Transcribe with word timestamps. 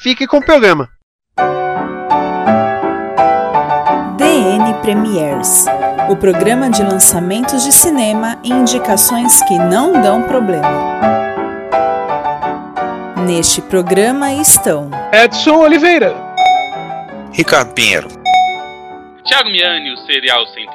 fique 0.00 0.26
com 0.26 0.38
o 0.38 0.44
programa. 0.44 0.88
DN 4.16 4.74
Premiers 4.82 5.66
o 6.10 6.16
programa 6.16 6.68
de 6.68 6.82
lançamentos 6.82 7.62
de 7.62 7.70
cinema 7.70 8.36
e 8.42 8.50
indicações 8.50 9.40
que 9.44 9.56
não 9.56 10.02
dão 10.02 10.24
problema. 10.24 10.68
Neste 13.24 13.62
programa 13.62 14.32
estão 14.32 14.90
Edson 15.12 15.58
Oliveira, 15.58 16.12
Ricardo 17.32 17.72
Pinheiro, 17.74 18.08
Thiago 19.24 19.50
Miani, 19.50 19.92
o 19.92 19.96
Serial 19.98 20.44
101, 20.46 20.66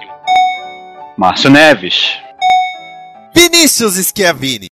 Márcio 1.17 1.49
Neves, 1.49 2.17
Vinícius 3.34 3.95
Schiavini. 3.95 4.70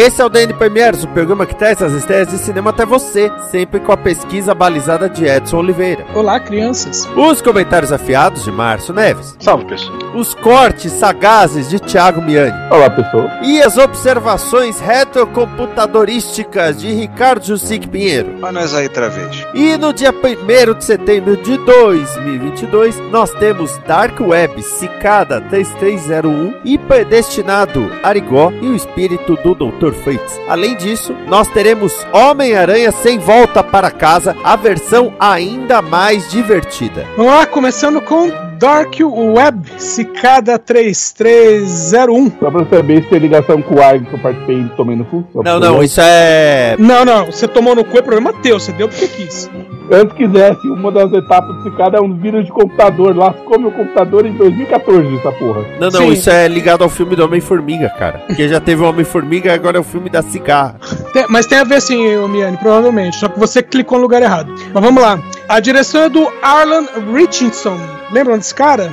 Esse 0.00 0.22
é 0.22 0.24
o 0.24 0.30
DN 0.30 0.54
Premiers, 0.54 1.04
o 1.04 1.08
programa 1.08 1.44
que 1.44 1.54
traz 1.54 1.82
as 1.82 1.92
estreias 1.92 2.28
de 2.28 2.38
cinema 2.38 2.70
até 2.70 2.86
você, 2.86 3.30
sempre 3.50 3.78
com 3.80 3.92
a 3.92 3.98
pesquisa 3.98 4.54
balizada 4.54 5.10
de 5.10 5.26
Edson 5.26 5.58
Oliveira. 5.58 6.06
Olá, 6.14 6.40
crianças. 6.40 7.06
Os 7.14 7.42
comentários 7.42 7.92
afiados 7.92 8.44
de 8.44 8.50
Márcio 8.50 8.94
Neves. 8.94 9.36
Salve, 9.38 9.66
pessoal. 9.66 9.98
Os 10.14 10.32
cortes 10.32 10.92
sagazes 10.92 11.68
de 11.68 11.78
Thiago 11.78 12.22
Miani. 12.22 12.58
Olá, 12.72 12.88
pessoal. 12.88 13.28
E 13.42 13.60
as 13.60 13.76
observações 13.76 14.80
retrocomputadorísticas 14.80 16.80
de 16.80 16.90
Ricardo 16.94 17.44
Jussic 17.44 17.86
Pinheiro. 17.86 18.36
Olha 18.40 18.52
nós 18.52 18.74
aí 18.74 18.86
outra 18.86 19.10
vez. 19.10 19.46
E 19.52 19.76
no 19.76 19.92
dia 19.92 20.14
1 20.14 20.78
de 20.78 20.84
setembro 20.84 21.36
de 21.36 21.58
2022, 21.58 22.98
nós 23.10 23.30
temos 23.34 23.76
Dark 23.86 24.18
Web, 24.18 24.62
Cicada 24.62 25.42
3301 25.42 26.54
e 26.64 26.78
Predestinado 26.78 27.92
Arigó 28.02 28.50
e 28.62 28.66
o 28.66 28.74
Espírito 28.74 29.36
do 29.44 29.54
Fates. 29.92 30.40
Além 30.48 30.76
disso, 30.76 31.14
nós 31.26 31.48
teremos 31.48 32.06
Homem-Aranha 32.12 32.92
Sem 32.92 33.18
Volta 33.18 33.62
para 33.62 33.90
Casa, 33.90 34.36
a 34.44 34.56
versão 34.56 35.14
ainda 35.18 35.82
mais 35.82 36.30
divertida. 36.30 37.06
Vamos 37.16 37.32
lá, 37.32 37.46
começando 37.46 38.00
com 38.00 38.49
Dark 38.60 38.94
Web 39.00 39.72
Cicada 39.78 40.58
3301. 40.58 42.30
Só 42.38 42.50
pra 42.50 42.66
saber 42.66 43.02
se 43.02 43.08
tem 43.08 43.18
ligação 43.18 43.62
com 43.62 43.76
o 43.76 43.82
ARG 43.82 44.04
que 44.04 44.12
eu 44.12 44.18
participei 44.18 44.60
e 44.60 44.68
tomei 44.76 44.96
no 44.96 45.04
cu. 45.06 45.24
Não, 45.42 45.58
não, 45.58 45.82
isso 45.82 45.98
é. 46.02 46.76
Não, 46.78 47.02
não, 47.06 47.24
você 47.26 47.48
tomou 47.48 47.74
no 47.74 47.82
cu 47.86 47.96
é 47.96 48.02
problema 48.02 48.34
teu, 48.42 48.60
você 48.60 48.70
deu 48.72 48.86
porque 48.86 49.08
quis. 49.08 49.50
Antes 49.90 50.14
quisesse, 50.14 50.68
uma 50.68 50.92
das 50.92 51.10
etapas 51.10 51.56
do 51.56 51.62
Cicada 51.64 51.96
é 51.96 52.00
um 52.02 52.14
vírus 52.14 52.44
de 52.44 52.52
computador. 52.52 53.16
Lascou 53.16 53.58
meu 53.58 53.72
computador 53.72 54.26
em 54.26 54.32
2014, 54.34 55.16
essa 55.16 55.32
porra. 55.32 55.62
Não, 55.80 55.88
não, 55.88 56.00
Sim. 56.02 56.08
isso 56.12 56.28
é 56.30 56.46
ligado 56.46 56.84
ao 56.84 56.90
filme 56.90 57.16
do 57.16 57.24
Homem-Formiga, 57.24 57.88
cara. 57.98 58.18
Porque 58.26 58.46
já 58.46 58.60
teve 58.60 58.82
o 58.82 58.88
Homem-Formiga 58.88 59.48
e 59.50 59.54
agora 59.54 59.78
é 59.78 59.80
o 59.80 59.84
filme 59.84 60.10
da 60.10 60.20
cigarra. 60.22 60.76
Tem- 61.14 61.24
mas 61.30 61.46
tem 61.46 61.58
a 61.58 61.64
ver 61.64 61.80
sim, 61.80 62.14
Miane, 62.28 62.58
provavelmente. 62.58 63.16
Só 63.16 63.26
que 63.28 63.38
você 63.40 63.62
clicou 63.62 63.96
no 63.96 64.02
lugar 64.02 64.20
errado. 64.22 64.54
Mas 64.72 64.84
vamos 64.84 65.02
lá. 65.02 65.18
A 65.48 65.58
direção 65.58 66.02
é 66.02 66.08
do 66.10 66.28
Arlan 66.42 66.84
Richardson. 67.12 67.76
Lembram 68.12 68.36
desse 68.38 68.54
cara? 68.54 68.90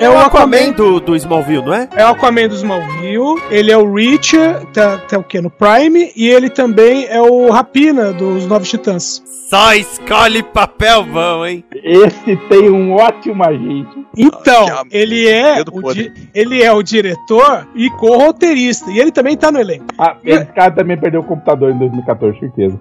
É 0.00 0.10
o 0.10 0.18
Aquaman 0.18 0.72
do, 0.72 1.00
do 1.00 1.14
Smallville, 1.16 1.64
não 1.64 1.72
é? 1.72 1.88
É 1.96 2.04
o 2.04 2.08
Aquaman 2.08 2.48
dos 2.48 2.58
Smallville, 2.58 3.40
ele 3.50 3.70
é 3.70 3.78
o 3.78 3.90
Reacher, 3.94 4.66
tá, 4.72 4.98
tá 4.98 5.18
o 5.18 5.22
quê? 5.22 5.40
No 5.40 5.50
Prime, 5.50 6.12
e 6.16 6.28
ele 6.28 6.50
também 6.50 7.06
é 7.08 7.20
o 7.22 7.50
Rapina 7.50 8.12
dos 8.12 8.44
Novos 8.46 8.68
Titãs. 8.68 9.22
Só 9.48 9.72
escolhe 9.74 10.42
papel 10.42 11.04
bom, 11.04 11.46
hein? 11.46 11.64
Esse 11.72 12.36
tem 12.48 12.68
um 12.68 12.92
ótimo 12.94 13.44
agente. 13.44 14.04
Então, 14.16 14.66
Ah, 14.68 14.82
ele 14.90 15.28
é, 15.28 15.62
o 15.72 15.92
di- 15.94 16.12
ele 16.34 16.62
é 16.64 16.72
o 16.72 16.82
diretor 16.82 17.64
e 17.76 17.88
co-roteirista, 17.90 18.90
e 18.90 18.98
ele 18.98 19.12
também 19.12 19.36
tá 19.36 19.52
no 19.52 19.60
elenco. 19.60 19.84
Ah, 19.98 20.16
esse 20.24 20.46
cara 20.46 20.72
também 20.72 20.98
perdeu 20.98 21.20
o 21.20 21.24
computador 21.24 21.70
em 21.70 21.78
2014, 21.78 22.40
certeza. 22.40 22.76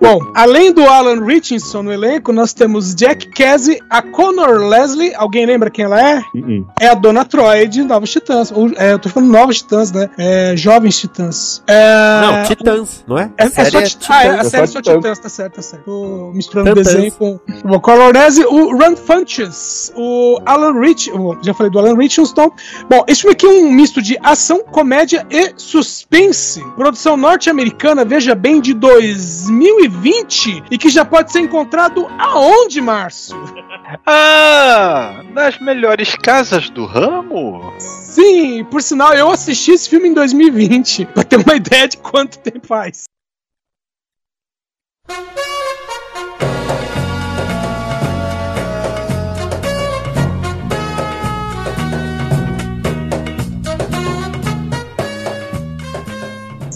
Bom, 0.00 0.18
além 0.34 0.72
do 0.72 0.86
Alan 0.88 1.22
Richardson 1.22 1.82
no 1.82 1.92
elenco, 1.92 2.32
nós 2.32 2.54
temos 2.54 2.94
Jack 2.94 3.28
Casey, 3.28 3.78
a 3.90 4.00
Connor 4.00 4.66
Leslie, 4.66 5.09
alguém 5.16 5.46
lembra 5.46 5.70
quem 5.70 5.84
ela 5.84 6.00
é? 6.00 6.18
Uh-uh. 6.34 6.66
É 6.80 6.88
a 6.88 6.94
Dona 6.94 7.24
Troy 7.24 7.66
de 7.68 7.82
Novos 7.82 8.10
Titãs. 8.10 8.50
Ou, 8.52 8.70
é, 8.76 8.92
eu 8.92 8.98
tô 8.98 9.08
falando 9.08 9.30
Novos 9.30 9.58
Titãs, 9.58 9.92
né? 9.92 10.08
É, 10.18 10.54
Jovens 10.56 10.98
Titãs. 10.98 11.62
É, 11.66 12.20
Não, 12.20 12.42
Titãs, 12.44 13.04
não 13.06 13.18
é? 13.18 13.30
É, 13.36 13.44
A 13.44 13.46
é 13.46 13.50
só 13.50 13.78
é 13.78 13.82
Titãs. 13.82 14.10
Ah, 14.10 14.24
é, 14.24 14.28
a 14.30 14.44
série 14.44 14.64
é 14.64 14.66
só 14.66 14.72
só 14.74 14.80
Titãs. 14.80 14.96
Titãs, 14.96 15.18
tá 15.18 15.28
certo, 15.28 15.54
tá 15.54 15.62
certo. 15.62 15.84
Tô 15.84 16.32
misturando 16.34 16.70
o 16.70 16.74
Titãs. 16.74 16.94
desenho 16.94 17.12
com 17.12 17.40
o 17.64 17.80
Colorese, 17.80 18.44
o 18.44 18.76
Run 18.76 18.96
Funches, 18.96 19.92
o 19.96 20.38
Alan 20.46 20.80
Rich, 20.80 21.10
já 21.42 21.54
falei 21.54 21.70
do 21.70 21.78
Alan 21.78 21.96
Richardson. 21.96 22.50
Bom, 22.88 23.04
esse 23.06 23.22
filme 23.22 23.32
aqui 23.32 23.46
é 23.46 23.48
um 23.48 23.70
misto 23.70 24.00
de 24.02 24.18
ação, 24.22 24.64
comédia 24.64 25.26
e 25.30 25.52
suspense. 25.56 26.62
Produção 26.76 27.16
norte-americana, 27.16 28.04
veja 28.04 28.34
bem, 28.34 28.60
de 28.60 28.74
2020 28.74 30.64
e 30.70 30.78
que 30.78 30.88
já 30.88 31.04
pode 31.04 31.32
ser 31.32 31.40
encontrado 31.40 32.06
aonde, 32.18 32.80
Márcio? 32.80 33.36
Ah, 34.06 34.99
nas 35.32 35.58
melhores 35.58 36.14
casas 36.14 36.70
do 36.70 36.86
ramo? 36.86 37.72
Sim, 37.78 38.64
por 38.64 38.82
sinal, 38.82 39.14
eu 39.14 39.30
assisti 39.30 39.72
esse 39.72 39.88
filme 39.88 40.08
em 40.08 40.14
2020, 40.14 41.06
pra 41.14 41.24
ter 41.24 41.36
uma 41.36 41.54
ideia 41.54 41.88
de 41.88 41.96
quanto 41.96 42.38
tempo 42.38 42.66
faz. 42.66 43.04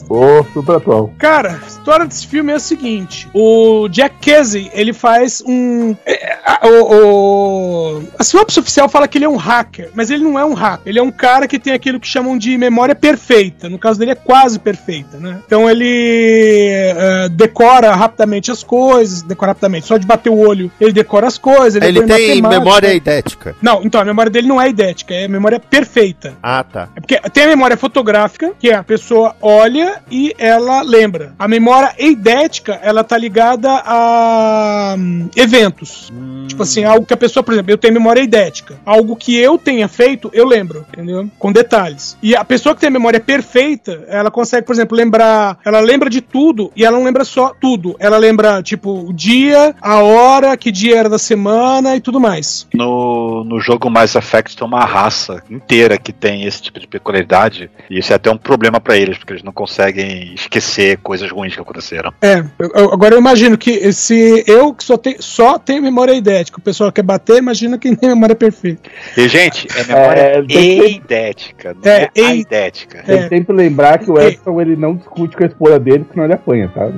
Ô, 0.09 0.45
super 0.53 0.77
atual. 0.77 1.13
Cara, 1.19 1.61
história 1.85 2.07
desse 2.07 2.27
filme 2.27 2.51
é 2.51 2.57
a 2.57 2.59
seguinte: 2.59 3.29
o 3.35 3.89
Jack 3.89 4.17
Casey 4.25 4.71
ele 4.73 4.93
faz 4.95 5.43
um. 5.47 5.95
é, 6.07 6.39
a- 6.45 6.61
o, 6.67 7.99
o- 7.99 8.03
a 8.19 8.25
sinopse 8.25 8.59
oficial 8.59 8.89
fala 8.89 9.07
que 9.07 9.19
ele 9.19 9.27
é 9.27 9.29
um 9.29 9.37
hacker, 9.37 9.91
mas 9.95 10.11
ele 10.11 10.25
não 10.25 10.39
é 10.39 10.45
um 10.45 10.55
hacker. 10.55 10.83
Ele 10.87 10.99
é 10.99 11.03
um 11.03 11.11
cara 11.11 11.47
que 11.47 11.59
tem 11.59 11.73
aquilo 11.75 12.01
que 12.01 12.09
chamam 12.09 12.39
de 12.39 12.57
memória 12.57 12.95
perfeita. 12.95 13.69
No 13.69 13.79
caso 13.79 13.99
dele 13.99 14.13
é 14.13 14.15
quase 14.15 14.59
perfeita, 14.59 15.19
né? 15.19 15.39
Então 15.47 15.69
ele 15.69 16.71
é, 16.97 17.29
decora 17.29 17.95
rapidamente 17.95 18.51
as 18.51 18.63
coisas, 18.63 19.21
decora 19.23 19.51
rapidamente, 19.53 19.87
só 19.87 19.99
de 19.99 20.07
bater 20.07 20.31
o 20.31 20.39
olho 20.39 20.71
ele 20.81 20.93
decora 20.93 21.27
as 21.27 21.37
coisas. 21.37 21.83
Ele 21.83 21.99
é 21.99 22.03
em 22.03 22.07
tem 22.07 22.43
memória 22.43 22.95
idética. 22.95 23.55
Não, 23.61 23.83
então 23.85 24.01
a 24.01 24.05
memória 24.05 24.31
dele 24.31 24.49
não 24.49 24.61
é 24.61 24.69
idética, 24.69 25.13
é 25.15 25.29
memória 25.29 25.61
perfeita. 25.61 26.33
Ah, 26.43 26.65
tá. 26.65 26.89
É 26.97 27.01
porque 27.01 27.19
tem 27.31 27.45
a 27.45 27.49
memória 27.49 27.77
fotográfica, 27.77 28.53
que 28.59 28.71
a 28.73 28.83
pessoa 28.83 29.37
olha 29.43 30.01
e 30.11 30.35
ela 30.39 30.81
lembra. 30.83 31.35
A 31.39 31.47
memória 31.47 31.74
eidética, 31.99 32.79
ela 32.83 33.03
tá 33.03 33.17
ligada 33.17 33.71
a 33.85 34.95
hum, 34.99 35.29
eventos. 35.37 36.13
Tipo 36.47 36.63
assim, 36.63 36.85
algo 36.85 37.07
que 37.07 37.15
a 37.15 37.17
pessoa, 37.17 37.43
por 37.43 37.53
exemplo, 37.53 37.73
eu 37.73 37.79
tenho 37.79 37.95
memória 37.95 38.21
eidética. 38.21 38.79
Algo 38.85 39.17
que 39.17 39.37
eu 39.37 39.59
tenha 39.59 39.89
feito, 39.89 40.31
eu 40.33 40.47
lembro, 40.47 40.85
entendeu? 40.93 41.29
Com 41.39 41.53
detalhes. 41.53 42.17
E 42.23 42.37
a 42.37 42.45
pessoa 42.45 42.75
que 42.75 42.81
tem 42.81 42.89
a 42.89 42.93
memória 42.93 43.21
perfeita, 43.21 44.05
ela 44.09 44.31
consegue, 44.31 44.67
por 44.67 44.75
exemplo, 44.75 44.97
lembrar. 44.97 45.59
Ela 45.65 45.81
lembra 45.81 46.11
de 46.11 46.21
tudo 46.21 46.71
e 46.77 46.85
ela 46.85 46.97
não 46.97 47.05
lembra 47.05 47.25
só 47.25 47.53
tudo. 47.59 47.97
Ela 47.99 48.19
lembra, 48.19 48.63
tipo, 48.63 49.09
o 49.09 49.13
dia, 49.13 49.75
a 49.81 50.03
hora, 50.03 50.57
que 50.57 50.71
dia 50.71 50.99
era 50.99 51.09
da 51.09 51.19
semana 51.19 51.97
e 51.97 52.01
tudo 52.01 52.21
mais. 52.21 52.69
No, 52.75 53.45
no 53.45 53.61
jogo 53.61 53.91
Mass 53.91 54.15
Effect 54.15 54.57
tem 54.57 54.67
uma 54.67 54.85
raça 54.85 55.43
inteira 55.51 55.99
que 55.99 56.13
tem 56.13 56.45
esse 56.45 56.63
tipo 56.63 56.79
de 56.79 56.87
peculiaridade. 56.87 57.71
E 57.91 57.99
isso 57.99 58.13
é 58.13 58.17
até 58.17 58.31
um 58.31 58.37
problema 58.37 58.81
pra 58.81 58.97
eles, 58.97 59.19
porque 59.19 59.33
eles 59.33 59.43
não 59.43 59.53
conseguem 59.53 60.35
esquecer 60.35 60.99
coisas 60.99 61.31
ruins 61.31 61.55
que 61.55 61.61
aconteceram. 61.65 62.13
É, 62.23 62.45
eu- 62.59 62.93
agora 62.93 63.15
eu 63.15 63.19
imagino 63.19 63.57
que 63.59 63.93
se 63.93 64.45
eu 64.47 64.73
que 64.73 64.85
só, 64.85 64.97
te- 64.97 65.17
só 65.21 65.59
tenho 65.59 65.83
memória 65.83 66.13
idética, 66.13 66.59
o 66.59 66.63
pessoal 66.63 66.93
quer 66.93 67.03
bater, 67.03 67.39
imagina 67.39 67.79
quem 67.79 67.95
tem 67.95 68.09
memória 68.15 68.35
perfeita. 68.35 68.89
E, 69.17 69.29
gente, 69.29 69.67
é 69.77 69.85
memória 69.85 70.21
É, 70.21 70.33
tem 70.43 70.47
que- 70.47 70.57
eidética, 70.85 71.75
não 71.75 71.91
É, 71.91 72.03
é, 72.03 72.11
ei- 72.15 72.25
aidética. 72.27 73.03
Tem 73.05 73.19
É. 73.19 73.23
que 73.25 73.29
sempre 73.29 73.57
lembrar 73.57 73.99
que 73.99 74.11
o 74.11 74.21
Edson 74.21 74.61
ele 74.61 74.77
não 74.77 74.95
discute 74.97 75.37
com 75.37 75.45
a 75.45 75.47
esposa 75.47 75.79
dele, 75.79 76.05
senão 76.11 76.25
ele 76.25 76.35
apanha, 76.35 76.71
tá? 76.75 76.91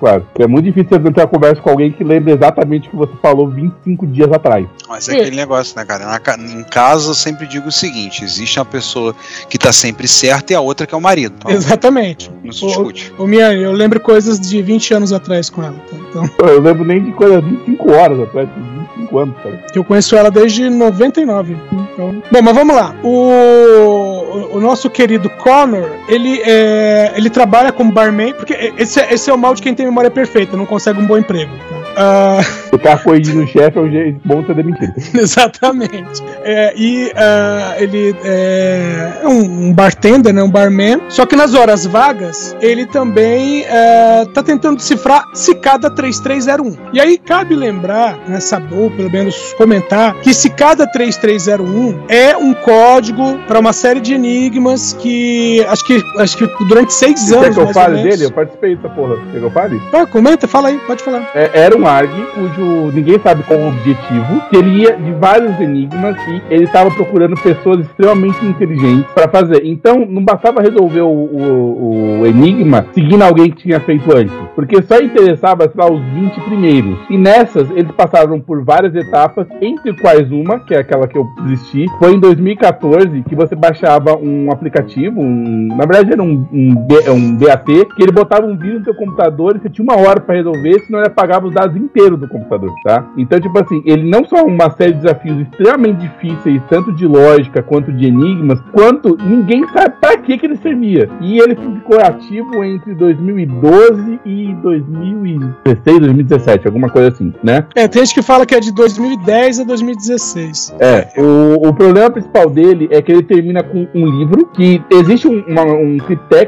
Claro. 0.00 0.26
É 0.38 0.46
muito 0.46 0.64
difícil 0.66 0.98
você 1.00 1.12
ter 1.12 1.20
uma 1.20 1.26
conversa 1.28 1.60
com 1.62 1.70
alguém 1.70 1.92
que 1.92 2.02
lembra 2.04 2.32
exatamente 2.32 2.88
o 2.88 2.90
que 2.90 2.96
você 2.96 3.12
falou 3.20 3.48
25 3.48 4.06
dias 4.06 4.30
atrás. 4.32 4.66
Mas 4.88 5.08
é 5.08 5.12
aquele 5.12 5.36
negócio, 5.36 5.76
né, 5.76 5.84
cara? 5.84 6.04
Na 6.06 6.20
em 6.44 6.64
casa 6.64 7.10
eu 7.10 7.14
sempre 7.14 7.46
digo 7.46 7.68
o 7.68 7.72
seguinte: 7.72 8.24
existe 8.24 8.58
uma 8.58 8.64
pessoa 8.64 9.14
que 9.48 9.58
tá 9.58 9.72
sempre 9.72 10.08
certa 10.08 10.52
e 10.52 10.56
a 10.56 10.60
outra 10.60 10.86
que 10.86 10.94
é 10.94 10.98
o 10.98 11.00
marido. 11.00 11.34
Então, 11.38 11.50
Exatamente. 11.50 12.30
não 12.42 12.52
se 12.52 12.64
O- 12.64 12.68
discute. 12.68 13.12
Ô, 13.18 13.26
Miane, 13.26 13.62
eu 13.62 13.72
lembro 13.72 14.00
coisas 14.14 14.38
de 14.40 14.62
20 14.62 14.94
anos 14.94 15.12
atrás 15.12 15.50
com 15.50 15.62
ela. 15.62 15.74
tá? 15.90 15.96
Então, 16.08 16.48
Eu 16.48 16.60
lembro 16.60 16.84
nem 16.84 17.02
de 17.02 17.10
coisa 17.12 17.40
25 17.40 17.92
horas 17.92 18.20
atrás, 18.20 18.48
25 18.96 19.18
anos, 19.18 19.34
cara. 19.42 19.64
eu 19.74 19.82
conheço 19.84 20.14
ela 20.16 20.30
desde 20.30 20.70
99. 20.70 21.56
Então... 21.92 22.22
Bom, 22.30 22.42
mas 22.42 22.54
vamos 22.54 22.76
lá. 22.76 22.94
O, 23.02 24.56
o 24.56 24.60
nosso 24.60 24.88
querido 24.88 25.28
Connor, 25.30 25.90
ele, 26.08 26.40
é, 26.44 27.12
ele 27.16 27.28
trabalha 27.28 27.72
como 27.72 27.90
barman, 27.92 28.32
porque 28.34 28.72
esse, 28.78 29.00
é- 29.00 29.12
esse 29.12 29.28
é 29.30 29.34
o 29.34 29.38
mal 29.38 29.52
de 29.54 29.62
quem 29.62 29.74
tem 29.74 29.84
memória 29.86 30.10
perfeita, 30.10 30.56
não 30.56 30.66
consegue 30.66 31.00
um 31.00 31.06
bom 31.06 31.18
emprego. 31.18 31.50
tá? 31.68 31.83
Ah, 31.96 32.40
Ficar 32.70 33.02
corrigindo 33.02 33.42
o 33.44 33.46
chefe 33.46 33.78
é 33.78 33.80
um 33.80 33.90
jeito 33.90 34.20
bom 34.24 34.40
de 34.40 34.48
ser 34.48 34.54
demitido. 34.54 34.92
Exatamente. 35.14 36.22
É, 36.42 36.74
e 36.76 37.12
ah, 37.16 37.74
ele 37.78 38.14
é 38.24 39.20
um, 39.24 39.68
um 39.68 39.72
bartender, 39.72 40.32
né, 40.32 40.42
um 40.42 40.50
barman. 40.50 41.00
Só 41.08 41.26
que 41.26 41.36
nas 41.36 41.54
horas 41.54 41.86
vagas, 41.86 42.56
ele 42.60 42.86
também 42.86 43.64
é, 43.64 44.26
tá 44.32 44.42
tentando 44.42 44.76
decifrar 44.76 45.24
Cicada 45.34 45.90
3301. 45.90 46.76
E 46.92 47.00
aí 47.00 47.18
cabe 47.18 47.54
lembrar, 47.54 48.18
né, 48.28 48.40
saber, 48.40 48.74
ou 48.74 48.90
pelo 48.90 49.10
menos 49.10 49.52
comentar, 49.54 50.14
que 50.20 50.32
Cicada 50.34 50.86
3301 50.90 52.04
é 52.08 52.36
um 52.36 52.54
código 52.54 53.38
para 53.46 53.58
uma 53.58 53.72
série 53.72 54.00
de 54.00 54.14
enigmas 54.14 54.92
que 54.92 55.64
acho 55.68 55.86
que 55.86 56.02
acho 56.18 56.36
que 56.36 56.64
durante 56.66 56.92
seis 56.92 57.28
Quer 57.28 57.36
anos 57.36 57.54
que 57.54 57.60
eu 57.60 57.72
fale 57.72 58.02
dele? 58.02 58.24
Eu 58.24 58.32
participei 58.32 58.76
dessa 58.76 58.88
porra. 58.88 59.16
Quer 59.32 59.38
que 59.38 59.44
eu 59.44 59.50
fale? 59.50 59.80
Ah, 59.92 60.06
comenta, 60.06 60.46
fala 60.48 60.68
aí, 60.68 60.78
pode 60.86 61.02
falar. 61.02 61.30
É, 61.34 61.50
era 61.54 61.76
um 61.76 61.83
ARG 61.86 62.10
cujo 62.34 62.90
ninguém 62.92 63.18
sabe 63.20 63.42
qual 63.44 63.58
o 63.58 63.68
objetivo, 63.68 64.40
que 64.50 64.56
ele 64.56 64.82
ia 64.82 64.96
de 64.96 65.12
vários 65.12 65.58
enigmas 65.60 66.16
e 66.28 66.42
ele 66.50 66.64
estava 66.64 66.90
procurando 66.90 67.34
pessoas 67.36 67.80
extremamente 67.80 68.44
inteligentes 68.44 69.06
para 69.14 69.28
fazer. 69.28 69.62
Então, 69.64 70.04
não 70.08 70.24
bastava 70.24 70.60
resolver 70.60 71.00
o, 71.02 71.08
o- 71.08 72.20
o 72.20 72.26
enigma 72.26 72.86
seguindo 72.92 73.22
alguém 73.22 73.50
que 73.50 73.62
tinha 73.62 73.80
feito 73.80 74.10
antes, 74.16 74.34
porque 74.54 74.82
só 74.82 74.98
interessava, 75.00 75.64
sei 75.68 75.72
lá, 75.84 75.90
os 75.90 76.00
20 76.00 76.40
primeiros. 76.42 76.98
E 77.10 77.16
nessas, 77.18 77.70
eles 77.70 77.90
passaram 77.92 78.40
por 78.40 78.62
várias 78.64 78.94
etapas, 78.94 79.46
entre 79.60 79.92
quais 79.94 80.30
uma, 80.30 80.60
que 80.60 80.74
é 80.74 80.78
aquela 80.78 81.06
que 81.06 81.16
eu 81.18 81.26
desisti, 81.42 81.86
foi 81.98 82.14
em 82.14 82.20
2014 82.20 83.22
que 83.28 83.34
você 83.34 83.54
baixava 83.54 84.16
um 84.16 84.50
aplicativo, 84.50 85.20
um, 85.20 85.68
na 85.76 85.84
verdade 85.86 86.12
era 86.12 86.22
um, 86.22 86.46
um, 86.52 86.86
um 87.12 87.36
DAT, 87.36 87.64
que 87.96 88.02
ele 88.02 88.12
botava 88.12 88.46
um 88.46 88.56
vírus 88.56 88.78
no 88.80 88.84
seu 88.84 88.94
computador 88.94 89.56
e 89.56 89.60
você 89.60 89.68
tinha 89.70 89.84
uma 89.84 89.96
hora 89.98 90.20
para 90.20 90.34
resolver, 90.34 90.80
senão 90.86 90.98
ele 91.00 91.08
apagava 91.08 91.46
os 91.46 91.54
dados 91.54 91.73
inteiros 91.76 92.18
do 92.18 92.28
computador, 92.28 92.72
tá? 92.84 93.06
Então, 93.16 93.40
tipo 93.40 93.58
assim, 93.58 93.82
ele 93.84 94.02
não 94.08 94.24
só 94.24 94.44
uma 94.44 94.70
série 94.70 94.92
de 94.92 95.00
desafios 95.02 95.40
extremamente 95.40 95.98
difíceis, 96.00 96.60
tanto 96.68 96.92
de 96.92 97.06
lógica 97.06 97.62
quanto 97.62 97.92
de 97.92 98.06
enigmas, 98.06 98.60
quanto 98.72 99.16
ninguém 99.22 99.66
sabe 99.68 99.94
pra 100.00 100.16
que 100.18 100.38
que 100.38 100.46
ele 100.46 100.56
servia. 100.56 101.08
E 101.20 101.38
ele 101.38 101.54
ficou 101.56 102.00
ativo 102.00 102.62
entre 102.64 102.94
2012 102.94 104.20
e 104.24 104.54
2016, 104.62 105.98
2017, 106.00 106.66
alguma 106.66 106.88
coisa 106.88 107.08
assim, 107.08 107.32
né? 107.42 107.66
É, 107.74 107.86
tem 107.88 108.04
gente 108.04 108.14
que 108.14 108.22
fala 108.22 108.46
que 108.46 108.54
é 108.54 108.60
de 108.60 108.72
2010 108.72 109.60
a 109.60 109.64
2016. 109.64 110.74
É, 110.80 111.08
o, 111.20 111.68
o 111.68 111.74
problema 111.74 112.10
principal 112.10 112.48
dele 112.50 112.88
é 112.90 113.00
que 113.02 113.12
ele 113.12 113.22
termina 113.22 113.62
com 113.62 113.86
um 113.94 114.06
livro 114.06 114.46
que 114.46 114.82
existe 114.90 115.28
um, 115.28 115.42
uma, 115.46 115.62
um 115.64 115.98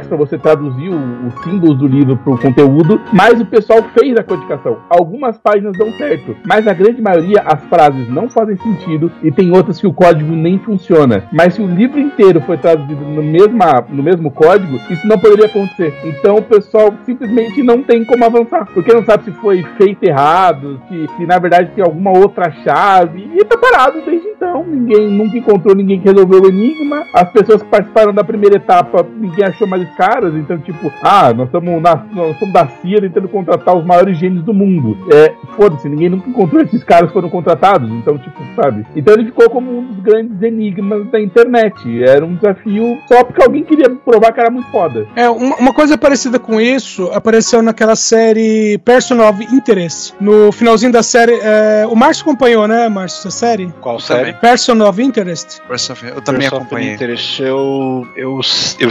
para 0.08 0.16
você 0.16 0.38
traduzir 0.38 0.88
o- 0.88 1.26
os 1.26 1.42
símbolos 1.44 1.78
do 1.78 1.86
livro 1.86 2.16
pro 2.18 2.38
conteúdo, 2.38 3.00
mas 3.12 3.40
o 3.40 3.46
pessoal 3.46 3.82
fez 3.98 4.16
a 4.16 4.22
codificação. 4.22 4.78
Algumas 5.16 5.38
páginas 5.38 5.72
dão 5.78 5.90
certo, 5.92 6.36
mas 6.46 6.68
a 6.68 6.74
grande 6.74 7.00
maioria 7.00 7.40
as 7.46 7.64
frases 7.70 8.06
não 8.06 8.28
fazem 8.28 8.54
sentido 8.58 9.10
e 9.22 9.32
tem 9.32 9.50
outras 9.50 9.80
que 9.80 9.86
o 9.86 9.92
código 9.92 10.30
nem 10.36 10.58
funciona. 10.58 11.24
Mas 11.32 11.54
se 11.54 11.62
o 11.62 11.66
livro 11.66 11.98
inteiro 11.98 12.38
foi 12.42 12.58
traduzido 12.58 13.02
no, 13.02 13.22
mesma, 13.22 13.82
no 13.88 14.02
mesmo 14.02 14.30
código, 14.30 14.78
isso 14.90 15.08
não 15.08 15.18
poderia 15.18 15.46
acontecer. 15.46 15.94
Então 16.04 16.36
o 16.36 16.42
pessoal 16.42 16.92
simplesmente 17.06 17.62
não 17.62 17.82
tem 17.82 18.04
como 18.04 18.26
avançar, 18.26 18.66
porque 18.74 18.92
não 18.92 19.06
sabe 19.06 19.24
se 19.24 19.32
foi 19.32 19.62
feito 19.78 20.04
errado, 20.04 20.78
se, 20.86 21.08
se 21.16 21.24
na 21.24 21.38
verdade 21.38 21.70
tem 21.74 21.82
alguma 21.82 22.10
outra 22.10 22.50
chave, 22.62 23.30
e 23.34 23.42
tá 23.42 23.56
parado 23.56 24.02
desde 24.04 24.36
então. 24.36 24.64
Ninguém 24.64 25.08
nunca 25.08 25.38
encontrou 25.38 25.74
ninguém 25.74 26.00
que 26.00 26.08
resolveu 26.08 26.42
o 26.42 26.48
enigma. 26.48 27.04
As 27.12 27.30
pessoas 27.30 27.62
que 27.62 27.68
participaram 27.68 28.12
da 28.12 28.22
primeira 28.22 28.56
etapa, 28.56 29.04
ninguém 29.16 29.46
achou 29.46 29.66
mais 29.66 29.88
caras. 29.96 30.34
Então, 30.34 30.58
tipo, 30.58 30.92
ah, 31.02 31.32
nós 31.32 31.46
estamos 31.46 32.52
da 32.52 32.66
CIA 32.66 33.00
tentando 33.00 33.28
contratar 33.28 33.76
os 33.76 33.84
maiores 33.84 34.18
gênios 34.18 34.44
do 34.44 34.52
mundo. 34.52 34.96
É, 35.12 35.34
foda-se, 35.56 35.88
ninguém 35.88 36.08
nunca 36.08 36.28
encontrou 36.28 36.62
esses 36.62 36.82
caras 36.84 37.08
que 37.08 37.12
foram 37.14 37.28
contratados. 37.28 37.90
Então, 37.90 38.18
tipo, 38.18 38.40
sabe? 38.54 38.86
Então 38.96 39.14
ele 39.14 39.26
ficou 39.26 39.48
como 39.50 39.78
um 39.78 39.84
dos 39.86 40.00
grandes 40.02 40.40
enigmas 40.42 41.06
da 41.10 41.20
internet. 41.20 42.02
Era 42.02 42.24
um 42.24 42.34
desafio 42.34 42.98
só 43.06 43.22
porque 43.24 43.42
alguém 43.42 43.64
queria 43.64 43.88
provar 43.90 44.32
que 44.32 44.40
era 44.40 44.50
muito 44.50 44.70
foda. 44.70 45.06
É, 45.16 45.28
uma, 45.28 45.56
uma 45.56 45.72
coisa 45.74 45.96
parecida 45.96 46.38
com 46.38 46.60
isso 46.60 47.10
apareceu 47.12 47.62
naquela 47.62 47.96
série 47.96 48.78
Person 48.84 49.20
of 49.26 49.42
Interest. 49.54 50.14
No 50.20 50.50
finalzinho 50.52 50.92
da 50.92 51.02
série. 51.02 51.38
é, 51.42 51.86
o 51.88 51.94
Márcio 51.94 52.22
acompanhou, 52.22 52.66
né, 52.66 52.88
Márcio, 52.88 53.18
essa 53.20 53.30
série? 53.30 53.72
Qual 53.80 53.98
série? 54.00 54.32
Person 54.34 54.80
of 54.86 55.02
Interest. 55.02 55.60
Person 55.68 55.92
of- 55.92 56.06
Eu 56.06 56.20
também 56.20 56.42
Person 56.42 56.56
of 56.56 56.64
acompanhei. 56.66 56.94
Interest, 56.94 57.42
eu, 57.42 58.06
eu, 58.16 58.40
eu, 58.80 58.90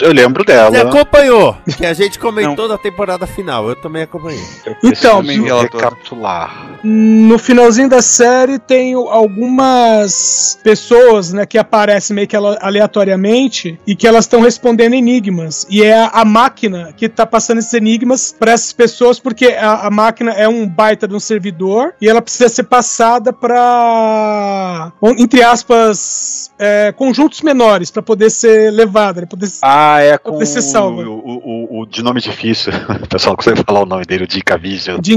eu 0.00 0.12
lembro 0.12 0.44
dela. 0.44 0.70
Você 0.70 0.76
acompanhou? 0.78 1.56
Que 1.76 1.86
a 1.86 1.92
gente 1.94 2.18
comentou 2.18 2.68
da 2.68 2.78
temporada 2.78 3.26
final. 3.26 3.68
Eu 3.68 3.76
também 3.76 4.02
acompanhei. 4.02 4.42
Eu 4.66 4.76
Então, 4.84 5.22
toda. 5.22 5.62
recapitular. 5.62 6.78
No 6.84 7.38
finalzinho 7.38 7.88
da 7.88 8.00
série 8.02 8.58
tem 8.58 8.94
algumas 8.94 10.58
pessoas, 10.62 11.32
né, 11.32 11.44
que 11.46 11.58
aparecem 11.58 12.14
meio 12.14 12.28
que 12.28 12.36
ale- 12.36 12.58
aleatoriamente 12.60 13.78
e 13.86 13.94
que 13.96 14.06
elas 14.06 14.24
estão 14.24 14.40
respondendo 14.40 14.94
enigmas. 14.94 15.66
E 15.68 15.82
é 15.82 15.98
a, 15.98 16.08
a 16.08 16.24
máquina 16.24 16.92
que 16.96 17.08
tá 17.08 17.26
passando 17.26 17.58
esses 17.58 17.74
enigmas 17.74 18.34
para 18.38 18.52
essas 18.52 18.72
pessoas 18.72 19.18
porque 19.18 19.46
a, 19.46 19.86
a 19.86 19.90
máquina 19.90 20.32
é 20.32 20.48
um 20.48 20.66
baita 20.68 21.06
de 21.08 21.14
um 21.14 21.20
servidor 21.20 21.94
e 22.00 22.08
ela 22.08 22.22
precisa 22.22 22.48
ser 22.48 22.64
passada 22.64 23.32
para 23.32 24.92
entre 25.18 25.42
aspas 25.42 26.50
é, 26.58 26.92
conjuntos 26.92 27.40
menores 27.42 27.90
para 27.90 28.02
poder 28.02 28.30
ser 28.30 28.70
levada, 28.72 29.20
né, 29.20 29.26
poder 29.26 29.48
Ah, 29.62 29.87
é 30.00 30.18
com 30.18 30.44
salva. 30.44 31.02
o, 31.02 31.18
o, 31.18 31.78
o, 31.78 31.80
o 31.82 31.86
de 31.86 32.02
nome 32.02 32.20
difícil. 32.20 32.72
O 33.02 33.06
pessoal 33.08 33.36
consegue 33.36 33.62
falar 33.66 33.80
o 33.82 33.86
nome 33.86 34.04
dele, 34.04 34.24
o. 34.24 34.28
Jim 34.32 34.40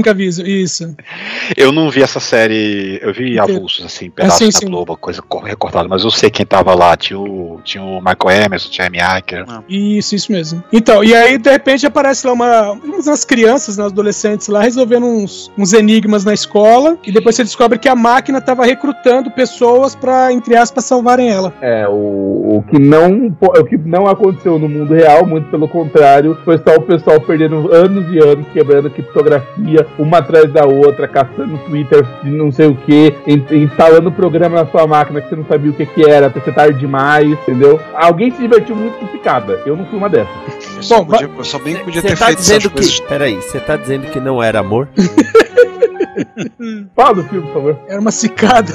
Caviezel, 0.02 0.46
isso. 0.46 0.94
Eu 1.56 1.72
não 1.72 1.90
vi 1.90 2.02
essa 2.02 2.20
série, 2.20 2.98
eu 3.02 3.12
vi 3.12 3.38
avulsos, 3.38 3.84
assim, 3.84 4.08
pedaços 4.10 4.38
sim, 4.38 4.46
na 4.46 4.52
sim. 4.52 4.66
Globo, 4.66 4.96
coisa 4.96 5.20
co- 5.20 5.40
recortada, 5.40 5.88
mas 5.88 6.02
eu 6.04 6.10
sei 6.10 6.30
quem 6.30 6.46
tava 6.46 6.74
lá. 6.74 6.96
Tinha 6.96 7.18
o, 7.18 7.60
tinha 7.62 7.82
o 7.82 7.98
Michael 8.00 8.44
Emerson, 8.46 8.70
tinha 8.70 8.86
a 8.86 8.88
Amy 8.88 9.00
Acker. 9.00 9.44
Isso, 9.68 10.14
isso 10.14 10.32
mesmo. 10.32 10.62
Então, 10.72 11.04
e 11.04 11.14
aí 11.14 11.36
de 11.38 11.50
repente 11.50 11.86
aparece 11.86 12.26
lá 12.26 12.32
uma, 12.32 12.72
umas 12.72 13.24
crianças, 13.24 13.76
né, 13.76 13.84
adolescentes 13.84 14.48
lá, 14.48 14.62
resolvendo 14.62 15.06
uns, 15.06 15.50
uns 15.58 15.72
enigmas 15.72 16.24
na 16.24 16.32
escola, 16.32 16.96
e 17.04 17.12
depois 17.12 17.36
você 17.36 17.44
descobre 17.44 17.78
que 17.78 17.88
a 17.88 17.96
máquina 17.96 18.38
estava 18.38 18.64
recrutando 18.64 19.30
pessoas 19.30 19.94
pra, 19.94 20.32
entre 20.32 20.56
aspas, 20.56 20.84
salvarem 20.84 21.28
ela. 21.28 21.52
É, 21.60 21.86
o, 21.88 21.92
o, 22.58 22.64
que 22.70 22.78
não, 22.78 23.36
o 23.40 23.64
que 23.64 23.76
não 23.76 24.06
aconteceu 24.06 24.58
no 24.62 24.68
mundo 24.68 24.94
real, 24.94 25.26
muito 25.26 25.48
pelo 25.50 25.68
contrário, 25.68 26.36
foi 26.44 26.58
só 26.58 26.76
o 26.76 26.82
pessoal 26.82 27.20
perdendo 27.20 27.72
anos 27.74 28.06
e 28.12 28.18
anos 28.18 28.46
quebrando 28.52 28.88
criptografia, 28.90 29.86
uma 29.98 30.18
atrás 30.18 30.50
da 30.52 30.64
outra, 30.64 31.06
caçando 31.08 31.58
Twitter 31.66 32.04
de 32.22 32.30
não 32.30 32.50
sei 32.50 32.66
o 32.66 32.74
que, 32.74 33.14
instalando 33.50 34.10
programa 34.12 34.62
na 34.62 34.70
sua 34.70 34.86
máquina 34.86 35.20
que 35.20 35.28
você 35.28 35.36
não 35.36 35.44
sabia 35.46 35.70
o 35.70 35.74
que, 35.74 35.84
que 35.86 36.08
era, 36.08 36.26
até 36.28 36.40
ser 36.40 36.54
tarde 36.54 36.78
demais, 36.78 37.30
entendeu? 37.32 37.80
Alguém 37.94 38.30
se 38.30 38.38
divertiu 38.40 38.74
muito 38.76 38.98
com 38.98 39.06
picada. 39.06 39.60
Eu 39.66 39.76
não 39.76 39.84
fui 39.86 39.98
uma 39.98 40.08
dessas. 40.08 40.28
Eu 40.76 40.82
só, 40.82 40.98
Bom, 40.98 41.06
podia- 41.06 41.30
eu 41.36 41.44
só 41.44 41.58
bem 41.58 41.76
podia 41.76 42.00
ter 42.02 42.16
tá 42.16 42.26
feito 42.26 42.38
essas 42.40 42.46
dizendo 42.58 42.70
coisas. 42.70 43.00
que. 43.00 43.06
Peraí, 43.06 43.34
você 43.36 43.60
tá 43.60 43.76
dizendo 43.76 44.06
que 44.10 44.18
não 44.20 44.42
era 44.42 44.60
amor? 44.60 44.88
Fala 46.94 47.14
do 47.14 47.24
filme, 47.24 47.46
por 47.46 47.54
favor. 47.54 47.78
Era 47.88 48.00
uma 48.00 48.10
cicada. 48.10 48.72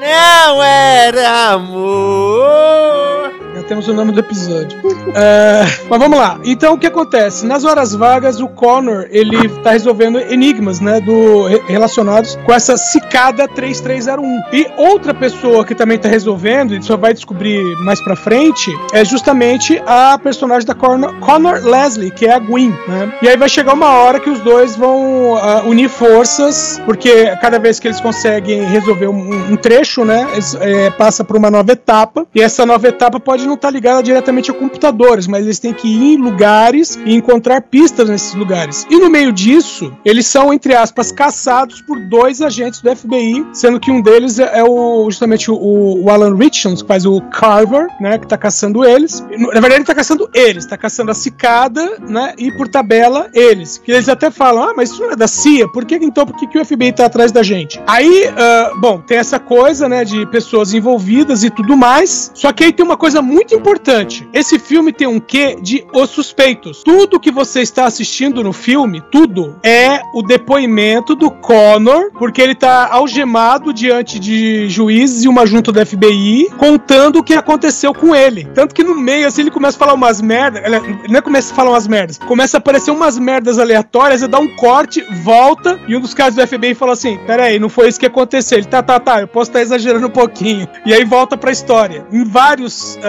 Não 0.00 0.62
era 0.62 1.52
amor! 1.52 3.32
Temos 3.68 3.88
o 3.88 3.94
nome 3.94 4.12
do 4.12 4.20
episódio. 4.20 4.78
É, 5.14 5.64
mas 5.88 5.98
vamos 5.98 6.18
lá. 6.18 6.38
Então 6.44 6.74
o 6.74 6.78
que 6.78 6.86
acontece? 6.86 7.46
Nas 7.46 7.64
horas 7.64 7.94
vagas, 7.94 8.40
o 8.40 8.48
Connor 8.48 9.06
ele 9.10 9.48
tá 9.62 9.70
resolvendo 9.70 10.18
enigmas, 10.18 10.80
né? 10.80 11.00
Do, 11.00 11.46
relacionados 11.66 12.38
com 12.44 12.52
essa 12.52 12.76
cicada 12.76 13.48
3301. 13.48 14.42
E 14.52 14.66
outra 14.76 15.14
pessoa 15.14 15.64
que 15.64 15.74
também 15.74 15.98
tá 15.98 16.08
resolvendo, 16.08 16.74
e 16.74 16.82
só 16.82 16.96
vai 16.96 17.14
descobrir 17.14 17.62
mais 17.80 18.00
pra 18.02 18.16
frente, 18.16 18.70
é 18.92 19.04
justamente 19.04 19.82
a 19.86 20.18
personagem 20.18 20.66
da 20.66 20.74
Connor, 20.74 21.14
Connor 21.20 21.64
Leslie, 21.64 22.10
que 22.10 22.26
é 22.26 22.34
a 22.34 22.38
Gwen, 22.38 22.70
né? 22.86 23.12
E 23.22 23.28
aí 23.28 23.36
vai 23.36 23.48
chegar 23.48 23.72
uma 23.74 23.90
hora 23.90 24.20
que 24.20 24.30
os 24.30 24.40
dois 24.40 24.76
vão 24.76 25.34
uh, 25.34 25.68
unir 25.68 25.88
forças, 25.88 26.80
porque 26.84 27.34
cada 27.40 27.58
vez 27.58 27.78
que 27.80 27.88
eles 27.88 28.00
conseguem 28.00 28.64
resolver 28.64 29.08
um, 29.08 29.52
um 29.52 29.56
trecho, 29.56 30.04
né? 30.04 30.26
Eles, 30.32 30.54
é, 30.60 30.90
passa 30.90 31.24
por 31.24 31.36
uma 31.36 31.50
nova 31.50 31.72
etapa. 31.72 32.26
E 32.34 32.40
essa 32.40 32.66
nova 32.66 32.88
etapa 32.88 33.18
pode 33.18 33.46
não 33.46 33.53
estar 33.54 33.68
tá 33.68 33.72
ligada 33.72 34.02
diretamente 34.02 34.50
a 34.50 34.54
computadores, 34.54 35.26
mas 35.26 35.44
eles 35.44 35.58
têm 35.58 35.72
que 35.72 35.88
ir 35.88 36.14
em 36.14 36.16
lugares 36.16 36.98
e 37.04 37.14
encontrar 37.14 37.60
pistas 37.62 38.08
nesses 38.08 38.34
lugares. 38.34 38.86
E 38.90 38.98
no 38.98 39.10
meio 39.10 39.32
disso, 39.32 39.92
eles 40.04 40.26
são, 40.26 40.52
entre 40.52 40.74
aspas, 40.74 41.10
caçados 41.12 41.80
por 41.82 41.98
dois 42.00 42.40
agentes 42.40 42.80
do 42.80 42.94
FBI, 42.94 43.46
sendo 43.52 43.80
que 43.80 43.90
um 43.90 44.00
deles 44.00 44.38
é, 44.38 44.60
é 44.60 44.64
o, 44.64 45.08
justamente 45.10 45.50
o, 45.50 45.54
o 45.56 46.10
Alan 46.10 46.36
Richards, 46.36 46.82
que 46.82 46.88
faz 46.88 47.06
o 47.06 47.20
Carver, 47.20 47.88
né? 48.00 48.18
Que 48.18 48.26
tá 48.26 48.36
caçando 48.36 48.84
eles. 48.84 49.20
Na 49.20 49.60
verdade, 49.60 49.76
ele 49.76 49.84
tá 49.84 49.94
caçando 49.94 50.28
eles, 50.34 50.66
tá 50.66 50.76
caçando 50.76 51.10
a 51.10 51.14
cicada, 51.14 51.98
né? 52.08 52.34
E 52.38 52.52
por 52.52 52.68
tabela, 52.68 53.28
eles. 53.32 53.78
Que 53.78 53.92
eles 53.92 54.08
até 54.08 54.30
falam, 54.30 54.70
ah, 54.70 54.74
mas 54.76 54.90
isso 54.90 55.02
não 55.02 55.12
é 55.12 55.16
da 55.16 55.28
CIA, 55.28 55.68
por 55.68 55.84
que 55.84 55.96
então 55.96 56.26
por 56.26 56.36
que, 56.36 56.46
que 56.46 56.58
o 56.58 56.64
FBI 56.64 56.92
tá 56.92 57.06
atrás 57.06 57.32
da 57.32 57.42
gente? 57.42 57.80
Aí, 57.86 58.28
uh, 58.28 58.80
bom, 58.80 59.00
tem 59.00 59.18
essa 59.18 59.38
coisa, 59.38 59.88
né, 59.88 60.04
de 60.04 60.26
pessoas 60.26 60.72
envolvidas 60.72 61.44
e 61.44 61.50
tudo 61.50 61.76
mais. 61.76 62.30
Só 62.34 62.52
que 62.52 62.64
aí 62.64 62.72
tem 62.72 62.84
uma 62.84 62.96
coisa 62.96 63.20
muito 63.20 63.43
importante. 63.52 64.28
Esse 64.32 64.58
filme 64.58 64.92
tem 64.92 65.06
um 65.06 65.18
quê 65.18 65.56
de 65.60 65.84
Os 65.92 66.10
Suspeitos. 66.10 66.82
Tudo 66.84 67.18
que 67.18 67.32
você 67.32 67.60
está 67.60 67.86
assistindo 67.86 68.42
no 68.42 68.52
filme, 68.52 69.02
tudo, 69.10 69.58
é 69.62 70.00
o 70.14 70.22
depoimento 70.22 71.16
do 71.16 71.30
Connor, 71.30 72.10
porque 72.16 72.40
ele 72.40 72.54
tá 72.54 72.88
algemado 72.90 73.72
diante 73.72 74.20
de 74.20 74.68
juízes 74.68 75.24
e 75.24 75.28
uma 75.28 75.46
junta 75.46 75.72
do 75.72 75.84
FBI, 75.84 76.48
contando 76.56 77.18
o 77.18 77.24
que 77.24 77.34
aconteceu 77.34 77.92
com 77.92 78.14
ele. 78.14 78.44
Tanto 78.54 78.74
que 78.74 78.84
no 78.84 78.94
meio, 78.94 79.26
assim, 79.26 79.42
ele 79.42 79.50
começa 79.50 79.76
a 79.76 79.80
falar 79.80 79.94
umas 79.94 80.20
merdas. 80.20 80.62
Ele 80.64 80.78
não 81.08 81.18
é 81.18 81.22
começa 81.22 81.52
a 81.52 81.56
falar 81.56 81.70
umas 81.70 81.88
merdas. 81.88 82.18
Começa 82.18 82.56
a 82.56 82.58
aparecer 82.58 82.90
umas 82.90 83.18
merdas 83.18 83.58
aleatórias, 83.58 84.22
e 84.22 84.28
dá 84.28 84.38
um 84.38 84.54
corte, 84.56 85.04
volta, 85.22 85.80
e 85.88 85.96
um 85.96 86.00
dos 86.00 86.14
caras 86.14 86.36
do 86.36 86.46
FBI 86.46 86.74
fala 86.74 86.92
assim: 86.92 87.18
Pera 87.26 87.44
aí, 87.44 87.58
não 87.58 87.68
foi 87.68 87.88
isso 87.88 87.98
que 87.98 88.06
aconteceu. 88.06 88.58
Ele 88.58 88.66
tá, 88.66 88.82
tá, 88.82 89.00
tá, 89.00 89.20
eu 89.20 89.28
posso 89.28 89.50
estar 89.50 89.62
exagerando 89.62 90.06
um 90.06 90.10
pouquinho. 90.10 90.68
E 90.86 90.94
aí 90.94 91.04
volta 91.04 91.36
pra 91.36 91.50
história. 91.50 92.06
Em 92.12 92.24
vários 92.24 92.96
uh, 92.96 93.00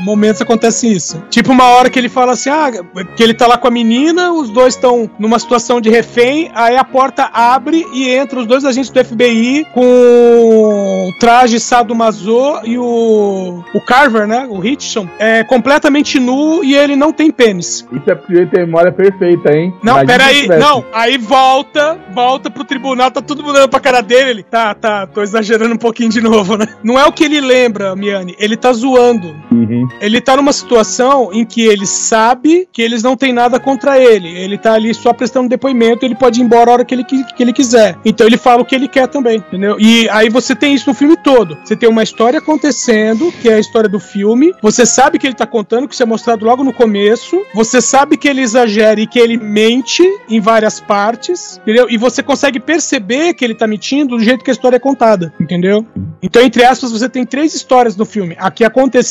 momentos 0.00 0.40
acontece 0.40 0.90
isso. 0.90 1.22
Tipo, 1.30 1.52
uma 1.52 1.64
hora 1.64 1.90
que 1.90 1.98
ele 1.98 2.08
fala 2.08 2.32
assim: 2.32 2.50
ah, 2.50 2.70
que 3.16 3.22
ele 3.22 3.34
tá 3.34 3.46
lá 3.46 3.58
com 3.58 3.68
a 3.68 3.70
menina, 3.70 4.32
os 4.32 4.50
dois 4.50 4.74
estão 4.74 5.10
numa 5.18 5.38
situação 5.38 5.80
de 5.80 5.90
refém, 5.90 6.50
aí 6.54 6.76
a 6.76 6.84
porta 6.84 7.30
abre 7.32 7.84
e 7.92 8.08
entra 8.08 8.40
os 8.40 8.46
dois 8.46 8.64
agentes 8.64 8.90
do 8.90 9.04
FBI 9.04 9.66
com 9.72 11.08
o 11.08 11.12
traje 11.18 11.58
sadomaso 11.60 12.60
e 12.64 12.78
o, 12.78 13.62
o 13.74 13.80
Carver, 13.80 14.26
né? 14.26 14.46
O 14.48 14.64
Hitchson, 14.64 15.08
é 15.18 15.44
completamente 15.44 16.18
nu 16.18 16.64
e 16.64 16.74
ele 16.74 16.96
não 16.96 17.12
tem 17.12 17.30
pênis. 17.30 17.86
Isso 17.92 18.10
é 18.10 18.14
porque 18.14 18.32
ele 18.32 18.46
tem 18.46 18.64
memória 18.64 18.92
perfeita, 18.92 19.52
hein? 19.52 19.74
Não, 19.82 20.02
Imagina 20.02 20.12
peraí, 20.12 20.48
não. 20.48 20.84
Aí 20.92 21.18
volta, 21.18 21.98
volta 22.14 22.50
pro 22.50 22.64
tribunal, 22.64 23.10
tá 23.10 23.20
todo 23.20 23.42
mundo 23.42 23.56
olhando 23.56 23.68
pra 23.68 23.80
cara 23.80 24.00
dele. 24.00 24.30
Ele, 24.30 24.42
tá, 24.42 24.74
tá, 24.74 25.06
tô 25.06 25.22
exagerando 25.22 25.74
um 25.74 25.78
pouquinho 25.78 26.10
de 26.10 26.20
novo, 26.20 26.56
né? 26.56 26.66
Não 26.82 26.98
é 26.98 27.04
o 27.04 27.12
que 27.12 27.24
ele 27.24 27.40
lembra, 27.40 27.94
Miane, 27.94 28.34
ele 28.38 28.56
tá 28.56 28.72
zoando. 28.72 29.13
Uhum. 29.50 29.88
Ele 30.00 30.20
tá 30.20 30.36
numa 30.36 30.52
situação 30.52 31.30
em 31.32 31.44
que 31.44 31.62
ele 31.62 31.86
sabe 31.86 32.68
que 32.72 32.82
eles 32.82 33.02
não 33.02 33.16
têm 33.16 33.32
nada 33.32 33.60
contra 33.60 33.98
ele. 33.98 34.28
Ele 34.28 34.58
tá 34.58 34.74
ali 34.74 34.92
só 34.94 35.12
prestando 35.12 35.48
depoimento, 35.48 36.04
ele 36.04 36.14
pode 36.14 36.40
ir 36.40 36.44
embora 36.44 36.70
a 36.70 36.72
hora 36.74 36.84
que 36.84 36.94
ele, 36.94 37.04
que, 37.04 37.24
que 37.24 37.42
ele 37.42 37.52
quiser. 37.52 37.96
Então 38.04 38.26
ele 38.26 38.36
fala 38.36 38.62
o 38.62 38.64
que 38.64 38.74
ele 38.74 38.88
quer 38.88 39.08
também, 39.08 39.38
entendeu? 39.38 39.76
E 39.78 40.08
aí 40.10 40.28
você 40.28 40.54
tem 40.54 40.74
isso 40.74 40.88
no 40.88 40.94
filme 40.94 41.16
todo. 41.16 41.56
Você 41.64 41.76
tem 41.76 41.88
uma 41.88 42.02
história 42.02 42.38
acontecendo, 42.38 43.32
que 43.40 43.48
é 43.48 43.54
a 43.54 43.58
história 43.58 43.88
do 43.88 44.00
filme. 44.00 44.52
Você 44.62 44.86
sabe 44.86 45.18
que 45.18 45.26
ele 45.26 45.34
tá 45.34 45.46
contando, 45.46 45.88
que 45.88 45.94
isso 45.94 46.02
é 46.02 46.06
mostrado 46.06 46.44
logo 46.44 46.64
no 46.64 46.72
começo. 46.72 47.40
Você 47.54 47.80
sabe 47.80 48.16
que 48.16 48.28
ele 48.28 48.40
exagera 48.40 49.00
e 49.00 49.06
que 49.06 49.18
ele 49.18 49.36
mente 49.36 50.02
em 50.28 50.40
várias 50.40 50.80
partes, 50.80 51.58
entendeu? 51.62 51.86
E 51.88 51.96
você 51.96 52.22
consegue 52.22 52.58
perceber 52.60 53.34
que 53.34 53.44
ele 53.44 53.54
tá 53.54 53.66
mentindo 53.66 54.16
do 54.16 54.22
jeito 54.22 54.44
que 54.44 54.50
a 54.50 54.52
história 54.52 54.76
é 54.76 54.80
contada, 54.80 55.32
entendeu? 55.40 55.86
Então, 56.22 56.42
entre 56.42 56.64
aspas, 56.64 56.90
você 56.90 57.08
tem 57.08 57.24
três 57.24 57.54
histórias 57.54 57.96
no 57.96 58.04
filme. 58.04 58.36
A 58.38 58.50
que 58.50 58.64
aconteceu, 58.64 59.03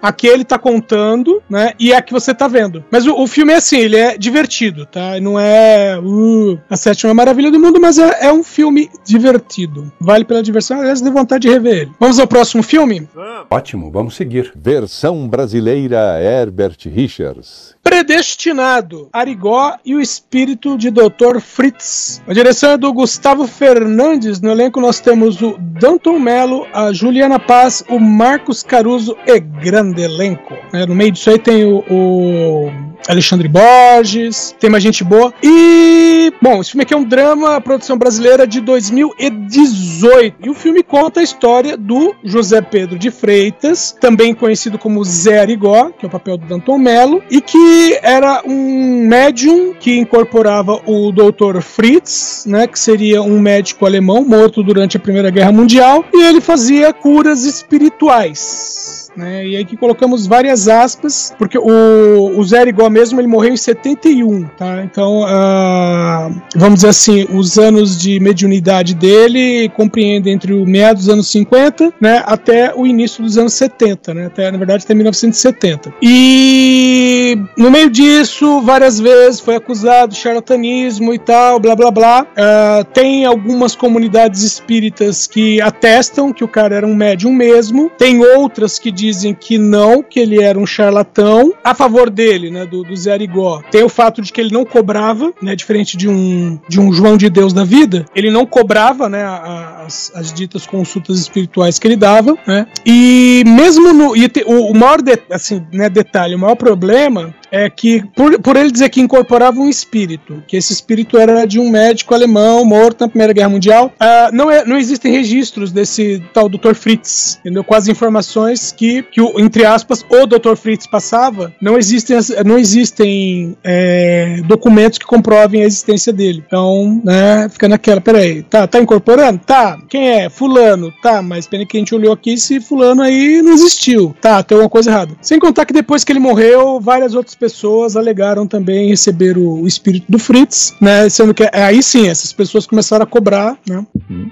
a 0.00 0.12
que 0.12 0.26
ele 0.26 0.44
tá 0.44 0.58
contando, 0.58 1.42
né? 1.48 1.72
E 1.78 1.92
a 1.92 2.00
que 2.00 2.12
você 2.12 2.34
tá 2.34 2.46
vendo. 2.48 2.84
Mas 2.90 3.06
o, 3.06 3.14
o 3.14 3.26
filme 3.26 3.52
é 3.52 3.56
assim, 3.56 3.78
ele 3.78 3.96
é 3.96 4.16
divertido, 4.16 4.86
tá? 4.86 5.20
Não 5.20 5.38
é 5.38 5.98
uh, 5.98 6.58
a 6.68 6.76
sétima 6.76 7.12
maravilha 7.14 7.50
do 7.50 7.60
mundo, 7.60 7.80
mas 7.80 7.98
é, 7.98 8.26
é 8.26 8.32
um 8.32 8.42
filme 8.42 8.90
divertido. 9.04 9.92
Vale 10.00 10.24
pela 10.24 10.42
diversão, 10.42 10.80
aliás, 10.80 11.00
de 11.00 11.10
vontade 11.10 11.42
de 11.42 11.48
rever 11.48 11.82
ele. 11.82 11.92
Vamos 11.98 12.18
ao 12.18 12.26
próximo 12.26 12.62
filme? 12.62 13.08
Ótimo, 13.50 13.90
vamos 13.90 14.14
seguir. 14.14 14.52
Versão 14.54 15.28
brasileira 15.28 16.20
Herbert 16.20 16.76
Richards. 16.86 17.74
Predestinado, 17.82 19.08
Arigó 19.12 19.74
e 19.84 19.94
o 19.94 20.00
Espírito 20.00 20.76
de 20.76 20.90
Dr. 20.90 21.40
Fritz. 21.40 22.22
A 22.26 22.32
direção 22.32 22.72
é 22.72 22.78
do 22.78 22.92
Gustavo 22.92 23.46
Fernandes. 23.46 24.40
No 24.40 24.50
elenco 24.50 24.80
nós 24.80 25.00
temos 25.00 25.40
o 25.40 25.56
Danton 25.58 26.18
Mello, 26.18 26.66
a 26.72 26.92
Juliana 26.92 27.38
Paz, 27.38 27.82
o 27.88 27.98
Marcos 27.98 28.62
Caruso 28.62 29.16
e 29.26 29.39
grande 29.40 30.02
elenco. 30.02 30.54
É, 30.72 30.86
no 30.86 30.94
meio 30.94 31.12
disso 31.12 31.30
aí 31.30 31.38
tem 31.38 31.64
o, 31.64 31.84
o 31.90 32.70
Alexandre 33.08 33.48
Borges, 33.48 34.54
tem 34.58 34.70
mais 34.70 34.82
gente 34.82 35.02
boa. 35.02 35.32
E, 35.42 36.32
bom, 36.40 36.60
esse 36.60 36.70
filme 36.70 36.82
aqui 36.82 36.94
é 36.94 36.96
um 36.96 37.04
drama, 37.04 37.60
produção 37.60 37.96
brasileira 37.96 38.46
de 38.46 38.60
2018. 38.60 40.36
E 40.44 40.50
o 40.50 40.54
filme 40.54 40.82
conta 40.82 41.20
a 41.20 41.22
história 41.22 41.76
do 41.76 42.14
José 42.22 42.60
Pedro 42.60 42.98
de 42.98 43.10
Freitas, 43.10 43.96
também 44.00 44.34
conhecido 44.34 44.78
como 44.78 45.04
Zé 45.04 45.40
Arigó, 45.40 45.90
que 45.90 46.04
é 46.04 46.08
o 46.08 46.10
papel 46.10 46.36
do 46.36 46.46
Danton 46.46 46.78
Mello, 46.78 47.22
e 47.30 47.40
que 47.40 47.98
era 48.02 48.42
um 48.46 49.06
médium 49.06 49.74
que 49.74 49.98
incorporava 49.98 50.80
o 50.86 51.10
Dr. 51.10 51.60
Fritz, 51.60 52.44
né, 52.46 52.66
que 52.66 52.78
seria 52.78 53.22
um 53.22 53.40
médico 53.40 53.86
alemão 53.86 54.24
morto 54.24 54.62
durante 54.62 54.96
a 54.96 55.00
Primeira 55.00 55.30
Guerra 55.30 55.52
Mundial, 55.52 56.04
e 56.12 56.22
ele 56.22 56.40
fazia 56.40 56.92
curas 56.92 57.44
espirituais 57.44 59.00
né? 59.16 59.29
E 59.46 59.56
aí 59.56 59.64
que 59.64 59.76
colocamos 59.76 60.26
várias 60.26 60.68
aspas, 60.68 61.34
porque 61.38 61.58
o, 61.58 62.38
o 62.38 62.44
Zé 62.44 62.60
Arigó 62.60 62.88
mesmo 62.88 63.20
ele 63.20 63.28
morreu 63.28 63.52
em 63.52 63.56
71, 63.56 64.44
tá? 64.56 64.82
Então, 64.84 65.22
uh, 65.22 66.42
vamos 66.56 66.76
dizer 66.76 66.88
assim, 66.88 67.26
os 67.32 67.58
anos 67.58 67.98
de 67.98 68.18
mediunidade 68.20 68.94
dele 68.94 69.68
compreendem 69.70 70.34
entre 70.34 70.52
o 70.52 70.66
meados 70.66 71.04
dos 71.04 71.14
anos 71.14 71.28
50, 71.28 71.92
né, 72.00 72.22
até 72.26 72.74
o 72.74 72.86
início 72.86 73.22
dos 73.22 73.38
anos 73.38 73.54
70, 73.54 74.14
né? 74.14 74.26
Até, 74.26 74.50
na 74.50 74.58
verdade, 74.58 74.84
até 74.84 74.94
1970. 74.94 75.92
E 76.02 77.38
no 77.56 77.70
meio 77.70 77.90
disso, 77.90 78.60
várias 78.60 78.98
vezes 78.98 79.40
foi 79.40 79.56
acusado 79.56 80.12
de 80.12 80.18
charlatanismo 80.18 81.12
e 81.12 81.18
tal, 81.18 81.58
blá 81.60 81.74
blá 81.74 81.90
blá. 81.90 82.22
Uh, 82.22 82.84
tem 82.92 83.24
algumas 83.24 83.74
comunidades 83.74 84.42
espíritas 84.42 85.26
que 85.26 85.60
atestam 85.60 86.32
que 86.32 86.44
o 86.44 86.48
cara 86.48 86.76
era 86.76 86.86
um 86.86 86.94
médium 86.94 87.32
mesmo, 87.32 87.90
tem 87.98 88.24
outras 88.24 88.78
que 88.78 88.90
dizem 88.90 89.19
que 89.34 89.58
não, 89.58 90.02
que 90.02 90.20
ele 90.20 90.42
era 90.42 90.58
um 90.58 90.66
charlatão. 90.66 91.52
A 91.62 91.74
favor 91.74 92.10
dele, 92.10 92.50
né, 92.50 92.66
do, 92.66 92.82
do 92.82 92.96
Zé 92.96 93.12
Arigó, 93.12 93.62
tem 93.70 93.82
o 93.82 93.88
fato 93.88 94.22
de 94.22 94.32
que 94.32 94.40
ele 94.40 94.52
não 94.52 94.64
cobrava, 94.64 95.32
né, 95.42 95.54
diferente 95.54 95.96
de 95.96 96.08
um, 96.08 96.58
de 96.68 96.80
um 96.80 96.92
João 96.92 97.16
de 97.16 97.28
Deus 97.28 97.52
da 97.52 97.64
vida, 97.64 98.06
ele 98.14 98.30
não 98.30 98.46
cobrava, 98.46 99.08
né, 99.08 99.24
as, 99.24 100.12
as 100.14 100.32
ditas 100.32 100.66
consultas 100.66 101.18
espirituais 101.18 101.78
que 101.78 101.86
ele 101.86 101.96
dava, 101.96 102.36
né, 102.46 102.66
e 102.84 103.42
mesmo 103.46 103.92
no, 103.92 104.16
e 104.16 104.28
te, 104.28 104.42
o, 104.46 104.70
o, 104.70 104.74
maior, 104.74 105.00
de, 105.02 105.18
assim, 105.30 105.64
né, 105.72 105.88
detalhe, 105.88 106.34
o 106.34 106.38
maior 106.38 106.56
problema 106.56 107.34
é 107.50 107.68
que, 107.68 108.02
por, 108.14 108.40
por 108.40 108.56
ele 108.56 108.70
dizer 108.70 108.88
que 108.88 109.00
incorporava 109.00 109.58
um 109.60 109.68
espírito, 109.68 110.42
que 110.46 110.56
esse 110.56 110.72
espírito 110.72 111.18
era 111.18 111.46
de 111.46 111.58
um 111.58 111.70
médico 111.70 112.14
alemão 112.14 112.64
morto 112.64 113.00
na 113.00 113.08
Primeira 113.08 113.32
Guerra 113.32 113.48
Mundial, 113.48 113.92
uh, 114.00 114.34
não, 114.34 114.50
é, 114.50 114.64
não 114.64 114.76
existem 114.76 115.12
registros 115.12 115.72
desse 115.72 116.22
tal 116.32 116.48
Dr. 116.48 116.74
Fritz, 116.74 117.38
entendeu? 117.40 117.64
Com 117.64 117.74
as 117.74 117.88
informações 117.88 118.72
que, 118.72 119.02
que 119.02 119.20
o, 119.20 119.40
entre 119.40 119.64
aspas, 119.64 120.04
o 120.08 120.26
Dr. 120.26 120.56
Fritz 120.56 120.86
passava, 120.86 121.52
não 121.60 121.76
existem, 121.76 122.16
não, 122.44 122.58
existem 122.58 123.56
é, 123.64 124.40
documentos 124.46 124.98
que 124.98 125.06
comprovem 125.06 125.62
a 125.62 125.66
existência 125.66 126.12
dele. 126.12 126.42
Então, 126.46 127.00
né, 127.04 127.48
fica 127.48 127.68
naquela, 127.68 128.00
peraí, 128.00 128.42
tá, 128.42 128.66
tá 128.66 128.80
incorporando? 128.80 129.40
Tá. 129.44 129.78
Quem 129.88 130.08
é? 130.10 130.30
Fulano. 130.30 130.92
Tá, 131.02 131.22
mas 131.22 131.46
pena 131.46 131.66
que 131.66 131.76
a 131.76 131.80
gente 131.80 131.94
olhou 131.94 132.12
aqui 132.12 132.36
se 132.36 132.60
fulano 132.60 133.02
aí 133.02 133.42
não 133.42 133.52
existiu. 133.52 134.14
Tá, 134.20 134.42
tem 134.42 134.56
alguma 134.56 134.70
coisa 134.70 134.90
errada. 134.90 135.14
Sem 135.20 135.38
contar 135.38 135.64
que 135.64 135.72
depois 135.72 136.04
que 136.04 136.12
ele 136.12 136.20
morreu, 136.20 136.80
várias 136.80 137.14
outras 137.14 137.34
pessoas 137.40 137.96
alegaram 137.96 138.46
também 138.46 138.90
receber 138.90 139.38
o, 139.38 139.62
o 139.62 139.66
espírito 139.66 140.04
do 140.08 140.18
Fritz, 140.18 140.74
né, 140.78 141.08
sendo 141.08 141.32
que 141.32 141.48
aí 141.50 141.82
sim, 141.82 142.06
essas 142.06 142.34
pessoas 142.34 142.66
começaram 142.66 143.02
a 143.02 143.06
cobrar, 143.06 143.56
né, 143.66 143.84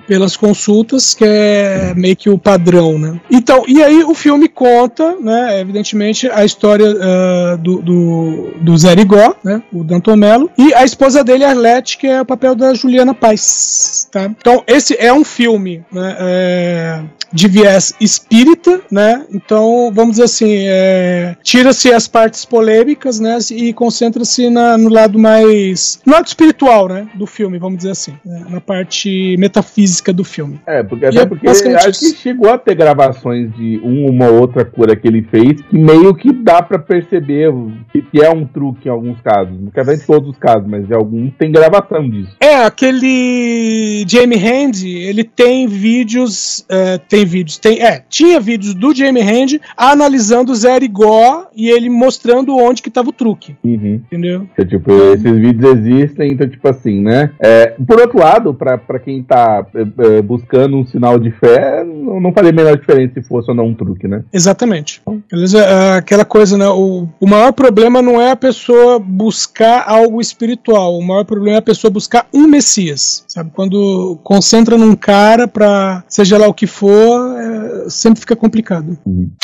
pelas 0.07 0.37
consultas, 0.37 1.15
que 1.15 1.25
é 1.25 1.95
meio 1.97 2.15
que 2.15 2.29
o 2.29 2.37
padrão, 2.37 2.99
né. 2.99 3.19
Então, 3.31 3.65
e 3.67 3.83
aí 3.83 4.05
o 4.05 4.15
filme 4.15 4.47
conta, 4.47 5.17
né, 5.19 5.59
evidentemente, 5.59 6.29
a 6.31 6.45
história 6.45 6.95
ah, 7.01 7.57
do, 7.57 7.81
do, 7.81 8.51
do 8.61 8.77
Zé 8.77 8.93
Rigó, 8.93 9.35
né, 9.43 9.63
o 9.73 9.83
Danton 9.83 10.17
Mello, 10.17 10.51
e 10.59 10.75
a 10.75 10.85
esposa 10.85 11.25
dele, 11.25 11.45
Arlette, 11.45 11.97
que 11.97 12.07
é 12.07 12.21
o 12.21 12.27
papel 12.27 12.55
da 12.55 12.75
Juliana 12.75 13.15
Paz, 13.15 14.07
tá? 14.13 14.25
Então, 14.25 14.63
esse 14.67 14.95
é 14.99 15.13
um 15.13 15.25
filme, 15.25 15.83
né, 15.91 16.17
é, 16.19 17.03
de 17.33 17.49
viés 17.49 17.95
espírita, 18.01 18.81
né? 18.91 19.25
Então, 19.33 19.91
vamos 19.93 20.13
dizer 20.13 20.25
assim, 20.25 20.65
é, 20.67 21.37
tira-se 21.43 21.93
as 21.93 22.09
partes 22.09 22.45
polêmicas, 22.45 22.98
né? 23.21 23.39
E 23.51 23.73
concentra-se 23.73 24.49
no 24.51 24.89
lado 24.89 25.19
mais. 25.19 26.01
no 26.05 26.13
lado 26.13 26.27
espiritual, 26.27 26.89
né? 26.89 27.09
Do 27.15 27.27
filme, 27.27 27.59
vamos 27.59 27.79
dizer 27.79 27.91
assim. 27.91 28.15
né, 28.25 28.45
na 28.49 28.61
parte 28.61 29.37
metafísica 29.39 30.13
do 30.13 30.25
filme. 30.25 30.61
É, 30.67 30.83
porque, 30.83 31.07
até 31.07 31.21
é 31.21 31.27
porque 31.27 31.49
acho 31.49 32.01
que 32.01 32.17
chegou 32.17 32.51
a 32.51 32.59
ter 32.59 32.75
gravações 32.75 33.55
de 33.57 33.81
uma 33.83 34.27
ou 34.29 34.41
outra 34.41 34.65
cura 34.65 34.97
que 34.97 35.07
ele 35.07 35.23
fez 35.23 35.61
que 35.63 35.79
meio 35.79 36.15
que 36.15 36.33
dá 36.33 36.63
pra 36.63 36.79
perceber 36.79 37.53
que, 37.93 38.23
é 38.23 38.31
um 38.31 38.47
truque 38.47 38.89
em 38.89 38.91
alguns 38.91 39.21
casos. 39.21 39.59
Não 39.61 39.71
quer 39.71 39.83
dizer 39.83 40.03
em 40.03 40.07
todos 40.07 40.31
os 40.31 40.39
casos, 40.39 40.67
mas 40.67 40.89
em 40.91 40.95
alguns 40.95 41.33
tem 41.39 41.53
gravação 41.53 42.09
disso. 42.09 42.37
É, 42.41 42.65
aquele 42.65 44.05
Jamie 44.09 44.39
Hand, 44.39 44.85
ele 44.85 45.25
tem 45.25 45.67
vídeos, 45.67 46.65
é, 46.69 46.99
tem 46.99 47.25
vídeos, 47.25 47.59
tem, 47.59 47.81
é, 47.81 48.03
tinha 48.09 48.41
vídeos 48.41 48.75
do 48.75 48.95
Jamie 48.95 49.23
Hand 49.23 49.61
analisando 49.77 50.53
o 50.53 50.55
Zé 50.55 50.79
Rigó 50.79 51.47
e 51.55 51.69
ele 51.69 51.89
mostrando 51.89 52.57
onde 52.57 52.83
que 52.83 52.88
tava 52.91 53.11
o 53.11 53.13
truque, 53.13 53.57
Uhum. 53.65 54.01
entendeu? 54.07 54.47
Que, 54.57 54.65
tipo, 54.65 54.91
esses 54.93 55.33
vídeos 55.37 55.77
existem, 55.79 56.33
então, 56.33 56.49
tipo 56.49 56.67
assim, 56.69 57.01
né? 57.01 57.31
É, 57.39 57.75
por 57.87 58.01
outro 58.01 58.19
lado, 58.19 58.55
pra, 58.55 58.77
pra 58.79 58.99
quem 58.99 59.23
tá 59.23 59.67
é, 59.75 60.17
é, 60.19 60.23
buscando 60.23 60.77
um 60.77 60.87
sinal 60.87 61.19
de 61.19 61.31
fé, 61.31 61.85
não, 61.85 62.21
não 62.21 62.33
faria 62.33 62.51
a 62.51 62.55
menor 62.55 62.77
diferença 62.77 63.15
se 63.15 63.23
fosse 63.23 63.51
ou 63.51 63.57
não 63.57 63.67
um 63.67 63.75
truque, 63.75 64.07
né? 64.09 64.23
Exatamente. 64.33 65.01
Beleza? 65.31 65.59
É, 65.61 65.89
Aquela 65.99 66.25
coisa, 66.25 66.57
né? 66.57 66.67
O, 66.69 67.07
o 67.21 67.27
maior 67.29 67.53
problema 67.53 68.01
não 68.01 68.21
é 68.21 68.31
a 68.31 68.37
pessoa 68.37 68.99
buscar 68.99 69.85
algo 69.87 70.21
espiritual. 70.21 70.97
O 70.99 71.05
maior 71.07 71.25
problema 71.25 71.57
é 71.57 71.59
a 71.59 71.63
pessoa 71.63 71.91
buscar 71.91 72.27
um 72.33 72.47
Messias. 72.47 73.25
Sabe? 73.29 73.51
Quando 73.55 74.19
concentra 74.23 74.77
num 74.79 74.95
cara 74.95 75.47
pra 75.49 76.03
seja 76.09 76.39
lá 76.39 76.47
o 76.47 76.55
que 76.55 76.67
for, 76.67 77.37
é, 77.39 77.91
sempre 77.91 78.21
fica 78.21 78.37
complicado. 78.37 78.97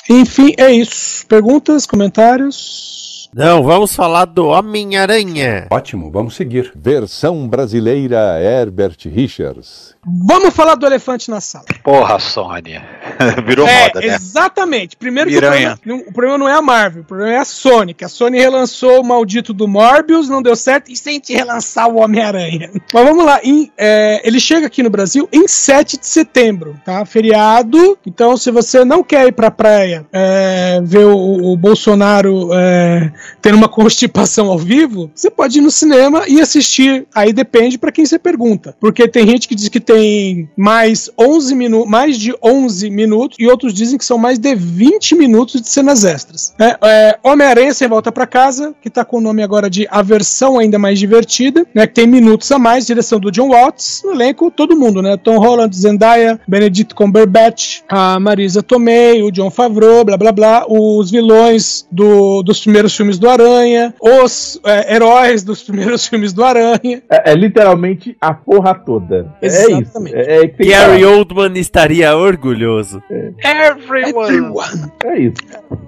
Enfim, 0.09 0.53
é 0.59 0.71
isso. 0.73 1.27
Perguntas, 1.27 1.87
comentários? 1.87 3.14
Não, 3.37 3.65
vamos 3.65 3.97
falar 3.97 4.27
do 4.27 4.47
Homem-Aranha. 4.47 5.67
Ótimo, 5.69 6.09
vamos 6.09 6.37
seguir. 6.37 6.71
Versão 6.77 7.49
brasileira 7.49 8.41
Herbert 8.41 8.97
Richards. 9.07 9.97
Vamos 10.07 10.55
falar 10.55 10.77
do 10.77 10.87
elefante 10.87 11.29
na 11.29 11.41
sala. 11.41 11.65
Porra, 11.83 12.21
Sônia. 12.21 12.85
Virou 13.47 13.67
é, 13.67 13.89
moda, 13.89 14.01
né? 14.01 14.15
exatamente. 14.15 14.97
Primeiro 14.97 15.31
que 15.31 15.37
o 15.37 15.41
problema, 15.41 15.79
não- 15.85 15.99
o 15.99 16.13
problema 16.13 16.39
não 16.39 16.49
é 16.49 16.53
a 16.53 16.63
Marvel, 16.63 17.03
o 17.03 17.05
problema 17.05 17.33
é 17.33 17.39
a 17.39 17.45
Sony, 17.45 17.95
que 17.95 18.05
a 18.05 18.09
Sony 18.09 18.39
relançou 18.39 19.01
o 19.01 19.05
maldito 19.05 19.53
do 19.53 19.67
Morbius, 19.69 20.29
não 20.29 20.43
deu 20.43 20.57
certo, 20.57 20.91
e 20.91 20.97
sente 20.97 21.33
relançar 21.33 21.89
o 21.89 21.97
Homem-Aranha. 21.99 22.71
Mas 22.93 23.05
vamos 23.05 23.25
lá, 23.25 23.41
em, 23.43 23.71
é, 23.77 24.21
ele 24.27 24.41
chega 24.41 24.67
aqui 24.67 24.83
no 24.83 24.91
Brasil 24.91 25.29
em 25.33 25.47
7 25.47 25.99
de 25.99 26.07
setembro, 26.07 26.77
tá? 26.85 27.05
Feriado, 27.05 27.99
então 28.07 28.37
se 28.37 28.51
você 28.51 28.85
não 28.85 29.03
quer 29.03 29.27
ir 29.27 29.33
pra 29.33 29.51
praia 29.51 30.07
é, 30.13 30.81
ver 30.83 31.07
o, 31.07 31.53
o 31.53 31.57
Bolsonaro 31.57 32.51
é, 32.53 33.13
tendo 33.41 33.57
uma 33.57 33.69
constipação 33.69 34.49
ao 34.49 34.59
vivo, 34.59 35.11
você 35.15 35.31
pode 35.31 35.59
ir 35.59 35.63
no 35.63 35.71
cinema 35.71 36.25
e 36.27 36.41
assistir, 36.41 37.07
aí 37.15 37.33
depende 37.33 37.79
pra 37.79 37.93
quem 37.93 38.05
você 38.07 38.19
pergunta, 38.19 38.77
porque 38.81 39.07
tem 39.09 39.27
gente 39.27 39.49
que 39.49 39.55
diz 39.55 39.69
que 39.69 39.81
tem 39.81 40.49
mais 40.57 41.11
11 41.19 41.55
minutos, 41.55 41.91
mais 41.91 42.19
de 42.19 42.35
11 42.43 42.91
minutos, 42.91 43.04
e 43.39 43.47
outros 43.47 43.73
dizem 43.75 43.99
que 43.99 44.05
são 44.05 44.19
mais 44.19 44.39
de 44.39 44.55
20 44.55 45.15
minutos 45.15 45.61
de 45.61 45.69
cenas 45.69 46.05
extras. 46.05 46.55
É, 46.59 46.77
é, 46.83 47.19
Homem-Aranha 47.23 47.73
sem 47.75 47.89
volta 47.89 48.11
pra 48.13 48.27
casa, 48.27 48.75
que 48.83 48.91
tá 48.91 49.05
com 49.05 49.19
o 49.19 49.21
nome 49.21 49.43
agora 49.43 49.69
de 49.69 49.87
A 49.91 50.03
Versão 50.03 50.59
Ainda 50.59 50.79
Mais 50.79 50.99
Divertida, 50.99 51.67
né? 51.75 51.87
Que 51.87 51.95
tem 51.95 52.07
minutos 52.07 52.51
a 52.53 52.59
mais, 52.59 52.87
direção 52.87 53.19
do 53.21 53.31
John 53.31 53.49
Watts, 53.51 54.03
no 54.05 54.13
elenco, 54.13 54.51
todo 54.51 54.77
mundo, 54.77 55.01
né? 55.03 55.17
Tom 55.17 55.39
Holland, 55.39 55.75
Zendaya, 55.77 56.41
Benedict 56.47 56.95
Cumberbatch, 56.95 57.81
a 57.89 58.19
Marisa 58.21 58.63
Tomei, 58.63 59.23
o 59.23 59.31
John 59.31 59.51
Favreau, 59.51 60.05
blá 60.05 60.17
blá 60.17 60.33
blá, 60.33 60.65
os 60.69 61.11
vilões 61.11 61.87
do- 61.91 62.43
dos 62.43 62.61
primeiros 62.61 62.97
filmes 62.97 63.19
do 63.19 63.29
Aranha, 63.29 63.95
os 64.01 64.61
é, 64.65 64.95
heróis 64.95 65.43
dos 65.43 65.63
primeiros 65.63 66.07
filmes 66.09 66.33
do 66.33 66.45
Aranha. 66.45 67.03
É, 67.11 67.33
é 67.33 67.35
literalmente 67.35 68.17
a 68.21 68.33
porra 68.35 68.75
toda. 68.75 69.33
É 69.41 69.47
isso. 69.47 69.71
Exatamente. 69.71 70.17
É, 70.17 70.37
é, 70.37 70.41
que 70.49 70.57
tem 70.57 70.67
que 70.67 70.73
Gary. 70.73 71.05
Oldman 71.05 71.53
estaria 71.59 72.17
orgulhoso. 72.17 72.94
Everyone. 73.43 74.91
É 75.05 75.19
isso. 75.19 75.37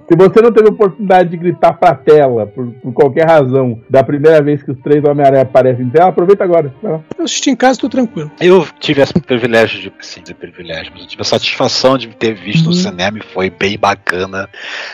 Se 0.09 0.15
você 0.15 0.41
não 0.41 0.51
teve 0.51 0.69
oportunidade 0.69 1.29
de 1.29 1.37
gritar 1.37 1.73
pra 1.73 1.93
tela, 1.93 2.45
por, 2.47 2.67
por 2.81 2.93
qualquer 2.93 3.25
razão, 3.27 3.81
da 3.89 4.03
primeira 4.03 4.41
vez 4.41 4.63
que 4.63 4.71
os 4.71 4.79
três 4.79 5.03
Homem-Aranha 5.03 5.41
aparecem 5.43 5.85
em 5.85 5.89
tela, 5.89 6.09
aproveita 6.09 6.43
agora. 6.43 6.73
Vai 6.81 6.93
lá. 6.93 7.01
Eu 7.17 7.25
assisti 7.25 7.49
em 7.49 7.55
casa, 7.55 7.79
tô 7.79 7.89
tranquilo. 7.89 8.31
Eu 8.39 8.65
tive 8.79 9.01
esse 9.01 9.13
privilégio 9.13 9.81
de. 9.81 9.91
Sim, 10.01 10.21
de 10.23 10.33
privilégio, 10.33 10.91
mas 10.93 11.01
eu 11.03 11.07
tive 11.09 11.21
a 11.21 11.25
satisfação 11.25 11.97
de 11.97 12.07
ter 12.09 12.33
visto 12.33 12.65
no 12.65 12.71
Uhum. 12.71 12.73
cinema 12.73 13.17
e 13.19 13.33
foi 13.33 13.49
bem 13.49 13.77
bacana 13.77 14.47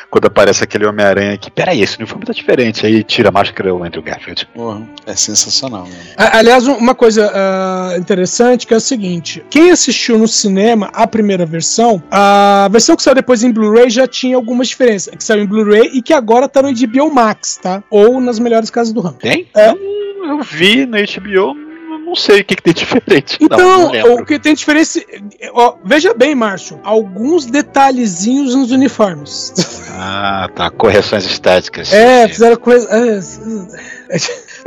quando 0.10 0.25
aparece 0.25 0.63
aquele 0.63 0.86
Homem-Aranha 0.86 1.38
que, 1.38 1.51
peraí, 1.51 1.82
esse 1.82 1.98
uniforme 1.98 2.25
tá 2.25 2.34
diferente. 2.34 2.86
Aí 2.86 3.03
tira 3.03 3.29
a 3.29 3.32
máscara 3.32 3.70
e 3.70 3.72
o 3.72 3.84
Andrew 3.84 4.01
Garfield. 4.01 4.48
Porra, 4.53 4.82
é 5.05 5.13
sensacional. 5.15 5.88
A- 6.17 6.38
Aliás, 6.39 6.67
um- 6.67 6.73
uma 6.78 6.95
coisa 6.95 7.32
ah, 7.34 7.95
interessante 7.97 8.65
que 8.65 8.73
é 8.73 8.78
o 8.78 8.82
seguinte: 8.82 9.45
quem 9.49 9.69
assistiu 9.71 10.17
no 10.17 10.28
cinema 10.28 10.89
a 10.93 11.06
primeira 11.06 11.45
versão, 11.45 12.02
a 12.12 12.68
versão 12.72 12.96
que 12.96 13.04
saiu 13.04 13.16
depois 13.16 13.44
em 13.44 13.52
Blu-ray 13.52 13.89
já 13.89 14.08
tinha 14.08 14.36
algumas 14.36 14.68
diferenças. 14.68 15.13
Que 15.16 15.24
saiu 15.24 15.44
em 15.44 15.48
Blu-ray 15.48 15.89
e 15.94 16.02
que 16.02 16.13
agora 16.13 16.48
tá 16.48 16.62
no 16.62 16.72
HBO 16.74 17.12
Max, 17.13 17.58
tá? 17.62 17.84
Ou 17.89 18.20
nas 18.22 18.39
melhores 18.39 18.70
casas 18.70 18.94
do 18.94 19.02
ramo. 19.02 19.18
Tem? 19.20 19.48
É. 19.56 19.70
Eu, 19.72 19.78
eu 20.26 20.42
vi 20.42 20.86
na 20.86 21.00
HBO, 21.00 21.54
não- 22.06 22.16
sei 22.16 22.42
o 22.42 22.46
que, 22.46 22.56
que 22.56 22.62
tem 22.62 22.74
diferente. 22.74 23.38
Então, 23.42 23.58
não 23.92 24.16
o 24.16 24.26
que 24.26 24.38
tem 24.38 24.54
diferença. 24.54 25.02
ó, 25.54 25.76
veja 25.84 26.13
bem, 26.13 26.36
Márcio, 26.36 26.80
alguns 26.84 27.46
detalhezinhos 27.48 28.54
nos 28.56 28.72
uniformes. 28.72 29.52
Ah, 29.96 30.50
tá. 30.56 30.70
Correções 30.70 31.26
estéticas. 31.26 31.92
É, 31.92 32.28
fizeram 32.28 32.56
coisa. 32.58 32.88
é, 32.92 33.18
é, 33.18 34.20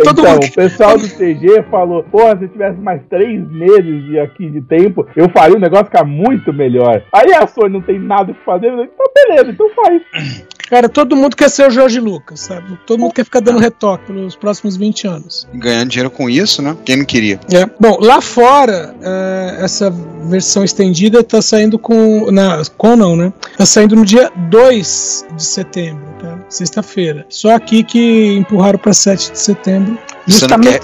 Todo 0.05 0.21
então, 0.21 0.33
mundo- 0.35 0.45
o 0.47 0.53
pessoal 0.53 0.99
do 0.99 1.09
CG 1.09 1.63
falou: 1.71 2.03
Porra, 2.05 2.37
se 2.37 2.45
eu 2.45 2.49
tivesse 2.49 2.79
mais 2.81 3.01
três 3.09 3.41
meses 3.51 4.05
de 4.05 4.19
aqui 4.19 4.51
de 4.51 4.61
tempo, 4.61 5.07
eu 5.17 5.29
faria 5.31 5.57
o 5.57 5.61
negócio 5.61 5.87
ficar 5.87 6.05
muito 6.05 6.53
melhor. 6.53 7.03
Aí 7.13 7.33
a 7.35 7.47
Sony 7.47 7.71
não 7.73 7.81
tem 7.83 7.99
nada 7.99 8.33
o 8.33 8.35
que 8.35 8.45
fazer, 8.45 8.67
eu 8.67 8.71
falei, 8.73 8.91
então 8.93 9.07
beleza, 9.15 9.51
então 9.51 9.71
faz. 9.75 10.03
Cara, 10.69 10.89
todo 10.89 11.15
mundo 11.15 11.37
quer 11.37 11.49
ser 11.49 11.69
o 11.69 11.71
Jorge 11.71 12.01
Lucas, 12.01 12.41
sabe? 12.41 12.77
Todo 12.85 12.99
mundo 12.99 13.13
quer 13.13 13.25
ficar 13.25 13.39
dando 13.39 13.61
retoque 13.61 14.07
pelos 14.07 14.35
próximos 14.35 14.77
20 14.77 15.07
anos. 15.07 15.47
Ganhando 15.55 15.91
dinheiro 15.91 16.11
com 16.11 16.29
isso, 16.29 16.61
né? 16.61 16.77
Quem 16.85 16.97
não 16.97 17.05
queria? 17.05 17.39
É. 17.53 17.67
Bom, 17.79 17.99
lá 18.01 18.21
fora, 18.21 18.93
é, 19.01 19.59
essa 19.65 19.89
versão 20.29 20.65
estendida 20.65 21.23
tá 21.23 21.41
saindo 21.41 21.79
com. 21.79 22.33
Na, 22.33 22.63
com 22.77 22.97
não, 22.97 23.15
né? 23.15 23.33
Tá 23.57 23.65
saindo 23.65 23.95
no 23.95 24.05
dia 24.05 24.29
2 24.51 25.27
de 25.37 25.45
setembro, 25.45 26.03
tá? 26.19 26.36
Sexta-feira. 26.49 27.27
Só 27.29 27.55
aqui 27.55 27.83
que 27.83 28.35
empurraram 28.37 28.79
pra 28.79 28.93
7 28.95 29.33
de 29.33 29.39
setembro. 29.39 29.99
Justamente 30.29 30.81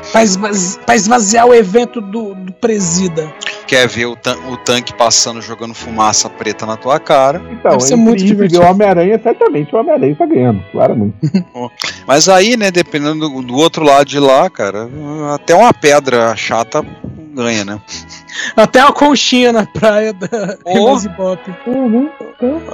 pra 0.84 0.94
esvaziar 0.94 1.46
o 1.46 1.54
evento 1.54 2.00
do, 2.00 2.34
do 2.34 2.52
presida. 2.52 3.32
Quer 3.66 3.88
ver 3.88 4.06
o, 4.06 4.14
tan- 4.14 4.38
o 4.48 4.56
tanque 4.56 4.94
passando 4.94 5.40
jogando 5.42 5.74
fumaça 5.74 6.28
preta 6.30 6.64
na 6.64 6.76
tua 6.76 7.00
cara. 7.00 7.42
Então, 7.50 7.72
Deve 7.72 7.82
ser 7.82 7.96
muito 7.96 8.22
divertido. 8.24 8.60
ver 8.60 8.66
o 8.66 8.70
Homem-Aranha, 8.70 9.20
certamente 9.22 9.74
o 9.74 9.78
Homem-Aranha 9.78 10.14
tá 10.16 10.26
ganhando, 10.26 10.62
claramente. 10.70 11.14
Mas 12.06 12.28
aí, 12.28 12.56
né, 12.56 12.70
dependendo 12.70 13.28
do, 13.28 13.42
do 13.42 13.54
outro 13.56 13.84
lado 13.84 14.04
de 14.06 14.18
lá, 14.20 14.48
cara, 14.48 14.88
até 15.34 15.54
uma 15.56 15.72
pedra 15.74 16.36
chata 16.36 16.84
ganha, 17.34 17.64
né? 17.64 17.80
Até 18.56 18.82
uma 18.82 18.92
conchinha 18.92 19.52
na 19.52 19.66
praia 19.66 20.12
da 20.12 20.56
Oh. 20.64 20.94
oh. 20.96 21.08
Bop. 21.16 21.40
Uhum. 21.66 22.08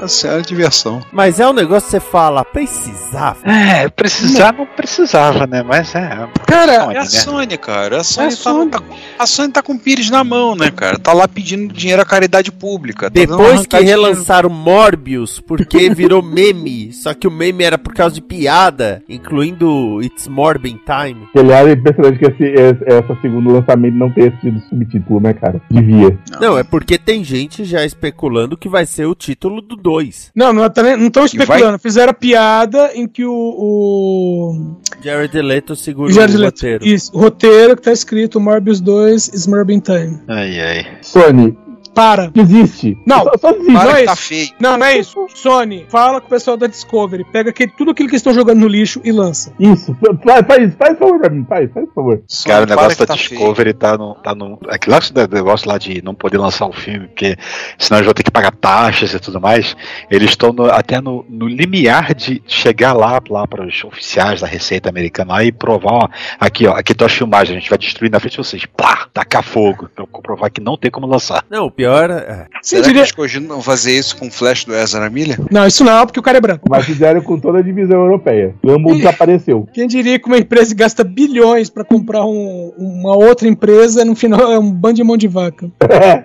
Nossa, 0.00 0.28
era 0.28 0.42
diversão. 0.42 1.00
Mas 1.12 1.40
é 1.40 1.48
um 1.48 1.52
negócio 1.52 1.86
que 1.86 1.90
você 1.92 2.00
fala, 2.00 2.44
precisava. 2.44 3.38
É, 3.48 3.88
precisar 3.88 4.52
não 4.54 4.66
precisava, 4.66 5.46
né? 5.46 5.62
Mas 5.62 5.94
é. 5.94 6.26
Cara, 6.46 6.80
Sony, 6.84 6.94
É 6.94 6.98
a 6.98 7.02
né? 7.02 7.08
Sony, 7.08 7.58
cara. 7.58 8.00
A 8.00 8.04
Sony, 8.04 8.26
É 8.26 8.28
a 8.28 8.30
tá, 8.30 8.36
Sony. 8.42 8.70
tá- 8.70 8.82
a 9.18 9.26
Sony 9.26 9.52
tá 9.52 9.62
com 9.62 9.72
o 9.74 9.78
Pires 9.78 10.10
na 10.10 10.22
mão, 10.24 10.54
né, 10.54 10.70
cara? 10.70 10.98
Tá 10.98 11.12
lá 11.12 11.26
pedindo 11.28 11.72
dinheiro 11.72 12.00
à 12.00 12.04
caridade 12.04 12.50
pública. 12.52 13.10
Tá 13.10 13.14
Depois 13.14 13.66
que 13.66 13.76
de 13.76 13.82
dinheiro. 13.82 14.02
relançaram 14.02 14.48
Morbius, 14.50 15.40
porque 15.40 15.90
virou 15.90 16.22
meme, 16.22 16.92
só 16.94 17.12
que 17.14 17.26
o 17.26 17.30
meme 17.30 17.64
era 17.64 17.76
por 17.78 17.92
causa 17.94 18.14
de 18.14 18.20
piada, 18.22 19.02
incluindo 19.08 20.00
It's 20.02 20.28
Morbin 20.28 20.78
Time. 20.84 21.28
Que, 21.32 21.38
aliás, 21.38 21.68
é 21.68 21.72
impressionante 21.72 22.18
que 22.18 22.26
esse, 22.26 22.44
esse- 22.44 22.84
essa 22.86 23.18
segundo 23.20 23.52
lançamento 23.52 23.94
não 23.94 24.10
tenha 24.10 24.32
sido 24.40 24.60
subtítulo, 24.68 25.20
né, 25.20 25.32
cara? 25.34 25.47
Devia. 25.70 26.18
Não, 26.40 26.56
é 26.58 26.62
porque 26.62 26.98
tem 26.98 27.22
gente 27.24 27.64
já 27.64 27.84
especulando 27.84 28.56
que 28.56 28.68
vai 28.68 28.84
ser 28.86 29.06
o 29.06 29.14
título 29.14 29.60
do 29.60 29.76
2. 29.76 30.30
Não, 30.34 30.52
não 30.52 30.66
estão 30.66 31.22
E 31.22 31.26
especulando. 31.26 31.78
Fizeram 31.78 32.10
a 32.10 32.14
piada 32.14 32.90
em 32.94 33.06
que 33.06 33.24
o. 33.24 33.32
o 33.32 34.76
Jared 35.02 35.40
Leto 35.40 35.76
segura 35.76 36.12
Jared 36.12 36.36
o 36.36 36.40
Leto- 36.40 36.54
roteiro. 36.56 36.84
Isso, 36.86 37.10
o 37.14 37.18
roteiro 37.20 37.76
que 37.76 37.82
tá 37.82 37.92
escrito 37.92 38.40
Morbius 38.40 38.80
2 38.80 39.30
Smurfing 39.34 39.80
Time. 39.80 40.18
Ai, 40.28 40.60
ai. 40.60 40.86
Sony, 41.02 41.56
Para. 41.98 42.28
desiste. 42.28 42.96
Não. 43.06 43.24
Só, 43.24 43.32
só 43.38 43.52
desiste. 43.52 43.72
Não 43.72 43.80
Para 43.82 44.00
é 44.00 44.04
tá 44.04 44.12
isso. 44.12 44.22
feio. 44.22 44.48
Não, 44.60 44.76
não 44.78 44.86
é 44.86 44.98
isso. 44.98 45.26
Sony, 45.34 45.86
fala 45.88 46.20
com 46.20 46.26
o 46.26 46.30
pessoal 46.30 46.56
da 46.56 46.66
Discovery. 46.66 47.24
Pega 47.24 47.50
aquele, 47.50 47.72
tudo 47.76 47.90
aquilo 47.90 48.08
que 48.08 48.14
eles 48.14 48.20
estão 48.20 48.32
jogando 48.34 48.60
no 48.60 48.68
lixo 48.68 49.00
e 49.04 49.12
lança. 49.12 49.52
Isso. 49.58 49.96
Faz, 50.24 50.46
faz, 50.46 50.74
faz 50.74 50.98
favor 50.98 51.18
pra 51.20 51.30
mim, 51.30 51.44
faz, 51.48 51.70
faz 51.72 51.86
favor. 51.94 52.22
Sony, 52.26 52.52
Cara, 52.52 52.64
o 52.64 52.66
para 52.66 52.76
negócio 52.76 52.98
da 52.98 53.06
tá 53.06 53.16
feio. 53.16 53.28
Discovery 53.30 53.72
tá 53.74 53.96
no. 53.98 54.14
Tá 54.16 54.34
no 54.34 54.58
aquele 54.68 54.92
lá- 54.92 54.98
esse 54.98 55.12
negócio 55.14 55.68
lá 55.68 55.78
de 55.78 56.02
não 56.02 56.14
poder 56.14 56.38
lançar 56.38 56.66
o 56.66 56.72
filme, 56.72 57.08
porque 57.08 57.36
senão 57.78 57.98
eles 57.98 58.06
vão 58.06 58.14
ter 58.14 58.22
que 58.22 58.30
pagar 58.30 58.52
taxas 58.52 59.12
e 59.14 59.18
tudo 59.18 59.40
mais. 59.40 59.76
Eles 60.10 60.30
estão 60.30 60.52
no- 60.52 60.70
até 60.70 61.00
no, 61.00 61.24
no 61.28 61.46
limiar 61.48 62.14
de 62.14 62.42
chegar 62.46 62.92
lá, 62.92 63.20
lá 63.28 63.46
para 63.46 63.66
os 63.66 63.84
oficiais 63.84 64.40
da 64.40 64.46
Receita 64.46 64.88
Americana 64.88 65.34
lá 65.34 65.44
e 65.44 65.50
provar, 65.52 65.92
ó, 65.92 66.08
aqui, 66.38 66.66
ó, 66.66 66.72
aqui 66.76 66.92
estão 66.92 67.06
as 67.06 67.12
filmagens, 67.12 67.56
a 67.56 67.60
gente 67.60 67.70
vai 67.70 67.78
destruir 67.78 68.10
na 68.10 68.20
frente 68.20 68.32
de 68.32 68.38
vocês. 68.38 68.64
Pá! 68.66 69.06
Tacar 69.12 69.42
fogo. 69.42 69.88
Pra 69.94 70.06
comprovar 70.06 70.50
que 70.50 70.60
não 70.60 70.76
tem 70.76 70.90
como 70.90 71.06
lançar. 71.06 71.44
Não, 71.50 71.66
o 71.66 71.70
pior 71.70 71.87
é. 71.96 72.46
Você 72.62 72.76
Será 72.76 72.82
que 72.82 72.88
diria... 72.88 73.00
eles 73.02 73.12
cogitam 73.12 73.62
fazer 73.62 73.96
isso 73.98 74.16
com 74.16 74.28
o 74.28 74.30
flash 74.30 74.64
do 74.64 74.74
Ezra 74.74 75.08
Miller? 75.10 75.38
Não, 75.50 75.66
isso 75.66 75.84
não, 75.84 76.04
porque 76.06 76.20
o 76.20 76.22
cara 76.22 76.38
é 76.38 76.40
branco. 76.40 76.66
Mas 76.68 76.84
fizeram 76.84 77.20
com 77.20 77.38
toda 77.38 77.58
a 77.58 77.62
divisão 77.62 77.98
europeia. 78.00 78.54
Gumball 78.64 78.96
desapareceu. 78.96 79.68
Quem 79.72 79.86
diria 79.86 80.18
que 80.18 80.26
uma 80.26 80.38
empresa 80.38 80.74
gasta 80.74 81.04
bilhões 81.04 81.70
pra 81.70 81.84
comprar 81.84 82.24
um- 82.24 82.72
uma 82.76 83.16
outra 83.16 83.48
empresa, 83.48 84.04
no 84.04 84.14
final 84.16 84.52
é 84.52 84.58
um 84.58 84.70
bando 84.70 84.94
de 84.96 85.04
mão 85.04 85.16
de 85.16 85.28
vaca. 85.28 85.70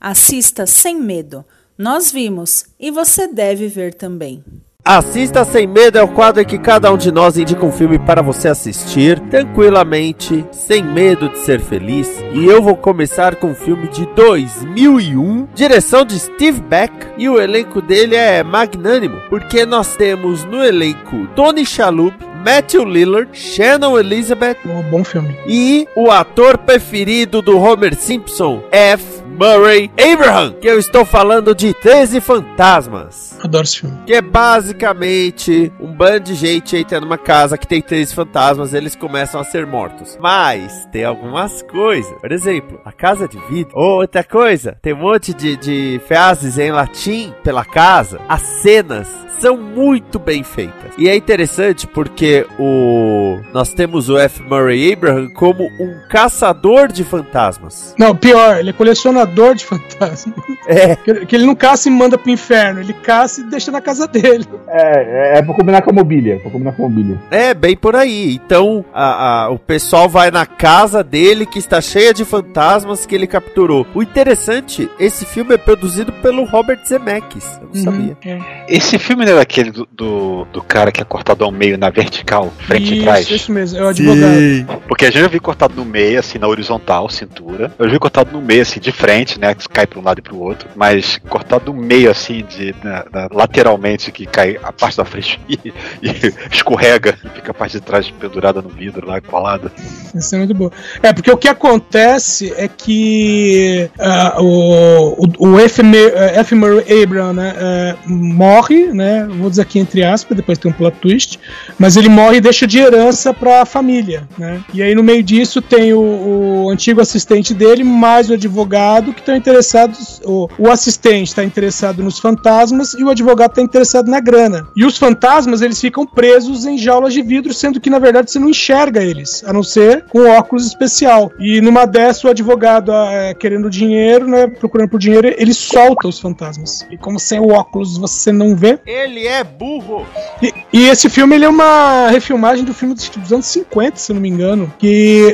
Assista 0.00 0.66
sem 0.66 1.00
medo. 1.00 1.44
Nós 1.76 2.10
vimos 2.10 2.66
e 2.78 2.90
você 2.90 3.28
deve 3.32 3.68
ver 3.68 3.94
também. 3.94 4.42
Assista 4.90 5.44
Sem 5.44 5.66
Medo 5.66 5.98
é 5.98 6.02
o 6.02 6.08
quadro 6.08 6.40
em 6.40 6.46
que 6.46 6.56
cada 6.56 6.90
um 6.90 6.96
de 6.96 7.12
nós 7.12 7.36
indica 7.36 7.62
um 7.62 7.70
filme 7.70 7.98
para 7.98 8.22
você 8.22 8.48
assistir 8.48 9.20
tranquilamente, 9.28 10.46
sem 10.50 10.82
medo 10.82 11.28
de 11.28 11.40
ser 11.40 11.60
feliz. 11.60 12.08
E 12.32 12.46
eu 12.46 12.62
vou 12.62 12.74
começar 12.74 13.36
com 13.36 13.48
um 13.48 13.54
filme 13.54 13.86
de 13.88 14.06
2001, 14.14 15.46
direção 15.54 16.06
de 16.06 16.18
Steve 16.18 16.62
Beck, 16.62 16.90
e 17.18 17.28
o 17.28 17.38
elenco 17.38 17.82
dele 17.82 18.16
é 18.16 18.42
magnânimo, 18.42 19.20
porque 19.28 19.66
nós 19.66 19.94
temos 19.94 20.42
no 20.44 20.64
elenco 20.64 21.26
Tony 21.36 21.66
Shalhoub, 21.66 22.16
Matthew 22.48 22.86
Lillard, 22.86 23.28
Shannon 23.34 23.98
Elizabeth 23.98 24.56
Um 24.64 24.82
bom 24.84 25.04
filme. 25.04 25.36
e 25.46 25.86
o 25.94 26.10
ator 26.10 26.56
preferido 26.56 27.42
do 27.42 27.58
Homer 27.58 27.94
Simpson, 27.94 28.62
F. 28.72 29.22
Murray 29.38 29.90
Abraham, 29.96 30.54
que 30.54 30.66
eu 30.66 30.78
estou 30.78 31.04
falando 31.04 31.54
de 31.54 31.74
13 31.74 32.20
Fantasmas. 32.22 33.38
Adoro 33.44 33.64
esse 33.64 33.80
filme. 33.80 33.98
Que 34.06 34.14
é 34.14 34.22
basicamente 34.22 35.70
um 35.78 35.92
bando 35.92 36.20
de 36.20 36.34
gente 36.34 36.74
entra 36.74 37.00
numa 37.00 37.18
casa 37.18 37.58
que 37.58 37.66
tem 37.66 37.82
três 37.82 38.12
fantasmas, 38.12 38.72
eles 38.74 38.96
começam 38.96 39.40
a 39.40 39.44
ser 39.44 39.64
mortos. 39.66 40.18
Mas 40.20 40.88
tem 40.90 41.04
algumas 41.04 41.62
coisas. 41.62 42.12
Por 42.18 42.32
exemplo, 42.32 42.80
a 42.84 42.90
casa 42.90 43.28
de 43.28 43.38
vidro. 43.48 43.78
Outra 43.78 44.24
coisa, 44.24 44.76
tem 44.82 44.94
um 44.94 45.02
monte 45.02 45.32
de, 45.34 45.56
de 45.56 46.00
frases 46.08 46.58
em 46.58 46.72
latim 46.72 47.32
pela 47.44 47.64
casa. 47.64 48.20
As 48.28 48.40
cenas 48.40 49.06
são 49.38 49.56
muito 49.56 50.18
bem 50.18 50.42
feitas. 50.42 50.92
E 50.98 51.08
é 51.08 51.16
interessante 51.16 51.86
porque 51.86 52.46
o 52.58 53.38
nós 53.52 53.72
temos 53.72 54.08
o 54.08 54.18
F. 54.18 54.42
Murray 54.42 54.92
Abraham 54.92 55.28
como 55.30 55.64
um 55.64 56.00
caçador 56.10 56.88
de 56.90 57.04
fantasmas. 57.04 57.94
Não, 57.98 58.14
pior, 58.14 58.58
ele 58.58 58.70
é 58.70 58.72
colecionador 58.72 59.54
de 59.54 59.64
fantasmas. 59.64 60.34
É, 60.70 60.94
Que, 60.96 61.24
que 61.24 61.34
ele 61.34 61.46
não 61.46 61.54
caça 61.54 61.88
e 61.88 61.90
manda 61.90 62.18
pro 62.18 62.30
inferno, 62.30 62.80
ele 62.80 62.92
caça 62.92 63.40
e 63.40 63.44
deixa 63.44 63.70
na 63.72 63.80
casa 63.80 64.06
dele. 64.06 64.44
É, 64.68 65.36
é, 65.36 65.38
é 65.38 65.42
pra 65.42 65.54
combinar 65.54 65.80
com 65.80 65.88
a 65.88 65.92
mobília. 65.94 66.38
Pra 66.40 66.50
combinar 66.50 66.72
com 66.72 66.84
a 66.84 66.88
mobília. 66.90 67.18
É, 67.30 67.54
bem 67.54 67.74
por 67.74 67.96
aí. 67.96 68.34
Então, 68.34 68.84
a- 68.92 69.44
a- 69.44 69.50
o 69.50 69.58
pessoal 69.58 70.10
vai 70.10 70.30
na 70.30 70.44
casa 70.44 71.02
dele, 71.02 71.46
que 71.46 71.58
está 71.58 71.80
cheia 71.80 72.12
de 72.12 72.22
fantasmas 72.22 73.06
que 73.06 73.14
ele 73.14 73.26
capturou. 73.26 73.86
O 73.94 74.02
interessante, 74.02 74.90
esse 75.00 75.24
filme 75.24 75.54
é 75.54 75.58
produzido 75.58 76.12
pelo 76.12 76.44
Robert 76.44 76.84
Zemeckis. 76.86 77.58
Eu 77.62 77.68
não 77.74 77.82
sabia. 77.84 78.16
Uhum. 78.26 78.44
Esse 78.68 78.98
filme 78.98 79.24
não 79.28 79.36
daquele 79.36 79.70
do, 79.70 79.88
do, 79.92 80.44
do 80.52 80.62
cara 80.62 80.90
que 80.92 81.00
é 81.00 81.04
cortado 81.04 81.44
ao 81.44 81.50
meio 81.50 81.76
na 81.78 81.90
vertical, 81.90 82.52
frente 82.66 82.92
e 82.92 82.96
Isso, 82.96 83.04
trás? 83.04 83.30
isso 83.30 83.52
mesmo, 83.52 83.78
é 83.78 83.82
o 83.82 83.88
advogado. 83.88 84.80
Porque 84.86 85.06
a 85.06 85.10
gente 85.10 85.20
já 85.20 85.28
vi 85.28 85.40
cortado 85.40 85.74
no 85.74 85.84
meio, 85.84 86.18
assim, 86.18 86.38
na 86.38 86.46
horizontal, 86.48 87.08
cintura. 87.08 87.72
Eu 87.78 87.88
vi 87.90 87.98
cortado 87.98 88.32
no 88.32 88.40
meio, 88.40 88.62
assim, 88.62 88.80
de 88.80 88.92
frente, 88.92 89.38
né? 89.38 89.54
Que 89.54 89.68
cai 89.68 89.86
pra 89.86 89.98
um 89.98 90.02
lado 90.02 90.18
e 90.18 90.22
pro 90.22 90.38
outro. 90.38 90.68
Mas 90.76 91.18
cortado 91.28 91.72
no 91.72 91.80
meio, 91.80 92.10
assim, 92.10 92.44
de, 92.48 92.74
na- 92.82 93.04
na- 93.12 93.28
lateralmente, 93.32 94.10
que 94.12 94.26
cai 94.26 94.58
a 94.62 94.72
parte 94.72 94.96
da 94.96 95.04
frente 95.04 95.40
e, 95.48 95.58
e 96.02 96.34
escorrega 96.52 97.16
e 97.24 97.28
fica 97.30 97.50
a 97.50 97.54
parte 97.54 97.72
de 97.72 97.80
trás 97.80 98.10
pendurada 98.10 98.60
no 98.62 98.68
vidro 98.68 99.06
lá, 99.06 99.20
colada. 99.20 99.70
Isso 100.14 100.34
é 100.34 100.38
muito 100.38 100.54
bom. 100.54 100.70
É, 101.02 101.12
porque 101.12 101.30
o 101.30 101.36
que 101.36 101.48
acontece 101.48 102.52
é 102.56 102.68
que 102.68 103.90
ah, 103.98 104.36
o, 104.40 105.24
o, 105.24 105.48
o 105.54 105.58
F. 105.60 105.82
Murray 105.82 107.02
Abraham 107.02 107.32
né, 107.34 107.54
eh, 107.58 107.94
morre, 108.06 108.86
né? 108.92 109.17
Vou 109.26 109.50
dizer 109.50 109.62
aqui 109.62 109.78
entre 109.78 110.04
aspas, 110.04 110.36
depois 110.36 110.58
tem 110.58 110.70
um 110.70 110.74
plot 110.74 110.98
twist, 110.98 111.38
mas 111.78 111.96
ele 111.96 112.08
morre 112.08 112.38
e 112.38 112.40
deixa 112.40 112.66
de 112.66 112.78
herança 112.78 113.32
pra 113.32 113.64
família, 113.64 114.28
né? 114.38 114.62
E 114.72 114.82
aí 114.82 114.94
no 114.94 115.02
meio 115.02 115.22
disso 115.22 115.60
tem 115.60 115.92
o, 115.92 116.64
o 116.64 116.70
antigo 116.70 117.00
assistente 117.00 117.54
dele, 117.54 117.84
mais 117.84 118.30
o 118.30 118.34
advogado 118.34 119.12
que 119.12 119.20
estão 119.20 119.36
interessados. 119.36 120.20
O, 120.24 120.48
o 120.58 120.70
assistente 120.70 121.28
está 121.28 121.44
interessado 121.44 122.02
nos 122.02 122.18
fantasmas 122.18 122.94
e 122.94 123.04
o 123.04 123.10
advogado 123.10 123.50
está 123.50 123.62
interessado 123.62 124.10
na 124.10 124.20
grana. 124.20 124.66
E 124.76 124.84
os 124.84 124.96
fantasmas 124.96 125.62
eles 125.62 125.80
ficam 125.80 126.06
presos 126.06 126.66
em 126.66 126.76
jaulas 126.76 127.14
de 127.14 127.22
vidro, 127.22 127.52
sendo 127.54 127.80
que 127.80 127.90
na 127.90 127.98
verdade 127.98 128.30
você 128.30 128.38
não 128.38 128.48
enxerga 128.48 129.02
eles, 129.02 129.42
a 129.46 129.52
não 129.52 129.62
ser 129.62 130.04
com 130.08 130.28
óculos 130.28 130.66
especial. 130.66 131.30
E 131.38 131.60
numa 131.60 131.86
dessa 131.86 132.26
o 132.26 132.30
advogado 132.30 132.92
ah, 132.92 133.34
querendo 133.38 133.70
dinheiro, 133.70 134.26
né, 134.26 134.46
procurando 134.46 134.90
por 134.90 134.98
dinheiro, 134.98 135.34
ele 135.36 135.54
solta 135.54 136.08
os 136.08 136.18
fantasmas. 136.18 136.86
E 136.90 136.96
como 136.96 137.18
sem 137.18 137.40
o 137.40 137.48
óculos 137.48 137.96
você 137.96 138.32
não 138.32 138.56
vê. 138.56 138.78
Ele 138.86 139.07
é 139.26 139.42
burro! 139.44 140.06
E, 140.42 140.52
e 140.72 140.86
esse 140.88 141.08
filme 141.08 141.34
ele 141.36 141.44
é 141.44 141.48
uma 141.48 142.08
refilmagem 142.10 142.64
do 142.64 142.74
filme 142.74 142.94
dos, 142.94 143.32
anos 143.32 143.46
50, 143.46 143.96
se 143.96 144.12
eu 144.12 144.14
não 144.14 144.22
me 144.22 144.28
engano, 144.28 144.72
que 144.78 145.32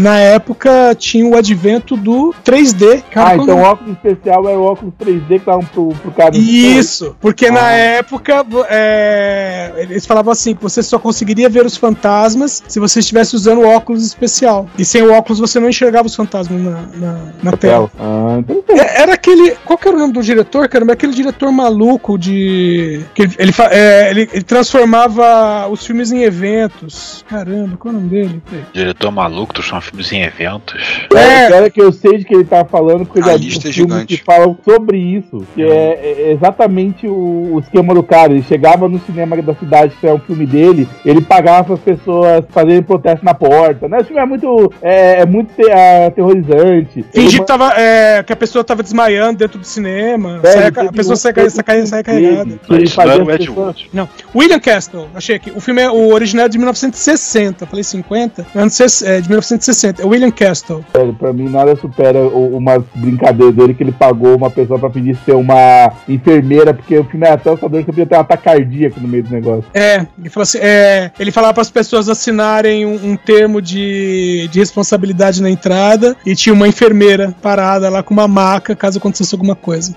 na 0.00 0.18
época 0.18 0.94
tinha 0.96 1.26
o 1.26 1.36
advento 1.36 1.96
do 1.96 2.34
3D. 2.44 3.02
Cara, 3.10 3.30
ah, 3.30 3.36
então 3.36 3.58
o 3.58 3.62
óculos 3.62 3.92
especial 3.96 4.48
é 4.48 4.56
o 4.56 4.62
óculos 4.62 4.94
3D 5.00 5.26
que 5.28 5.34
estavam 5.36 5.64
pro, 5.64 5.88
pro 5.88 6.10
cara. 6.12 6.36
Isso, 6.36 7.16
porque 7.20 7.50
na 7.50 7.66
Ah. 7.66 7.72
época 7.72 8.44
é, 8.68 9.72
eles 9.76 10.06
falavam 10.06 10.32
assim 10.32 10.54
que 10.54 10.62
você 10.62 10.82
só 10.82 10.98
conseguiria 10.98 11.48
ver 11.48 11.64
os 11.66 11.76
fantasmas 11.76 12.62
se 12.68 12.78
você 12.78 13.00
estivesse 13.00 13.34
usando 13.34 13.58
o 13.62 13.66
óculos 13.66 14.04
especial. 14.04 14.66
E 14.78 14.84
sem 14.84 15.02
o 15.02 15.12
óculos 15.12 15.38
você 15.38 15.58
não 15.60 15.68
enxergava 15.68 16.06
os 16.06 16.14
fantasmas 16.14 16.60
na, 16.62 16.82
na, 16.96 17.18
na 17.42 17.52
tela. 17.52 17.90
Ah, 17.98 18.38
então 18.38 18.62
É, 18.76 19.02
Era 19.02 19.14
aquele. 19.14 19.52
Qual 19.64 19.78
que 19.78 19.88
era 19.88 19.96
o 19.96 20.00
nome 20.00 20.12
do 20.12 20.22
diretor, 20.22 20.68
cara? 20.68 20.84
Era 20.84 20.92
aquele 20.92 21.12
diretor 21.12 21.50
maluco 21.52 22.18
de. 22.18 22.91
Que 23.14 23.22
ele, 23.22 23.52
é, 23.70 24.10
ele- 24.10 24.28
ele 24.32 24.42
transformava 24.42 25.68
os 25.68 25.84
filmes 25.86 26.10
em 26.12 26.22
eventos. 26.22 27.24
Caramba, 27.28 27.76
qual 27.76 27.94
é 27.94 27.96
o 27.96 28.00
nome 28.00 28.10
dele? 28.10 28.42
Diretor 28.72 29.10
maluco, 29.10 29.54
tu 29.54 29.62
chama 29.62 29.80
filmes 29.80 30.10
em 30.12 30.22
eventos. 30.22 30.80
É, 31.14 31.48
cara 31.48 31.70
que 31.70 31.80
eu 31.80 31.92
sei 31.92 32.18
de 32.18 32.24
que 32.24 32.34
ele 32.34 32.44
tá 32.44 32.64
falando, 32.64 33.06
porque 33.06 33.20
já 33.20 33.36
vi 33.36 33.44
lista 33.44 33.68
é 33.68 33.72
filmes 33.72 33.92
gigante. 33.94 34.16
que 34.18 34.24
falam 34.24 34.58
sobre 34.64 34.98
isso. 34.98 35.44
Que 35.54 35.62
é, 35.62 36.26
é 36.28 36.32
exatamente 36.32 37.06
o, 37.06 37.54
o 37.54 37.60
esquema 37.60 37.94
do 37.94 38.02
cara. 38.02 38.32
Ele 38.32 38.42
chegava 38.42 38.88
no 38.88 38.98
cinema 39.00 39.40
da 39.40 39.54
cidade 39.54 39.94
que 40.00 40.06
é 40.06 40.12
um 40.12 40.18
filme 40.18 40.46
dele, 40.46 40.88
ele 41.04 41.20
pagava 41.20 41.74
as 41.74 41.80
pessoas 41.80 42.44
fazerem 42.50 42.82
protesto 42.82 43.24
na 43.24 43.34
porta, 43.34 43.88
né? 43.88 43.98
Esse 43.98 44.08
filme 44.08 44.22
é 44.22 44.26
muito, 44.26 44.72
é, 44.82 45.20
é 45.22 45.26
muito 45.26 45.52
te- 45.54 45.70
é, 45.70 46.06
aterrorizante. 46.06 47.04
Fingir 47.12 47.30
Ele- 47.30 47.38
que, 47.40 47.46
tava, 47.46 47.72
é, 47.76 48.22
que 48.22 48.32
a 48.32 48.36
pessoa 48.36 48.64
tava 48.64 48.82
desmaiando 48.82 49.38
dentro 49.38 49.58
do 49.58 49.64
cinema. 49.66 50.40
É, 50.42 50.46
saia- 50.52 50.68
a 50.88 50.92
pessoa 50.92 51.14
um- 51.14 51.16
sai, 51.16 51.32
teve 51.32 51.50
sai, 51.50 51.64
sai, 51.64 51.82
um 51.82 51.86
sai 51.86 52.04
filme 52.04 52.22
carregada. 52.22 52.60
Isso 52.84 53.00
não 53.04 53.64
Wood. 53.64 53.90
Não. 53.92 54.08
William 54.34 54.58
Castle, 54.58 55.08
achei 55.14 55.36
aqui. 55.36 55.50
O 55.54 55.60
filme 55.60 55.82
é 55.82 55.90
o 55.90 56.12
original 56.12 56.46
é 56.46 56.48
de 56.48 56.58
1960. 56.58 57.66
Falei 57.66 57.84
50, 57.84 58.46
mas 58.54 58.78
não 58.78 59.08
é 59.08 59.20
de 59.20 59.28
1960. 59.28 60.02
É 60.02 60.06
William 60.06 60.30
Castle. 60.30 60.84
Sério, 60.92 61.14
pra 61.14 61.32
mim 61.32 61.48
nada 61.48 61.76
supera 61.76 62.18
umas 62.20 62.82
brincadeiras 62.94 63.54
dele 63.54 63.74
que 63.74 63.82
ele 63.82 63.92
pagou 63.92 64.36
uma 64.36 64.50
pessoa 64.50 64.78
pra 64.78 64.90
pedir 64.90 65.16
ser 65.24 65.34
uma 65.34 65.92
enfermeira, 66.08 66.74
porque 66.74 66.96
o 66.98 67.04
filme 67.04 67.26
é 67.26 67.36
tão 67.36 67.52
assustador 67.52 67.82
que 67.82 67.90
eu 67.90 67.94
podia 67.94 68.06
ter 68.06 68.16
um 68.16 68.20
ataque 68.20 68.44
cardíaco 68.44 69.00
no 69.00 69.08
meio 69.08 69.22
do 69.22 69.30
negócio. 69.30 69.64
É, 69.72 70.06
ele 70.18 70.30
falou 70.30 70.42
assim, 70.42 70.58
é, 70.60 71.10
ele 71.18 71.30
falava 71.30 71.54
para 71.54 71.62
as 71.62 71.70
pessoas 71.70 72.08
assinarem 72.08 72.84
um, 72.84 73.12
um 73.12 73.16
termo 73.16 73.62
de, 73.62 74.48
de 74.50 74.58
responsabilidade 74.58 75.42
na 75.42 75.50
entrada 75.50 76.16
e 76.26 76.34
tinha 76.34 76.52
uma 76.52 76.68
enfermeira 76.68 77.34
parada 77.40 77.88
lá 77.88 78.02
com 78.02 78.12
uma 78.12 78.28
maca 78.28 78.74
caso 78.74 78.98
acontecesse 78.98 79.34
alguma 79.34 79.54
coisa. 79.54 79.94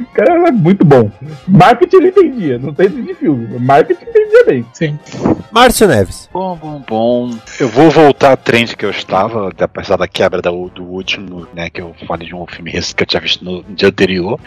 O 0.00 0.04
cara 0.12 0.48
é 0.48 0.52
muito 0.52 0.84
bom. 0.84 1.10
Marketing 1.46 1.99
ele 2.00 2.08
entendia, 2.08 2.58
não 2.58 2.72
tem 2.74 2.88
de 2.88 3.14
filme. 3.14 3.58
Marketing 3.58 4.04
entendia 4.04 4.44
bem. 4.44 4.66
Sim. 4.72 4.98
Márcio 5.50 5.86
Neves. 5.88 6.28
Bom, 6.32 6.56
bom, 6.56 6.82
bom. 6.88 7.30
Eu 7.58 7.68
vou 7.68 7.90
voltar 7.90 8.32
à 8.32 8.36
trend 8.36 8.76
que 8.76 8.84
eu 8.84 8.90
estava, 8.90 9.48
até 9.48 9.64
apesar 9.64 9.96
da 9.96 10.06
quebra 10.08 10.40
da- 10.40 10.50
do 10.50 10.84
último, 10.84 11.46
né? 11.54 11.68
Que 11.70 11.80
eu 11.80 11.94
falei 12.06 12.26
de 12.28 12.34
um 12.34 12.46
filme 12.46 12.70
que 12.72 13.02
eu 13.02 13.06
tinha 13.06 13.20
visto 13.20 13.44
no 13.44 13.62
dia 13.64 13.88
anterior. 13.88 14.38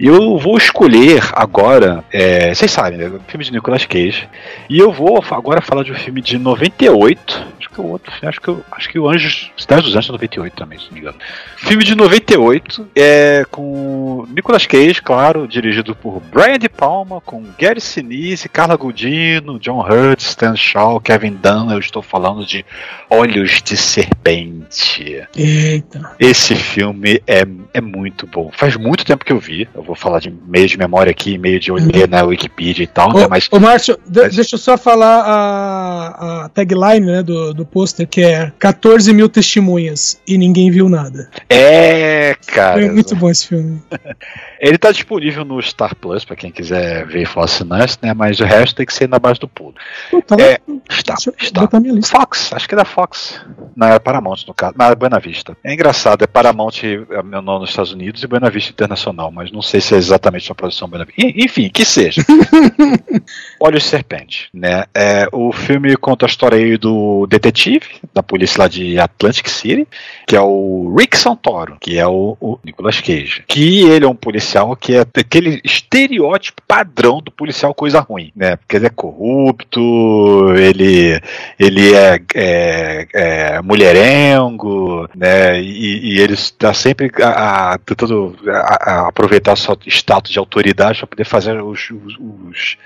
E 0.00 0.06
eu 0.06 0.38
vou 0.38 0.56
escolher 0.56 1.22
agora, 1.34 2.02
é, 2.10 2.54
vocês 2.54 2.70
sabem, 2.70 2.98
né? 2.98 3.06
O 3.08 3.20
filme 3.28 3.44
de 3.44 3.52
Nicolas 3.52 3.84
Cage. 3.84 4.26
E 4.66 4.78
eu 4.78 4.90
vou 4.90 5.22
agora 5.30 5.60
falar 5.60 5.84
de 5.84 5.92
um 5.92 5.94
filme 5.94 6.22
de 6.22 6.38
98. 6.38 7.46
Acho 7.58 7.68
que 7.68 7.78
é 7.78 7.84
o 7.84 7.86
outro 7.86 8.10
filme, 8.10 8.28
acho 8.28 8.40
que, 8.40 8.48
eu, 8.48 8.64
acho 8.72 8.88
que 8.88 8.98
o 8.98 9.06
Anjos. 9.06 9.50
Cidade 9.58 9.82
dos 9.82 9.94
Anjos 9.94 10.08
é 10.08 10.12
98 10.12 10.56
também, 10.56 10.78
se 10.78 10.86
não 10.86 10.94
me 10.94 11.00
engano. 11.00 11.18
Filme 11.58 11.84
de 11.84 11.94
98, 11.94 12.88
é 12.96 13.44
com 13.50 14.26
Nicolas 14.34 14.64
Cage, 14.64 15.02
claro, 15.02 15.46
dirigido 15.46 15.94
por 15.94 16.18
Brian 16.32 16.58
De 16.58 16.70
Palma, 16.70 17.20
com 17.20 17.44
Gary 17.58 17.82
Sinise, 17.82 18.48
Carla 18.48 18.76
Gudino, 18.76 19.58
John 19.58 19.80
Hurt, 19.80 20.20
Stan 20.20 20.56
Shaw, 20.56 20.98
Kevin 21.02 21.34
Dunn. 21.42 21.72
Eu 21.72 21.78
estou 21.78 22.00
falando 22.00 22.46
de 22.46 22.64
Olhos 23.10 23.60
de 23.60 23.76
Serpente. 23.76 25.26
Eita. 25.36 26.16
Esse 26.18 26.54
filme 26.54 27.22
é, 27.26 27.46
é 27.74 27.80
muito 27.82 28.26
bom. 28.26 28.50
Faz 28.54 28.76
muito 28.76 29.04
tempo 29.04 29.26
que 29.26 29.32
eu 29.32 29.38
vi. 29.38 29.68
Eu 29.74 29.89
vou 29.90 29.96
falar 29.96 30.20
de 30.20 30.30
meio 30.46 30.68
de 30.68 30.78
memória 30.78 31.10
aqui, 31.10 31.36
meio 31.36 31.58
de 31.58 31.72
olhar 31.72 32.06
na 32.08 32.22
Wikipedia 32.22 32.84
e 32.84 32.86
tal, 32.86 33.12
né? 33.12 33.26
Ô, 33.26 33.28
Mas 33.28 33.48
ô 33.50 33.58
Márcio, 33.58 33.98
mas- 34.06 34.34
deixa 34.34 34.54
eu 34.54 34.58
só 34.58 34.78
falar 34.78 35.20
a, 35.26 36.44
a 36.44 36.48
tagline 36.48 37.06
né, 37.06 37.22
do, 37.22 37.52
do 37.52 37.66
pôster, 37.66 38.06
que 38.06 38.22
é 38.22 38.52
14 38.58 39.12
mil 39.12 39.28
testemunhas 39.28 40.20
e 40.26 40.38
ninguém 40.38 40.70
viu 40.70 40.88
nada. 40.88 41.28
é, 41.48 42.34
cara. 42.46 42.80
Foi 42.80 42.90
muito 42.90 43.14
bom 43.16 43.28
esse 43.30 43.48
filme. 43.48 43.80
Ele 44.60 44.76
tá 44.76 44.92
disponível 44.92 45.44
no 45.44 45.60
Star 45.62 45.94
Plus, 45.96 46.24
pra 46.24 46.36
quem 46.36 46.50
quiser 46.50 47.06
ver 47.06 47.22
e 47.22 47.26
for 47.26 47.40
assinante, 47.40 47.96
né? 48.02 48.12
Mas 48.12 48.38
o 48.40 48.44
resto 48.44 48.76
tem 48.76 48.84
que 48.86 48.92
ser 48.92 49.08
na 49.08 49.18
base 49.18 49.40
do 49.40 49.48
pulo. 49.48 49.74
Lá, 50.12 50.36
É, 50.38 50.58
está, 50.90 51.14
está. 51.40 51.68
Fox, 52.10 52.52
acho 52.52 52.68
que 52.68 52.74
é 52.74 52.76
da 52.76 52.84
Fox. 52.84 53.40
Não, 53.74 53.86
era 53.86 53.98
Paramount 53.98 54.44
no 54.46 54.52
caso. 54.54 54.74
Não, 54.76 54.84
era 54.86 54.94
Buena 54.94 55.18
Vista. 55.18 55.56
É 55.64 55.72
engraçado, 55.72 56.22
é 56.22 56.26
Paramount 56.26 56.72
é 56.84 57.22
meu 57.22 57.40
nome 57.40 57.60
nos 57.60 57.70
Estados 57.70 57.92
Unidos 57.92 58.22
e 58.22 58.26
Buena 58.26 58.50
Vista 58.50 58.70
Internacional, 58.70 59.30
mas 59.30 59.50
não 59.50 59.62
sei 59.62 59.80
se 59.80 59.94
é 59.94 59.98
exatamente 59.98 60.50
uma 60.50 60.54
produção 60.54 60.88
Buena 60.88 61.04
Vista. 61.06 61.22
En- 61.22 61.32
Enfim, 61.44 61.70
que 61.70 61.84
seja. 61.84 62.22
Olhos 63.58 63.84
Serpente, 63.84 64.48
né? 64.52 64.84
É, 64.94 65.26
o 65.32 65.52
filme 65.52 65.96
conta 65.96 66.26
a 66.26 66.28
história 66.28 66.56
aí 66.58 66.76
do 66.76 67.26
detetive 67.26 67.86
da 68.12 68.22
polícia 68.22 68.60
lá 68.62 68.68
de 68.68 68.98
Atlantic 68.98 69.48
City, 69.48 69.86
que 70.26 70.36
é 70.36 70.40
o 70.40 70.94
Rick 70.96 71.16
Santoro, 71.16 71.76
que 71.80 71.98
é 71.98 72.06
o, 72.06 72.36
o 72.40 72.58
Nicolas 72.64 73.00
Cage. 73.00 73.44
Que 73.46 73.82
ele 73.88 74.04
é 74.04 74.08
um 74.08 74.14
policial 74.14 74.49
que 74.76 74.94
é 74.96 75.00
aquele 75.00 75.60
estereótipo 75.64 76.60
padrão 76.66 77.20
do 77.20 77.30
policial 77.30 77.72
coisa 77.74 78.00
ruim, 78.00 78.32
né? 78.34 78.56
Porque 78.56 78.76
ele 78.76 78.86
é 78.86 78.90
corrupto, 78.90 80.54
ele, 80.56 81.20
ele 81.58 81.94
é, 81.94 82.20
é, 82.34 83.06
é 83.12 83.62
mulherengo, 83.62 85.08
né? 85.14 85.60
E, 85.60 86.14
e 86.14 86.20
ele 86.20 86.34
está 86.34 86.72
sempre 86.74 87.10
a- 87.22 87.72
a- 87.74 87.78
tentando 87.78 88.36
a- 88.48 88.90
a 89.04 89.08
aproveitar 89.08 89.56
seu 89.56 89.76
status 89.86 90.30
de 90.32 90.38
autoridade 90.38 90.98
para 90.98 91.06
poder 91.06 91.24
fazer 91.24 91.62
os, 91.62 91.90
os, 91.90 92.16
os 92.18 92.76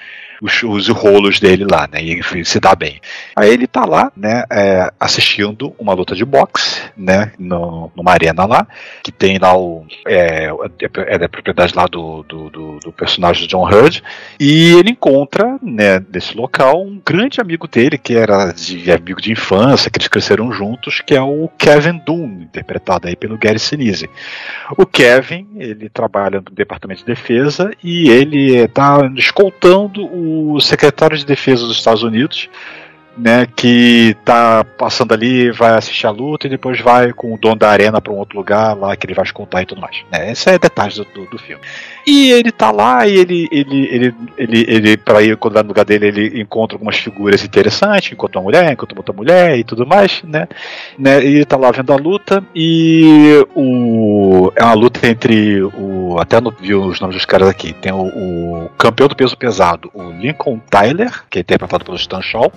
os, 0.42 0.62
os 0.62 0.88
rolos 0.88 1.40
dele 1.40 1.64
lá, 1.70 1.88
né? 1.90 2.02
E 2.02 2.12
enfim, 2.18 2.44
se 2.44 2.60
dá 2.60 2.74
bem. 2.74 3.00
Aí 3.34 3.50
ele 3.50 3.66
tá 3.66 3.84
lá, 3.84 4.12
né? 4.16 4.44
é, 4.50 4.90
assistindo 4.98 5.74
uma 5.78 5.94
luta 5.94 6.14
de 6.14 6.24
boxe, 6.24 6.82
né? 6.96 7.32
No, 7.38 7.90
numa 7.96 8.12
arena 8.12 8.44
lá, 8.44 8.66
que 9.02 9.10
tem 9.12 9.38
lá 9.38 9.56
o. 9.56 9.86
É, 10.06 10.48
é 11.06 11.18
da 11.18 11.28
lá 11.74 11.86
do, 11.86 12.22
do, 12.24 12.50
do, 12.50 12.78
do 12.80 12.92
personagem 12.92 13.46
John 13.46 13.64
Hurd. 13.64 14.02
E 14.38 14.72
ele 14.74 14.90
encontra, 14.90 15.58
né, 15.62 16.04
nesse 16.12 16.36
local, 16.36 16.82
um 16.82 17.00
grande 17.04 17.40
amigo 17.40 17.68
dele, 17.68 17.96
que 17.98 18.14
era 18.14 18.52
de, 18.52 18.90
amigo 18.90 19.20
de 19.20 19.32
infância, 19.32 19.90
que 19.90 19.98
eles 19.98 20.08
cresceram 20.08 20.52
juntos, 20.52 21.00
que 21.00 21.14
é 21.14 21.20
o 21.20 21.48
Kevin 21.58 22.00
Dunn, 22.04 22.42
interpretado 22.42 23.08
aí 23.08 23.16
pelo 23.16 23.38
Gary 23.38 23.58
Sinise. 23.58 24.08
O 24.76 24.86
Kevin, 24.86 25.46
ele 25.56 25.88
trabalha 25.88 26.40
no 26.40 26.50
Departamento 26.50 27.00
de 27.00 27.06
Defesa 27.06 27.70
e 27.82 28.08
ele 28.08 28.56
está 28.56 29.10
escoltando 29.16 30.04
o 30.06 30.60
secretário 30.60 31.16
de 31.16 31.24
Defesa 31.24 31.66
dos 31.66 31.76
Estados 31.76 32.02
Unidos, 32.02 32.48
né, 33.16 33.46
que 33.54 34.16
tá 34.24 34.64
passando 34.64 35.12
ali, 35.12 35.50
vai 35.50 35.74
assistir 35.74 36.06
a 36.06 36.10
luta 36.10 36.46
e 36.46 36.50
depois 36.50 36.80
vai 36.80 37.12
com 37.12 37.32
o 37.32 37.38
dono 37.38 37.56
da 37.56 37.70
arena 37.70 38.00
para 38.00 38.12
um 38.12 38.16
outro 38.16 38.36
lugar 38.36 38.76
lá 38.76 38.96
que 38.96 39.06
ele 39.06 39.14
vai 39.14 39.24
escoltar 39.24 39.62
e 39.62 39.66
tudo 39.66 39.80
mais. 39.80 40.04
Né, 40.12 40.32
esse 40.32 40.50
é 40.50 40.58
detalhes 40.58 40.96
do, 40.96 41.04
do, 41.04 41.26
do 41.26 41.38
filme. 41.38 41.62
E 42.06 42.32
ele 42.32 42.52
tá 42.52 42.70
lá 42.70 43.06
e 43.06 43.16
ele, 43.16 43.48
ele, 43.50 43.86
ele, 43.86 44.14
ele, 44.36 44.64
ele 44.68 44.96
para 44.96 45.22
ir 45.22 45.36
quando 45.36 45.54
vai 45.54 45.62
no 45.62 45.68
lugar 45.68 45.84
dele, 45.84 46.06
ele 46.08 46.40
encontra 46.40 46.76
algumas 46.76 46.96
figuras 46.96 47.42
interessantes, 47.44 48.12
encontra 48.12 48.38
uma 48.38 48.44
mulher, 48.44 48.70
encontra 48.72 48.98
outra 48.98 49.14
mulher 49.14 49.58
e 49.58 49.64
tudo 49.64 49.86
mais, 49.86 50.22
né? 50.22 50.46
né? 50.98 51.24
E 51.24 51.36
ele 51.36 51.44
tá 51.44 51.56
lá 51.56 51.70
vendo 51.70 51.92
a 51.92 51.96
luta 51.96 52.44
e 52.54 53.46
o 53.54 54.52
é 54.54 54.62
uma 54.62 54.74
luta 54.74 55.06
entre 55.06 55.62
o 55.62 56.16
até 56.18 56.40
não 56.40 56.50
viu 56.50 56.82
os 56.82 57.00
nomes 57.00 57.16
dos 57.16 57.24
caras 57.24 57.48
aqui. 57.48 57.72
Tem 57.72 57.92
o, 57.92 58.06
o 58.06 58.70
campeão 58.76 59.08
do 59.08 59.16
peso 59.16 59.36
pesado, 59.36 59.90
o 59.94 60.10
Lincoln 60.10 60.58
Tyler, 60.70 61.24
que 61.30 61.38
é 61.38 61.40
interpretado 61.40 61.84
pelo 61.84 61.96
Stan 61.96 62.22
Shaw, 62.22 62.52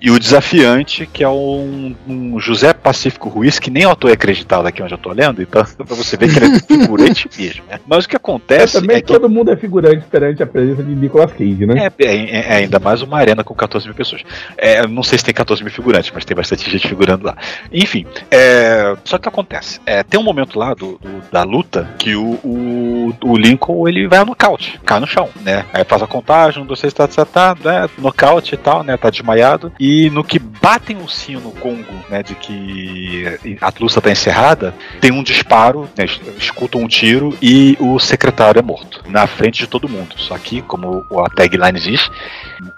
e 0.00 0.10
o 0.10 0.18
desafiante, 0.18 1.06
que 1.06 1.22
é 1.22 1.28
um, 1.28 1.94
um 2.08 2.40
José 2.40 2.72
Pacífico 2.72 3.28
Ruiz, 3.28 3.58
que 3.58 3.70
nem 3.70 3.84
o 3.86 3.90
autor 3.90 4.10
é 4.10 4.14
acreditado 4.14 4.66
aqui 4.66 4.82
onde 4.82 4.94
eu 4.94 4.98
tô 4.98 5.12
lendo, 5.12 5.42
então 5.42 5.64
pra 5.76 5.96
você 5.96 6.16
ver 6.16 6.30
que 6.32 6.38
ele 6.38 6.56
é 6.56 6.60
figurante 6.60 7.28
mesmo. 7.38 7.64
Né? 7.68 7.78
Mas 7.86 8.04
o 8.04 8.08
que 8.08 8.16
acontece 8.16 8.80
Também 8.80 8.96
é 8.96 9.00
que 9.00 9.06
todo 9.06 9.28
mundo 9.28 9.50
é 9.50 9.56
figurante 9.56 10.04
perante 10.10 10.42
a 10.42 10.46
presença 10.46 10.82
de 10.82 10.94
Nicolas 10.94 11.32
Cage, 11.32 11.66
né? 11.66 11.90
é, 11.98 12.04
é- 12.06 12.30
é 12.52 12.54
ainda 12.56 12.78
mais 12.78 13.02
uma 13.02 13.18
arena 13.18 13.44
com 13.44 13.54
14 13.54 13.86
mil 13.86 13.94
pessoas. 13.94 14.22
É, 14.56 14.86
não 14.86 15.02
sei 15.02 15.18
se 15.18 15.24
tem 15.24 15.34
14 15.34 15.62
mil 15.62 15.72
figurantes, 15.72 16.10
mas 16.14 16.24
tem 16.24 16.36
bastante 16.36 16.68
gente 16.70 16.88
figurando 16.88 17.26
lá. 17.26 17.36
Enfim, 17.72 18.06
é, 18.30 18.96
só 19.04 19.18
que 19.18 19.28
acontece. 19.28 19.80
É, 19.84 20.02
tem 20.02 20.18
um 20.18 20.22
momento 20.22 20.58
lá 20.58 20.72
do, 20.74 20.98
do- 20.98 21.20
da 21.30 21.42
luta 21.42 21.88
que 21.98 22.14
o, 22.14 22.38
o, 22.44 23.12
o 23.24 23.36
Lincoln 23.36 23.86
ele 23.88 24.08
vai 24.08 24.18
ao 24.18 24.26
nocaute, 24.26 24.80
cai 24.84 24.98
no 25.00 25.06
chão, 25.06 25.28
né? 25.42 25.64
Aí 25.72 25.84
faz 25.84 26.02
a 26.02 26.06
contagem, 26.06 26.62
um, 26.62 26.66
dois, 26.66 26.80
três, 26.80 26.94
tá, 26.94 27.06
tá, 27.06 27.24
tá, 27.24 27.56
né? 27.62 27.88
Nocaute 27.98 28.54
e 28.54 28.58
tal, 28.58 28.82
né? 28.82 28.96
Tá 28.96 29.10
desmaiado. 29.10 29.72
E 29.78 29.89
no 30.10 30.22
que 30.22 30.38
batem 30.38 30.98
o 30.98 31.08
sino 31.08 31.40
no 31.40 31.52
Congo, 31.52 31.92
né? 32.08 32.22
De 32.22 32.34
que 32.34 33.24
a 33.60 33.72
luta 33.80 34.00
tá 34.00 34.10
encerrada, 34.10 34.74
tem 35.00 35.10
um 35.10 35.22
disparo, 35.22 35.88
né, 35.96 36.04
escutam 36.38 36.82
um 36.82 36.88
tiro 36.88 37.36
e 37.40 37.76
o 37.80 37.98
secretário 37.98 38.58
é 38.58 38.62
morto. 38.62 39.02
Na 39.08 39.26
frente 39.26 39.60
de 39.60 39.66
todo 39.66 39.88
mundo. 39.88 40.14
Só 40.16 40.36
que, 40.38 40.62
como 40.62 41.04
a 41.24 41.28
tagline 41.30 41.80
diz, 41.80 42.10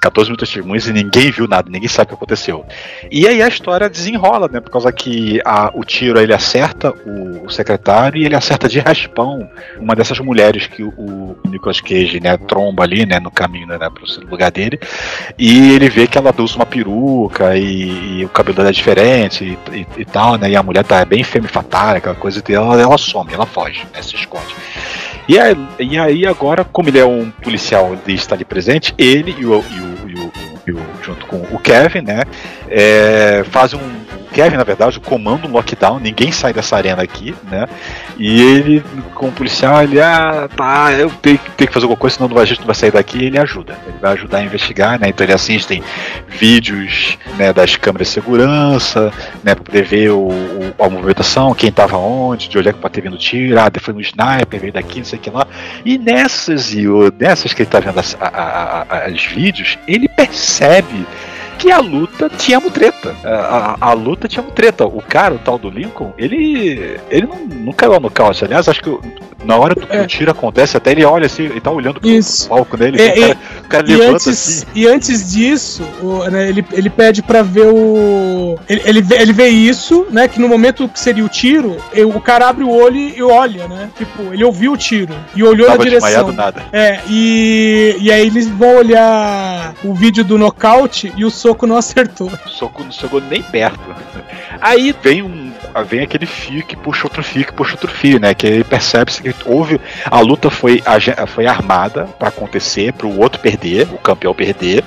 14 0.00 0.30
mil 0.30 0.36
testemunhas 0.36 0.86
e 0.86 0.92
ninguém 0.92 1.30
viu 1.30 1.46
nada, 1.48 1.68
ninguém 1.70 1.88
sabe 1.88 2.06
o 2.06 2.08
que 2.10 2.14
aconteceu. 2.14 2.64
E 3.10 3.26
aí 3.26 3.42
a 3.42 3.48
história 3.48 3.88
desenrola, 3.90 4.48
né? 4.48 4.60
Por 4.60 4.70
causa 4.70 4.92
que 4.92 5.40
a- 5.44 5.70
o 5.74 5.84
tiro 5.84 6.20
ele 6.20 6.32
acerta 6.32 6.92
o, 7.04 7.46
o 7.46 7.50
secretário 7.50 8.20
e 8.20 8.24
ele 8.24 8.36
acerta 8.36 8.68
de 8.68 8.78
raspão 8.78 9.48
uma 9.78 9.94
dessas 9.94 10.18
mulheres 10.20 10.66
que 10.66 10.82
o, 10.82 10.88
o 10.96 11.36
Nicolas 11.48 11.80
Cage, 11.80 12.20
né, 12.20 12.36
tromba 12.36 12.82
ali, 12.84 13.04
né, 13.04 13.18
no 13.20 13.30
caminho, 13.30 13.66
né, 13.66 13.78
pro 13.90 14.04
lugar 14.30 14.50
dele. 14.50 14.78
E 15.38 15.72
ele 15.72 15.88
vê 15.88 16.06
que 16.06 16.16
ela 16.16 16.32
usa 16.38 16.56
uma 16.56 16.66
peruca 16.66 17.01
e, 17.56 18.20
e 18.20 18.24
o 18.24 18.28
cabelo 18.28 18.56
dela 18.56 18.68
é 18.68 18.72
diferente 18.72 19.44
e, 19.72 19.76
e- 19.76 19.86
e 19.98 20.04
tal, 20.04 20.36
né? 20.36 20.50
E 20.50 20.56
a 20.56 20.62
mulher 20.62 20.84
tá 20.84 21.04
bem 21.04 21.22
femme 21.24 21.48
fatale, 21.48 21.98
aquela 21.98 22.14
coisa, 22.14 22.42
e 22.48 22.52
ela, 22.54 22.80
ela 22.80 22.98
some, 22.98 23.32
ela 23.32 23.46
foge, 23.46 23.84
né, 23.94 24.02
se 24.02 24.14
esconde. 24.14 24.54
E 25.28 25.38
aí, 25.38 25.56
e 25.78 25.98
aí 25.98 26.26
agora, 26.26 26.64
como 26.64 26.88
ele 26.88 26.98
é 26.98 27.04
um 27.04 27.30
policial 27.30 27.96
e 28.06 28.12
está 28.14 28.34
ali 28.34 28.44
presente, 28.44 28.94
ele 28.98 29.34
e 29.38 29.44
o, 29.46 29.54
e 29.54 29.80
o- 29.80 30.08
e 30.08 30.14
o- 30.20 30.32
e 30.68 30.72
junto 31.02 31.26
com 31.26 31.36
o 31.50 31.58
Kevin, 31.58 32.02
né, 32.02 32.22
é, 32.68 33.44
um, 33.76 33.80
Kevin, 34.32 34.56
na 34.56 34.64
verdade, 34.64 34.98
comanda 34.98 35.46
um 35.46 35.50
lockdown, 35.52 35.98
ninguém 36.00 36.32
sai 36.32 36.52
dessa 36.52 36.76
arena 36.76 37.02
aqui, 37.02 37.34
né? 37.50 37.66
E 38.18 38.40
ele, 38.40 38.82
como 39.14 39.30
policial, 39.32 39.82
ele, 39.82 40.00
ah, 40.00 40.48
tá, 40.56 40.92
eu 40.92 41.10
tenho, 41.22 41.38
tenho 41.56 41.68
que 41.68 41.72
fazer 41.74 41.84
alguma 41.84 41.96
coisa, 41.98 42.16
senão 42.16 42.38
a 42.38 42.44
gente 42.44 42.58
não 42.60 42.66
vai 42.66 42.74
sair 42.74 42.90
daqui, 42.90 43.18
e 43.18 43.24
ele 43.26 43.38
ajuda. 43.38 43.78
Ele 43.86 43.96
vai 44.00 44.12
ajudar 44.12 44.38
a 44.38 44.42
investigar, 44.42 44.98
né? 44.98 45.08
Então 45.08 45.24
ele 45.24 45.32
assiste 45.32 45.82
vídeos 46.28 47.18
né, 47.36 47.52
das 47.52 47.76
câmeras 47.76 48.08
de 48.08 48.14
segurança, 48.14 49.12
né? 49.44 49.54
Pra 49.54 49.64
poder 49.64 49.84
ver 49.84 50.10
o, 50.10 50.28
o- 50.28 50.74
a 50.78 50.88
movimentação, 50.88 51.54
quem 51.54 51.70
tava 51.70 51.96
onde, 51.96 52.48
de 52.48 52.58
onde 52.58 52.68
é 52.68 52.72
que 52.72 52.78
pode 52.78 52.94
ter 52.94 53.00
vindo 53.00 53.16
tiro, 53.18 53.58
ah, 53.60 53.70
foi 53.80 53.94
no 53.94 54.00
sniper, 54.00 54.60
veio 54.60 54.72
daqui, 54.72 54.98
não 54.98 55.04
sei 55.04 55.18
o 55.18 55.22
que 55.22 55.30
lá. 55.30 55.46
E 55.84 55.98
nessas, 55.98 56.72
e 56.74 56.88
o- 56.88 57.12
nessas 57.18 57.52
que 57.52 57.62
ele 57.62 57.70
tá 57.70 57.80
vendo 57.80 57.98
as, 57.98 58.16
a- 58.20 58.26
a- 58.26 58.96
a- 59.06 59.08
vídeos, 59.34 59.78
ele 59.86 60.08
percebe 60.08 61.06
que 61.62 61.70
a 61.70 61.78
luta 61.78 62.28
tinha 62.28 62.58
mutreta. 62.60 63.14
A, 63.24 63.76
a, 63.80 63.90
a 63.90 63.92
luta 63.92 64.26
tinha 64.26 64.42
mutreta. 64.42 64.84
O 64.84 65.00
cara, 65.00 65.34
o 65.34 65.38
tal 65.38 65.56
do 65.58 65.70
Lincoln, 65.70 66.12
ele. 66.18 66.98
ele 67.10 67.26
não, 67.26 67.38
não 67.66 67.72
caiu 67.72 67.98
no 68.00 68.10
caos. 68.10 68.42
Aliás, 68.42 68.68
acho 68.68 68.82
que 68.82 68.98
na 69.44 69.56
hora 69.56 69.74
do 69.74 69.86
que 69.86 69.96
o 69.96 70.06
tiro 70.06 70.30
acontece, 70.30 70.76
até 70.76 70.92
ele 70.92 71.04
olha 71.04 71.26
assim, 71.26 71.42
ele 71.44 71.60
tá 71.60 71.68
olhando 71.70 72.00
pro, 72.00 72.08
Isso. 72.08 72.48
palco 72.48 72.76
dele, 72.76 73.00
É, 73.02 73.10
o 73.10 73.20
cara, 73.20 73.38
o 73.64 73.68
cara 73.68 73.90
E 73.90 73.96
levanta 73.96 74.12
antes, 74.14 74.28
assim. 74.28 74.66
e 74.74 74.86
antes 74.86 75.32
disso, 75.32 75.82
o- 76.00 76.24
né, 76.30 76.48
ele, 76.48 76.64
ele 76.72 76.88
pede 76.90 77.22
pra 77.22 77.42
ver 77.42 77.66
o. 77.66 78.56
Ele, 78.68 78.82
ele, 78.84 79.02
vê, 79.02 79.16
ele 79.20 79.32
vê 79.32 79.48
isso, 79.48 80.06
né? 80.10 80.28
Que 80.28 80.40
no 80.40 80.48
momento 80.48 80.88
que 80.88 80.98
seria 81.00 81.24
o 81.24 81.28
tiro, 81.28 81.76
eu- 81.92 82.10
o 82.10 82.20
cara 82.20 82.48
abre 82.48 82.62
o 82.64 82.70
olho 82.70 82.96
e 82.96 83.20
olha, 83.22 83.66
né? 83.66 83.88
Tipo, 83.96 84.32
ele 84.32 84.44
ouviu 84.44 84.72
o 84.72 84.76
tiro 84.76 85.12
e 85.34 85.42
olhou 85.42 85.66
Tava 85.66 85.78
na 85.78 85.84
direção. 85.84 86.32
nada. 86.32 86.62
É, 86.72 87.00
e, 87.08 87.96
e 88.00 88.12
aí 88.12 88.26
eles 88.26 88.48
vão 88.48 88.76
olhar 88.76 89.74
o 89.84 89.92
vídeo 89.94 90.24
do 90.24 90.38
nocaute 90.38 91.12
e 91.16 91.24
o 91.24 91.30
soco 91.52 91.66
não 91.66 91.76
acertou. 91.76 92.30
O 92.44 92.48
soco 92.48 92.82
não 92.82 92.90
chegou 92.90 93.20
nem 93.20 93.42
perto. 93.42 93.94
Aí 94.60 94.94
vem 95.02 95.22
um. 95.22 95.52
Vem 95.86 96.00
aquele 96.00 96.26
fio 96.26 96.64
que 96.66 96.76
puxa 96.76 97.06
outro 97.06 97.22
fio, 97.22 97.46
que 97.46 97.52
puxa 97.52 97.72
outro 97.72 97.90
fio, 97.90 98.20
né? 98.20 98.34
Que 98.34 98.46
aí 98.46 98.64
percebe-se 98.64 99.22
que 99.22 99.34
houve. 99.46 99.80
A 100.04 100.20
luta 100.20 100.50
foi, 100.50 100.82
foi 101.28 101.46
armada 101.46 102.04
pra 102.18 102.28
acontecer, 102.28 102.92
pro 102.92 103.18
outro 103.18 103.40
perder, 103.40 103.88
o 103.92 103.98
campeão 103.98 104.34
perder, 104.34 104.84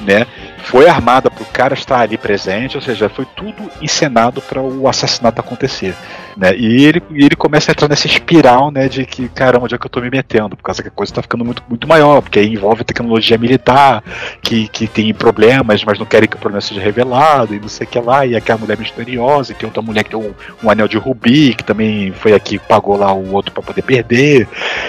né? 0.00 0.26
Foi 0.64 0.88
armada 0.88 1.30
pro 1.30 1.44
cara 1.44 1.74
estar 1.74 2.00
ali 2.00 2.16
presente, 2.16 2.76
ou 2.76 2.82
seja, 2.82 3.08
foi 3.08 3.26
tudo 3.36 3.70
encenado 3.80 4.40
para 4.40 4.60
o 4.60 4.88
assassinato 4.88 5.40
acontecer, 5.40 5.94
né? 6.36 6.54
E 6.56 6.84
ele, 6.84 7.02
e 7.10 7.24
ele 7.24 7.36
começa 7.36 7.70
a 7.70 7.72
entrar 7.72 7.88
nessa 7.88 8.06
espiral, 8.06 8.70
né? 8.70 8.88
De 8.88 9.04
que, 9.06 9.28
caramba, 9.28 9.64
onde 9.64 9.74
é 9.74 9.78
que 9.78 9.86
eu 9.86 9.90
tô 9.90 10.00
me 10.00 10.10
metendo? 10.10 10.56
Por 10.56 10.62
causa 10.62 10.82
que 10.82 10.88
a 10.88 10.90
coisa 10.92 11.12
tá 11.14 11.22
ficando 11.22 11.44
muito, 11.44 11.62
muito 11.68 11.86
maior, 11.88 12.20
porque 12.22 12.38
aí 12.38 12.52
envolve 12.52 12.84
tecnologia 12.84 13.38
militar, 13.38 14.02
que, 14.42 14.68
que 14.68 14.86
tem 14.86 15.12
problemas, 15.14 15.84
mas 15.84 15.98
não 15.98 16.06
querem 16.06 16.28
que 16.28 16.36
o 16.36 16.38
problema 16.38 16.60
seja 16.60 16.80
revelado, 16.80 17.54
e 17.54 17.60
não 17.60 17.68
sei 17.68 17.86
o 17.86 17.90
que 17.90 17.98
lá, 18.00 18.26
e 18.26 18.34
aquela 18.36 18.58
mulher 18.58 18.78
misteriosa, 18.78 19.52
e 19.52 19.54
tem 19.54 19.66
outra 19.66 19.82
mulher 19.82 20.04
que 20.04 20.10
tem 20.10 20.18
um, 20.18 20.32
um 20.62 20.70
anel 20.70 20.88
de 20.88 20.96
rubi, 20.98 21.54
que 21.54 21.62
também 21.64 22.12
foi 22.12 22.32
aqui 22.32 22.58
pagou 22.58 22.96
lá 22.96 23.12
o 23.12 23.32
outro 23.32 23.52
para 23.52 23.62
poder 23.62 23.82
perder. 23.82 24.48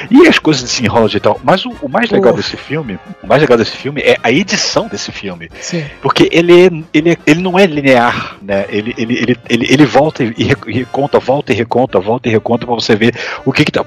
E 0.09 0.27
as 0.27 0.39
coisas 0.39 0.69
se 0.69 0.83
enrolam 0.83 1.07
de 1.07 1.19
tal. 1.19 1.39
Mas 1.43 1.65
o, 1.65 1.69
o 1.81 1.89
mais 1.89 2.09
legal 2.09 2.33
desse 2.33 2.57
filme, 2.57 2.97
o 3.21 3.27
mais 3.27 3.41
legal 3.41 3.57
desse 3.57 3.75
filme 3.75 4.01
é 4.01 4.17
a 4.23 4.31
edição 4.31 4.87
desse 4.87 5.11
filme. 5.11 5.49
Sim. 5.59 5.83
Porque 6.01 6.27
ele, 6.31 6.65
é- 6.65 6.83
ele, 6.93 7.11
é- 7.11 7.17
ele 7.25 7.41
não 7.41 7.57
é 7.59 7.65
linear, 7.65 8.37
né? 8.41 8.65
Ele, 8.69 8.93
ele, 8.97 9.13
ele, 9.17 9.37
ele, 9.49 9.67
ele 9.69 9.85
volta 9.85 10.23
e 10.23 10.43
re- 10.43 10.55
e 10.67 10.73
reconta, 10.73 11.19
volta 11.19 11.34
e 11.51 11.55
reconta, 11.55 11.99
volta 11.99 12.27
e 12.27 12.31
reconta 12.31 12.65
pra 12.65 12.75
você 12.75 12.95
ver 12.95 13.15
o 13.45 13.51
que 13.51 13.65
que 13.65 13.71
tá. 13.71 13.83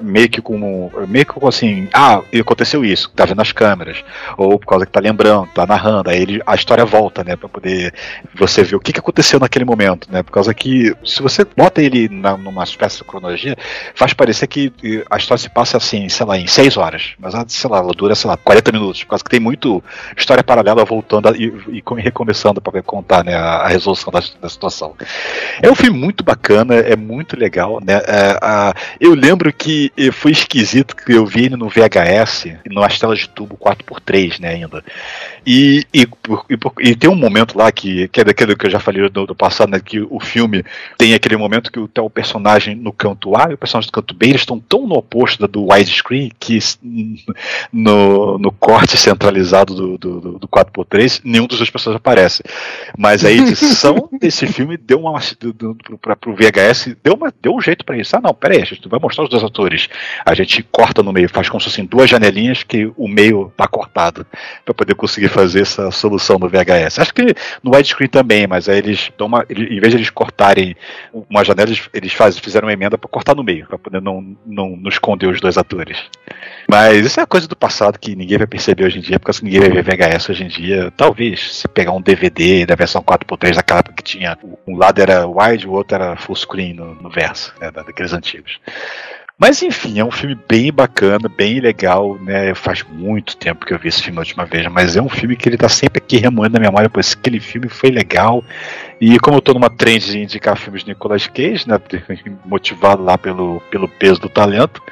Meio 0.00 0.28
que 0.28 0.40
como. 0.40 0.90
Meio 1.08 1.26
que 1.26 1.32
como 1.32 1.48
assim, 1.48 1.88
ah, 1.92 2.20
aconteceu 2.40 2.84
isso, 2.84 3.10
tá 3.14 3.24
vendo 3.24 3.40
as 3.40 3.52
câmeras. 3.52 4.02
Ou 4.36 4.58
por 4.58 4.66
causa 4.66 4.86
que 4.86 4.92
tá 4.92 5.00
lembrando, 5.00 5.48
tá 5.54 5.66
narrando. 5.66 6.10
Aí 6.10 6.20
ele, 6.20 6.42
a 6.46 6.54
história 6.54 6.84
volta, 6.84 7.22
né? 7.24 7.36
Pra 7.36 7.48
poder 7.48 7.92
você 8.34 8.62
ver 8.62 8.76
o 8.76 8.80
que, 8.80 8.92
que 8.92 9.00
aconteceu 9.00 9.38
naquele 9.40 9.64
momento, 9.64 10.08
né? 10.10 10.22
Por 10.22 10.32
causa 10.32 10.52
que 10.54 10.94
se 11.04 11.22
você 11.22 11.44
bota 11.44 11.82
ele 11.82 12.08
na, 12.08 12.36
numa 12.36 12.64
espécie 12.64 12.98
de 12.98 13.04
cronologia, 13.04 13.56
faz 13.94 14.12
parecer 14.12 14.46
que 14.46 14.72
a 15.10 15.16
história 15.16 15.40
se 15.42 15.48
passa 15.50 15.76
assim, 15.76 16.08
sei 16.08 16.26
lá, 16.26 16.38
em 16.38 16.46
seis 16.46 16.76
horas. 16.76 17.12
Mas, 17.18 17.34
ela, 17.34 17.44
sei 17.48 17.70
lá, 17.70 17.78
ela 17.78 17.92
dura, 17.92 18.14
sei 18.14 18.28
lá, 18.30 18.36
40 18.36 18.72
minutos. 18.72 19.02
Por 19.04 19.10
causa 19.10 19.24
que 19.24 19.30
tem 19.30 19.40
muito 19.40 19.82
história 20.16 20.42
paralela 20.42 20.84
voltando 20.84 21.34
e, 21.36 21.52
e 21.68 21.82
come- 21.82 22.02
recomeçando 22.02 22.60
para 22.60 22.82
contar 22.82 23.24
né, 23.24 23.34
a, 23.34 23.56
a 23.62 23.68
resolução 23.68 24.12
da, 24.12 24.20
da 24.40 24.48
situação. 24.48 24.94
É 25.62 25.70
um 25.70 25.74
filme 25.74 25.98
muito 25.98 26.24
bacana, 26.24 26.74
é 26.92 26.96
muito 26.96 27.38
legal, 27.38 27.80
né? 27.84 27.94
É, 28.06 28.38
a- 28.42 28.74
eu 29.00 29.14
lembro 29.14 29.52
que 29.52 29.92
foi 30.12 30.32
esquisito 30.32 30.96
que 30.96 31.12
eu 31.12 31.24
vi 31.26 31.44
ele 31.46 31.56
no 31.56 31.68
VHS, 31.68 32.46
nas 32.66 32.98
telas 32.98 33.18
de 33.20 33.28
tubo 33.28 33.56
4x3, 33.56 34.38
né, 34.40 34.48
ainda. 34.50 34.84
E, 35.46 35.84
e, 35.94 36.02
e 36.02 36.90
e 36.90 36.94
tem 36.96 37.08
um 37.08 37.14
momento 37.16 37.56
lá 37.56 37.70
que, 37.72 38.08
que 38.08 38.20
é 38.20 38.24
daquele 38.24 38.54
que 38.56 38.66
eu 38.66 38.70
já 38.70 38.78
falei 38.80 39.08
do, 39.08 39.26
do 39.26 39.34
passado, 39.34 39.70
né, 39.70 39.80
que 39.80 40.00
o 40.00 40.20
filme 40.20 40.64
tem 40.98 41.14
aquele 41.14 41.36
momento 41.36 41.70
que 41.72 41.78
o, 41.78 41.88
tá 41.88 42.02
o 42.02 42.10
personagem 42.10 42.74
no 42.74 42.92
canto 42.92 43.36
A 43.36 43.50
e 43.50 43.54
o 43.54 43.58
personagem 43.58 43.88
no 43.88 43.92
canto 43.92 44.14
B, 44.14 44.26
eles 44.28 44.42
estão 44.42 44.58
tão 44.58 44.86
no 44.86 44.94
oposto 44.96 45.46
do 45.48 45.70
widescreen 45.72 46.30
que 46.38 46.58
no, 47.72 48.38
no 48.38 48.52
corte 48.52 48.96
centralizado 48.96 49.74
do, 49.74 49.98
do, 49.98 50.20
do, 50.20 50.38
do 50.38 50.48
4x3, 50.48 51.20
nenhum 51.24 51.46
dos 51.46 51.58
dois 51.58 51.70
personagens 51.70 52.00
aparece. 52.00 52.42
Mas 52.96 53.24
a 53.24 53.30
edição 53.30 54.08
desse 54.20 54.46
filme 54.46 54.76
deu 54.76 55.00
uma 55.00 55.20
do, 55.40 55.52
do, 55.52 55.98
pra, 56.00 56.16
VHS, 56.80 56.96
deu, 57.02 57.14
uma, 57.14 57.32
deu 57.40 57.54
um 57.54 57.60
jeito 57.60 57.84
pra 57.84 57.96
isso. 57.96 58.16
Ah, 58.16 58.20
não, 58.20 58.34
peraí, 58.34 58.62
a 58.62 58.64
gente 58.64 58.88
vai 58.88 58.98
mostrar 58.98 59.24
os 59.24 59.30
dois 59.30 59.42
atores. 59.42 59.88
A 60.24 60.34
gente 60.34 60.62
corta 60.62 61.02
no 61.02 61.12
meio, 61.12 61.28
faz 61.28 61.48
como 61.48 61.60
se 61.60 61.68
fossem 61.68 61.84
duas 61.84 62.08
janelinhas 62.08 62.62
que 62.62 62.90
o 62.96 63.08
meio 63.08 63.52
tá 63.56 63.66
cortado 63.66 64.26
pra 64.64 64.74
poder 64.74 64.94
conseguir 64.94 65.28
fazer 65.28 65.62
essa 65.62 65.90
solução 65.90 66.38
no 66.38 66.48
VHS. 66.48 66.98
Acho 66.98 67.14
que 67.14 67.34
no 67.62 67.74
widescreen 67.74 68.08
também, 68.08 68.46
mas 68.46 68.68
aí 68.68 68.78
eles 68.78 69.10
dão 69.16 69.26
uma. 69.26 69.44
Em 69.50 69.80
vez 69.80 69.92
de 69.92 69.98
eles 69.98 70.10
cortarem 70.10 70.76
uma 71.12 71.44
janela, 71.44 71.70
eles, 71.92 72.12
faz, 72.12 72.38
fizeram 72.38 72.66
uma 72.66 72.72
emenda 72.72 72.96
pra 72.98 73.08
cortar 73.08 73.34
no 73.34 73.44
meio, 73.44 73.66
pra 73.66 73.78
poder 73.78 74.00
não, 74.00 74.36
não, 74.46 74.76
não 74.76 74.88
esconder 74.88 75.26
os 75.26 75.40
dois 75.40 75.56
atores. 75.58 75.98
Mas 76.68 77.04
isso 77.04 77.20
é 77.20 77.26
coisa 77.26 77.48
do 77.48 77.56
passado 77.56 77.98
que 77.98 78.14
ninguém 78.14 78.38
vai 78.38 78.46
perceber 78.46 78.84
hoje 78.84 78.98
em 78.98 79.02
dia, 79.02 79.18
porque 79.18 79.44
ninguém 79.44 79.60
vai 79.60 79.82
ver 79.82 79.82
VHS 79.82 80.30
hoje 80.30 80.44
em 80.44 80.48
dia. 80.48 80.92
Talvez 80.96 81.56
se 81.56 81.68
pegar 81.68 81.92
um 81.92 82.00
DVD 82.00 82.64
da 82.64 82.74
versão 82.74 83.02
4x3 83.02 83.54
daquela 83.56 83.80
época 83.80 83.96
que 83.96 84.02
tinha. 84.02 84.38
Um 84.66 84.76
lado 84.76 85.00
era 85.00 85.26
wide, 85.26 85.66
o 85.66 85.72
outro 85.72 85.96
era 85.96 86.16
full 86.16 86.36
screen 86.36 86.69
no, 86.72 86.94
no 86.94 87.10
verso, 87.10 87.52
né, 87.60 87.70
da- 87.70 87.82
daqueles 87.82 88.12
antigos. 88.12 88.60
Mas 89.40 89.62
enfim, 89.62 89.98
é 89.98 90.04
um 90.04 90.10
filme 90.10 90.38
bem 90.46 90.70
bacana, 90.70 91.26
bem 91.26 91.60
legal, 91.60 92.18
né? 92.20 92.54
Faz 92.54 92.84
muito 92.84 93.38
tempo 93.38 93.64
que 93.64 93.72
eu 93.72 93.78
vi 93.78 93.88
esse 93.88 94.02
filme 94.02 94.18
a 94.18 94.20
última 94.20 94.44
vez, 94.44 94.66
mas 94.66 94.96
é 94.96 95.00
um 95.00 95.08
filme 95.08 95.34
que 95.34 95.48
ele 95.48 95.56
tá 95.56 95.66
sempre 95.66 95.96
aqui 95.96 96.18
remoendo 96.18 96.52
na 96.52 96.60
memória, 96.60 96.90
pois 96.90 97.16
aquele 97.18 97.40
filme 97.40 97.66
foi 97.66 97.90
legal. 97.90 98.44
E 99.00 99.18
como 99.18 99.38
eu 99.38 99.40
tô 99.40 99.54
numa 99.54 99.70
trend 99.70 100.04
de 100.04 100.18
indicar 100.18 100.58
filmes 100.58 100.84
de 100.84 100.90
Nicolas 100.90 101.26
Cage, 101.26 101.66
né? 101.66 101.80
Motivado 102.44 103.02
lá 103.02 103.16
pelo, 103.16 103.62
pelo 103.70 103.88
peso 103.88 104.20
do 104.20 104.28
talento, 104.28 104.82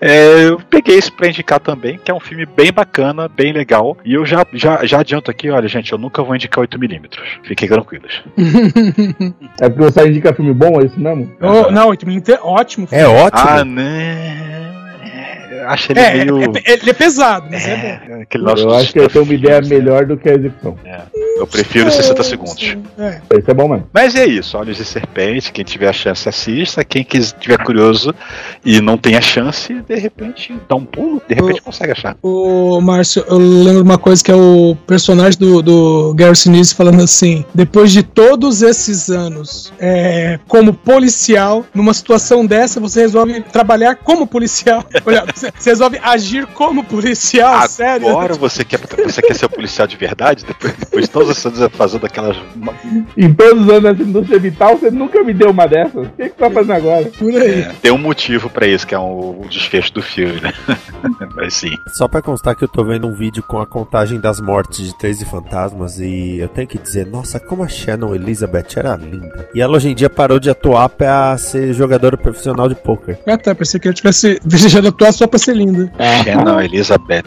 é, 0.00 0.44
eu 0.48 0.58
peguei 0.70 0.96
esse 0.96 1.12
pra 1.12 1.28
indicar 1.28 1.60
também, 1.60 1.98
que 2.02 2.10
é 2.10 2.14
um 2.14 2.20
filme 2.20 2.46
bem 2.46 2.72
bacana, 2.72 3.28
bem 3.28 3.52
legal. 3.52 3.98
E 4.06 4.14
eu 4.14 4.24
já, 4.24 4.46
já, 4.54 4.86
já 4.86 5.00
adianto 5.00 5.30
aqui, 5.30 5.50
olha, 5.50 5.68
gente, 5.68 5.92
eu 5.92 5.98
nunca 5.98 6.22
vou 6.22 6.34
indicar 6.34 6.64
8mm. 6.64 7.10
Fiquem 7.44 7.68
tranquilos. 7.68 8.22
É 9.60 9.68
porque 9.68 9.84
você 9.84 10.08
indica 10.08 10.34
filme 10.34 10.52
bom, 10.52 10.80
é 10.80 10.86
isso 10.86 10.98
mesmo? 10.98 11.30
Oh, 11.40 11.70
não, 11.70 11.90
8mm 11.90 12.34
é 12.34 12.40
ótimo. 12.42 12.88
É 12.90 13.06
ótimo. 13.06 13.48
Ah, 13.48 13.64
né? 13.64 13.81
man. 13.82 14.61
Acho 15.66 15.92
ele 15.92 16.00
É, 16.00 16.24
meio. 16.24 16.38
é, 16.42 16.44
é- 16.64 16.72
ele 16.80 16.90
é 16.90 16.92
pesado, 16.92 17.46
mas 17.50 17.66
é, 17.66 17.76
bom. 17.76 18.14
É, 18.16 18.22
aquele 18.22 18.44
nosso 18.44 18.62
Eu 18.62 18.74
acho 18.74 18.92
que 18.92 18.98
eu 18.98 19.08
tenho 19.08 19.24
uma 19.24 19.34
ideia 19.34 19.60
melhor 19.62 20.06
do 20.06 20.16
que 20.16 20.28
a 20.28 20.34
execução. 20.34 20.76
Eu 21.36 21.46
prefiro 21.46 21.90
60 21.90 22.22
segundos. 22.22 22.76
É. 22.98 23.20
Isso 23.38 23.50
é 23.50 23.54
bom 23.54 23.68
mesmo. 23.68 23.88
Mas 23.92 24.14
é 24.14 24.26
isso, 24.26 24.56
Olhos 24.56 24.76
de 24.76 24.84
Serpente, 24.84 25.50
quem 25.52 25.64
tiver 25.64 25.88
a 25.88 25.92
chance 25.92 26.28
assista, 26.28 26.84
quem 26.84 27.06
estiver 27.14 27.58
curioso 27.64 28.14
e 28.64 28.80
não 28.80 28.96
tem 28.96 29.16
a 29.16 29.20
chance, 29.20 29.74
de 29.74 29.94
repente 29.96 30.54
dá 30.68 30.76
um 30.76 30.84
pulo, 30.84 31.20
de 31.28 31.34
repente 31.34 31.62
consegue 31.62 31.92
achar. 31.92 32.16
Ô, 32.22 32.80
Márcio, 32.80 33.24
eu 33.28 33.38
lembro 33.38 33.82
uma 33.82 33.98
coisa 33.98 34.22
que 34.22 34.30
é 34.30 34.34
o 34.34 34.76
personagem 34.86 35.38
do, 35.38 35.62
do 35.62 36.14
Gary 36.14 36.36
Sinise 36.36 36.74
falando 36.74 37.02
assim: 37.02 37.44
depois 37.54 37.90
de 37.92 38.02
todos 38.02 38.62
esses 38.62 39.10
anos 39.10 39.72
é, 39.80 40.38
como 40.48 40.72
policial, 40.72 41.64
numa 41.74 41.94
situação 41.94 42.44
dessa, 42.46 42.78
você 42.80 43.00
resolve 43.00 43.40
trabalhar 43.42 43.96
como 43.96 44.26
policial. 44.26 44.84
Olha, 45.04 45.24
você, 45.34 45.51
você 45.58 45.70
resolve 45.70 45.98
agir 46.02 46.46
como 46.46 46.84
policial, 46.84 47.68
sério. 47.68 48.08
Agora 48.08 48.34
você 48.34 48.64
quer, 48.64 48.78
você 48.78 49.22
quer 49.22 49.34
ser 49.34 49.48
policial 49.48 49.86
de 49.86 49.96
verdade? 49.96 50.44
Depois, 50.44 50.74
depois 50.74 51.04
de 51.04 51.10
todos 51.10 51.30
esses 51.30 51.46
anos 51.46 51.72
fazendo 51.74 52.06
aquelas. 52.06 52.36
Em 53.16 53.32
todos 53.32 53.62
os 53.62 53.68
anos 53.68 53.82
dessa 53.82 54.02
indústria 54.02 54.38
vital, 54.38 54.76
você 54.76 54.90
nunca 54.90 55.22
me 55.22 55.32
deu 55.32 55.50
uma 55.50 55.66
dessas. 55.66 56.06
O 56.06 56.10
que, 56.10 56.24
que 56.24 56.28
você 56.28 56.30
tá 56.30 56.50
fazendo 56.50 56.72
agora? 56.72 57.04
Por 57.18 57.30
aí. 57.30 57.60
É, 57.62 57.72
tem 57.80 57.92
um 57.92 57.98
motivo 57.98 58.50
pra 58.50 58.66
isso, 58.66 58.86
que 58.86 58.94
é 58.94 58.98
um, 58.98 59.40
o 59.40 59.46
desfecho 59.48 59.92
do 59.92 60.02
filme, 60.02 60.40
né? 60.40 60.52
Mas 61.34 61.54
sim. 61.54 61.76
Só 61.88 62.08
pra 62.08 62.22
constar 62.22 62.54
que 62.56 62.64
eu 62.64 62.68
tô 62.68 62.84
vendo 62.84 63.06
um 63.06 63.14
vídeo 63.14 63.42
com 63.42 63.58
a 63.58 63.66
contagem 63.66 64.20
das 64.20 64.40
mortes 64.40 64.86
de 64.86 64.98
13 64.98 65.24
fantasmas 65.24 65.98
e 65.98 66.38
eu 66.38 66.48
tenho 66.48 66.66
que 66.66 66.78
dizer, 66.78 67.06
nossa, 67.06 67.38
como 67.38 67.62
a 67.62 67.68
Shannon 67.68 68.14
Elizabeth 68.14 68.76
era 68.76 68.96
linda. 68.96 69.48
E 69.54 69.60
ela 69.60 69.76
hoje 69.76 69.90
em 69.90 69.94
dia 69.94 70.10
parou 70.10 70.38
de 70.38 70.50
atuar 70.50 70.88
pra 70.88 71.36
ser 71.38 71.72
jogadora 71.72 72.16
profissional 72.16 72.68
de 72.68 72.74
poker. 72.74 73.18
Ah, 73.26 73.38
tá. 73.38 73.54
Pensei 73.54 73.78
que 73.78 73.88
eu 73.88 73.94
tivesse 73.94 74.40
desejado 74.44 74.88
atuar 74.88 75.12
só 75.12 75.26
pra 75.26 75.38
ser 75.42 75.54
linda. 75.56 75.92
É, 75.98 76.34
não, 76.36 76.60
Elizabeth. 76.60 77.24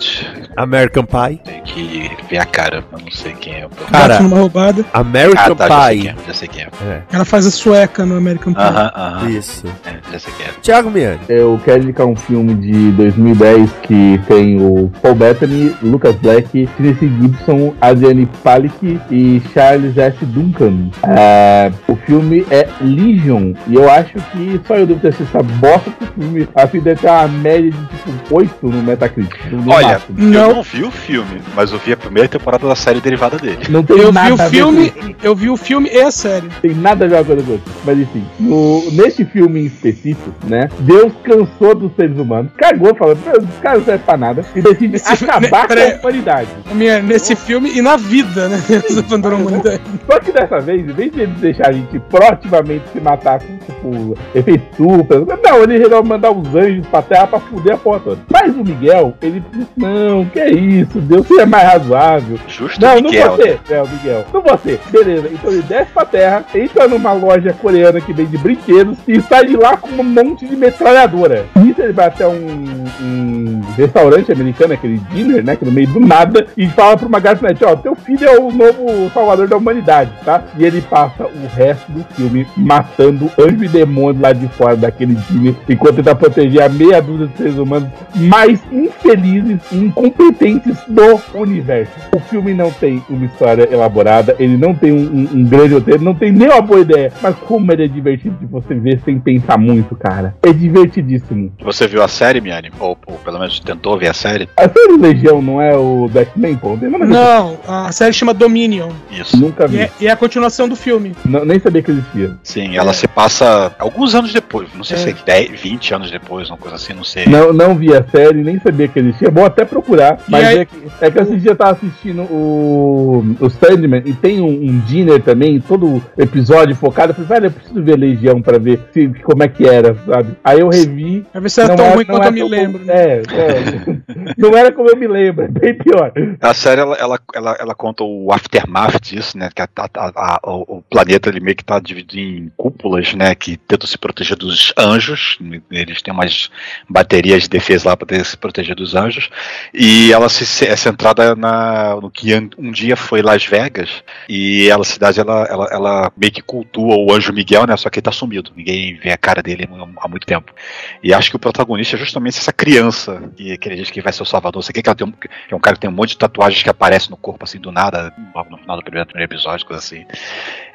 American 0.58 1.04
Pie. 1.06 1.38
Tem 1.44 1.62
que 1.64 2.10
ver 2.30 2.38
a 2.38 2.46
cara, 2.46 2.84
eu 2.92 3.00
não 3.00 3.12
sei 3.12 3.34
quem 3.34 3.54
é. 3.56 3.68
Cara, 3.92 4.20
numa 4.22 4.38
roubada. 4.38 4.86
American 4.94 5.54
Ah, 5.54 5.56
tá, 5.56 5.68
já 5.68 5.84
sei 5.88 5.96
Pie. 5.98 6.02
quem 6.02 6.10
é, 6.12 6.16
já 6.28 6.34
sei 6.34 6.48
quem 6.48 6.64
é. 6.64 7.02
Ela 7.12 7.26
faz 7.26 7.46
a 7.46 7.52
sueca 7.52 8.06
no 8.06 8.16
American 8.18 8.54
Pie. 8.54 8.62
Aham, 8.62 8.92
aham. 8.96 9.30
Isso. 9.30 9.66
É, 9.86 9.94
já 10.12 10.20
sei 10.20 10.34
quem 10.38 10.46
é. 10.46 10.50
Thiago 10.62 10.90
Miani. 10.92 11.20
Eu 11.30 11.60
quero 11.64 11.84
indicar 11.84 12.06
um 12.06 12.16
filme 12.16 12.54
de 12.56 12.92
2010 12.92 13.70
que 13.84 14.20
tem 14.28 14.62
o 14.62 14.92
Paul 15.02 15.16
Bettany, 15.16 15.76
Lucas 15.82 16.16
Black, 16.16 16.68
Tennessee 16.78 17.12
Gibson, 17.22 17.74
Adriane 17.82 18.26
Palik 18.44 19.00
e 19.12 19.42
Charles 19.54 19.98
S. 19.98 20.26
Duncan. 20.26 20.90
É, 21.04 21.72
o 21.88 21.96
filme 21.96 22.46
é 22.50 22.68
Legion 22.82 23.54
e 23.68 23.76
eu 23.76 23.90
acho 23.90 24.14
que 24.32 24.60
só 24.68 24.76
eu 24.76 24.86
devo 24.88 25.00
ter 25.00 25.10
assistido 25.10 25.36
essa 25.38 25.44
bosta 25.44 25.90
do 26.00 26.08
filme. 26.14 26.48
A 26.56 26.68
filme 26.68 26.86
deve 26.86 27.02
ter 27.02 27.10
uma 27.10 27.28
média 27.28 27.72
de 27.72 28.05
8 28.32 28.56
no 28.68 28.84
Metacritic. 28.84 29.52
no 29.52 29.72
Olha, 29.72 29.88
máximo. 29.88 30.18
eu 30.20 30.24
Não. 30.26 30.56
não 30.56 30.64
vi 30.64 30.84
o 30.84 30.92
filme, 30.92 31.42
mas 31.56 31.72
eu 31.72 31.80
vi 31.80 31.94
a 31.94 31.98
primeira 31.98 32.28
temporada 32.30 32.68
da 32.68 32.76
série 32.76 33.00
derivada 33.02 33.38
dele. 33.38 33.60
Não 33.70 33.84
tem 33.84 33.98
Eu 33.98 34.08
vi 34.08 34.14
nada 34.14 34.32
o 34.36 34.42
a 34.42 34.48
ver 34.48 34.58
filme, 34.58 34.90
com 34.92 35.16
eu 35.24 35.36
vi 35.36 35.50
o 35.50 35.58
filme 35.58 35.90
e 35.92 36.02
a 36.02 36.12
série. 36.12 36.48
tem 36.62 36.74
nada 36.74 37.06
a 37.06 37.08
ver 37.08 37.26
coisa 37.26 37.44
com 37.44 37.52
outra. 37.54 37.74
Mas 37.86 38.00
enfim, 38.00 38.24
no, 38.40 38.92
neste 38.92 39.26
filme 39.26 39.62
em 39.62 39.66
específico, 39.66 40.32
né? 40.48 40.70
Deus 40.80 41.12
cansou 41.24 41.76
dos 41.76 41.92
seres 41.96 42.18
humanos, 42.18 42.52
cagou, 42.58 42.96
falando, 42.96 43.20
"Meu, 43.26 43.40
os 43.40 43.56
caras 43.62 43.80
não 43.80 43.86
servem 43.86 44.06
pra 44.06 44.18
nada, 44.18 44.46
e 44.56 44.62
decide 44.62 44.88
Nesse- 44.90 45.24
acabar 45.26 45.62
com 45.64 45.68
peraí. 45.68 45.92
a 45.94 46.00
humanidade. 46.00 46.48
Minha, 46.74 47.02
nesse 47.02 47.36
filme 47.36 47.72
e 47.76 47.82
na 47.82 47.98
vida, 47.98 48.48
né? 48.50 48.58
Abandonou 49.06 49.38
a 49.40 49.42
humanidade. 49.42 49.82
Só 50.10 50.20
que 50.20 50.32
dessa 50.32 50.60
vez, 50.60 50.82
em 50.82 50.94
vez 50.94 51.12
de 51.12 51.22
ele 51.22 51.34
deixar 51.40 51.70
a 51.70 51.72
gente 51.72 52.00
proativamente 52.10 52.84
se 52.92 53.00
matar 53.00 53.40
com, 53.40 53.58
tipo, 53.58 54.18
efeito 54.34 54.66
super, 54.76 55.26
não, 55.44 55.64
ele 55.64 55.78
resolve 55.78 56.08
mandar 56.10 56.32
os 56.32 56.56
anjos 56.56 56.86
pra 56.88 57.02
terra 57.02 57.28
pra 57.28 57.40
fuder 57.40 57.76
a 57.76 57.78
porra 57.78 57.95
toda. 58.00 58.22
Mas 58.32 58.56
o 58.56 58.64
Miguel, 58.64 59.14
ele 59.22 59.44
disse, 59.52 59.68
não, 59.78 60.26
que 60.26 60.40
é 60.40 60.50
isso, 60.52 61.00
Deus 61.00 61.28
seja 61.28 61.46
mais 61.46 61.64
razoável. 61.68 62.38
Justo 62.48 62.80
Não, 62.82 62.96
Miguel. 62.96 63.28
não 63.28 63.38
você. 63.38 63.60
É, 63.70 63.82
o 63.82 63.88
Miguel. 63.88 64.26
Não 64.34 64.42
você. 64.42 64.80
Beleza. 64.92 65.30
Então 65.32 65.52
ele 65.52 65.62
desce 65.64 65.92
pra 65.92 66.06
terra, 66.06 66.46
entra 66.54 66.88
numa 66.88 67.14
loja 67.14 67.54
coreana 67.54 68.00
que 68.02 68.14
vende 68.14 68.38
brinquedos 68.38 68.98
e 69.08 69.22
sai 69.22 69.46
de 69.48 69.56
lá 69.56 69.78
com 69.78 69.90
um 69.90 70.04
monte 70.04 70.46
de 70.46 70.56
metralhadora. 70.56 71.46
Nisso 71.56 71.82
ele 71.82 71.94
vai 71.94 72.08
até 72.08 72.28
um, 72.28 72.86
um 73.02 73.62
restaurante 73.78 74.32
americano, 74.32 74.74
aquele 74.74 74.98
dinner, 75.12 75.44
né? 75.44 75.56
Que 75.56 75.66
no 75.66 75.72
meio 75.72 75.88
do 75.88 76.00
nada, 76.00 76.46
e 76.58 76.68
fala 76.70 76.98
pra 76.98 77.08
uma 77.08 77.20
garçonete, 77.20 77.64
ó, 77.66 77.76
teu 77.76 77.96
filho 77.96 78.28
é 78.28 78.40
o 78.40 78.52
novo 78.52 79.10
salvador 79.14 79.48
da 79.48 79.58
humanidade, 79.58 80.12
tá? 80.24 80.44
E 80.58 80.64
ele 80.66 80.82
passa 80.82 81.26
o 81.26 81.48
resto 81.56 81.92
do 81.92 82.04
filme 82.16 82.46
matando 82.56 83.30
anjo 83.40 83.64
e 83.64 83.68
demônio 83.68 84.22
lá 84.22 84.34
de 84.34 84.48
fora 84.50 84.76
daquele 84.76 85.16
dinner, 85.30 85.56
enquanto 85.68 85.96
tenta 85.96 86.16
proteger 86.16 86.62
a 86.64 86.70
meia 86.70 87.02
dúzia 87.02 87.28
de 87.28 87.38
seres 87.38 87.58
humanos 87.58 87.85
mais 88.16 88.60
infelizes 88.72 89.60
e 89.72 89.78
incompetentes 89.78 90.78
do 90.88 91.20
universo. 91.34 91.92
O 92.16 92.20
filme 92.20 92.54
não 92.54 92.72
tem 92.72 93.04
uma 93.10 93.26
história 93.26 93.68
elaborada, 93.72 94.36
ele 94.40 94.58
não 94.58 94.74
tem 94.74 94.92
um, 94.92 94.98
um- 94.98 95.30
um 95.40 95.44
grande 95.46 95.74
roteiro, 95.74 96.04
não 96.04 96.14
tem 96.16 96.32
nem 96.32 96.48
uma 96.50 96.62
boa 96.62 96.80
ideia. 96.82 97.12
Mas 97.22 97.36
como 97.38 97.72
ele 97.72 97.86
é 97.86 97.88
divertido 97.88 98.36
de 98.40 98.46
você 98.46 98.74
ver 98.76 99.00
sem 99.04 99.20
pensar 99.20 99.58
muito, 99.58 99.96
cara. 99.96 100.36
É 100.44 100.52
divertidíssimo. 100.54 101.52
Você 101.64 101.88
viu 101.88 102.02
a 102.04 102.08
série, 102.08 102.42
Miane? 102.42 102.72
Ou, 102.80 102.98
ou 103.06 103.18
pelo 103.20 103.40
menos 103.40 103.60
tentou 103.60 103.98
ver 103.98 104.08
a 104.10 104.14
série? 104.14 104.48
A 104.58 104.64
série 104.70 104.98
Legião 104.98 105.42
não 105.42 105.62
é 105.62 105.76
o 105.76 106.08
do 106.12 106.20
X-Men, 106.20 106.56
pô? 106.58 106.78
Não 106.82 107.00
Não, 107.00 107.58
a 107.68 107.92
série 107.92 108.14
chama 108.14 108.34
Dominion. 108.34 108.90
Isso. 109.12 109.38
Nunca 109.38 109.66
E 109.66 109.68
vi. 109.68 109.78
é, 109.80 109.92
e 110.02 110.08
é 110.08 110.12
a 110.12 110.16
continuação 110.16 110.68
do 110.68 110.76
filme. 110.76 111.14
Não- 111.26 111.46
nem 111.46 111.60
sabia 111.60 111.82
que 111.82 111.92
existia. 111.92 112.36
Sim, 112.44 112.78
ela 112.78 112.94
se 112.94 113.08
passa 113.08 113.74
alguns 113.80 114.14
anos 114.16 114.34
depois. 114.34 114.70
Não 114.76 114.84
sei 114.84 114.98
É. 114.98 115.00
se 115.00 115.10
é 115.10 115.16
10, 115.26 115.62
20 115.62 115.94
anos 115.94 116.12
depois, 116.12 116.50
uma 116.50 116.58
coisa 116.58 116.76
assim, 116.76 116.94
não 116.94 117.04
sei. 117.04 117.26
Não, 117.26 117.52
não 117.54 117.75
vi 117.76 117.94
a 117.96 118.04
série, 118.04 118.44
nem 118.44 118.60
sabia 118.60 118.88
que 118.88 119.00
existia. 119.00 119.28
É 119.28 119.32
bom 119.32 119.46
até 119.46 119.66
procurar. 119.66 120.20
Mas 120.28 120.46
aí- 120.46 120.60
é, 120.60 120.66
que, 120.66 120.76
é 121.02 121.12
que 121.12 121.20
esse 121.20 121.38
dia 121.38 121.52
eu 121.52 121.56
tava 121.56 121.72
assistindo 121.72 122.22
o, 122.24 123.24
o 123.40 123.50
Sandman 123.50 124.02
e 124.06 124.14
tem 124.14 124.42
um, 124.42 124.48
um 124.48 124.80
dinner 124.80 125.22
também, 125.22 125.60
todo 125.60 126.02
episódio 126.18 126.76
focado. 126.76 127.12
Eu 127.12 127.16
falei, 127.16 127.30
velho, 127.30 127.46
eu 127.48 127.52
preciso 127.52 127.84
ver 127.84 127.98
Legião 127.98 128.42
pra 128.42 128.58
ver 128.58 128.80
se, 128.94 129.08
como 129.24 129.44
é 129.44 129.48
que 129.48 129.68
era, 129.68 129.96
sabe? 130.06 130.36
Aí 130.44 130.60
eu 130.60 130.70
revi. 130.70 131.26
Vai 131.34 131.42
ver 131.42 131.50
se 131.50 131.60
era 131.62 131.70
não 131.70 131.76
tão 131.76 131.86
era- 131.86 131.96
ruim 131.96 132.06
quanto 132.06 132.22
era 132.22 132.30
eu 132.30 132.34
me 132.34 132.50
lembro. 132.50 132.86
né? 132.86 132.94
É, 132.96 133.22
é. 133.22 134.34
não 134.38 134.58
era 134.58 134.72
como 134.72 134.90
eu 134.90 134.96
me 134.98 135.08
lembro, 135.08 135.46
é 135.46 135.48
bem 135.48 135.74
pior. 135.74 136.12
A 136.42 136.54
série 136.54 136.82
ela, 136.82 136.96
ela, 136.96 137.20
ela, 137.34 137.58
ela 137.60 137.76
conta 137.76 138.04
o 138.04 138.32
aftermath 138.32 139.00
disso, 139.02 139.38
né? 139.38 139.50
Que 139.54 139.62
a- 139.62 139.70
a- 139.78 140.12
a- 140.16 140.40
o 140.44 140.82
planeta 140.90 141.30
ele 141.30 141.40
meio 141.40 141.56
que 141.56 141.64
tá 141.64 141.80
dividido 141.80 142.20
em 142.20 142.52
cúpulas, 142.56 143.14
né? 143.14 143.34
Que 143.36 143.58
tentam 143.58 143.88
se 143.88 143.98
proteger 143.98 144.38
dos 144.38 144.74
anjos. 144.78 145.38
Eles 145.72 146.02
têm 146.02 146.14
umas 146.14 146.50
baterias 146.90 147.44
de 147.44 147.50
defesa 147.66 147.90
lá 147.90 147.98
para 147.98 148.24
se 148.24 148.38
proteger 148.38 148.76
dos 148.76 148.96
anjos. 148.96 149.30
E 149.74 150.14
ela 150.14 150.30
se, 150.30 150.66
é 150.66 150.76
centrada 150.76 151.36
na, 151.36 151.96
no 151.96 152.12
que 152.12 152.34
um 152.58 152.72
dia 152.72 152.96
foi 152.96 153.22
Las 153.22 153.46
Vegas. 153.46 154.04
E 154.30 154.70
ela, 154.70 154.82
a 154.82 154.86
cidade 154.86 155.20
ela, 155.20 155.46
ela, 155.50 155.68
ela 155.72 156.12
meio 156.16 156.32
que 156.32 156.42
cultua 156.42 156.96
o 156.96 157.12
anjo 157.12 157.34
Miguel, 157.34 157.66
né? 157.66 157.76
Só 157.76 157.90
que 157.90 158.00
ele 158.00 158.04
tá 158.04 158.12
sumido. 158.12 158.52
Ninguém 158.56 158.96
vê 158.98 159.12
a 159.12 159.18
cara 159.18 159.42
dele 159.42 159.68
há 159.98 160.08
muito 160.08 160.28
tempo. 160.28 160.54
E 161.02 161.14
acho 161.14 161.30
que 161.30 161.36
o 161.36 161.40
protagonista 161.40 161.96
é 161.96 162.00
justamente 162.00 162.38
essa 162.38 162.54
criança 162.54 163.22
que, 163.36 163.58
que 163.58 163.70
ele 163.70 163.76
diz 163.78 163.90
que 163.90 164.02
vai 164.02 164.14
ser 164.14 164.22
o 164.24 164.26
salvador. 164.26 164.64
Você 164.64 164.72
quer 164.72 164.84
que 164.84 164.90
ela 164.90 164.96
tem 164.96 165.08
um, 165.08 165.12
que 165.12 165.28
é 165.50 165.56
um 165.56 165.60
cara 165.60 165.76
que 165.76 165.82
tem 165.82 165.90
um 165.90 165.94
monte 165.94 166.10
de 166.10 166.18
tatuagens 166.18 166.62
que 166.62 166.70
aparece 166.70 167.10
no 167.10 167.18
corpo 167.18 167.44
assim 167.44 167.60
do 167.60 167.72
nada, 167.72 168.14
no 168.50 168.58
final 168.58 168.78
do 168.78 168.84
primeiro, 168.84 169.08
primeiro 169.08 169.34
episódio, 169.34 169.66
coisa 169.66 169.82
assim. 169.82 170.06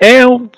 É 0.00 0.26
um. 0.26 0.48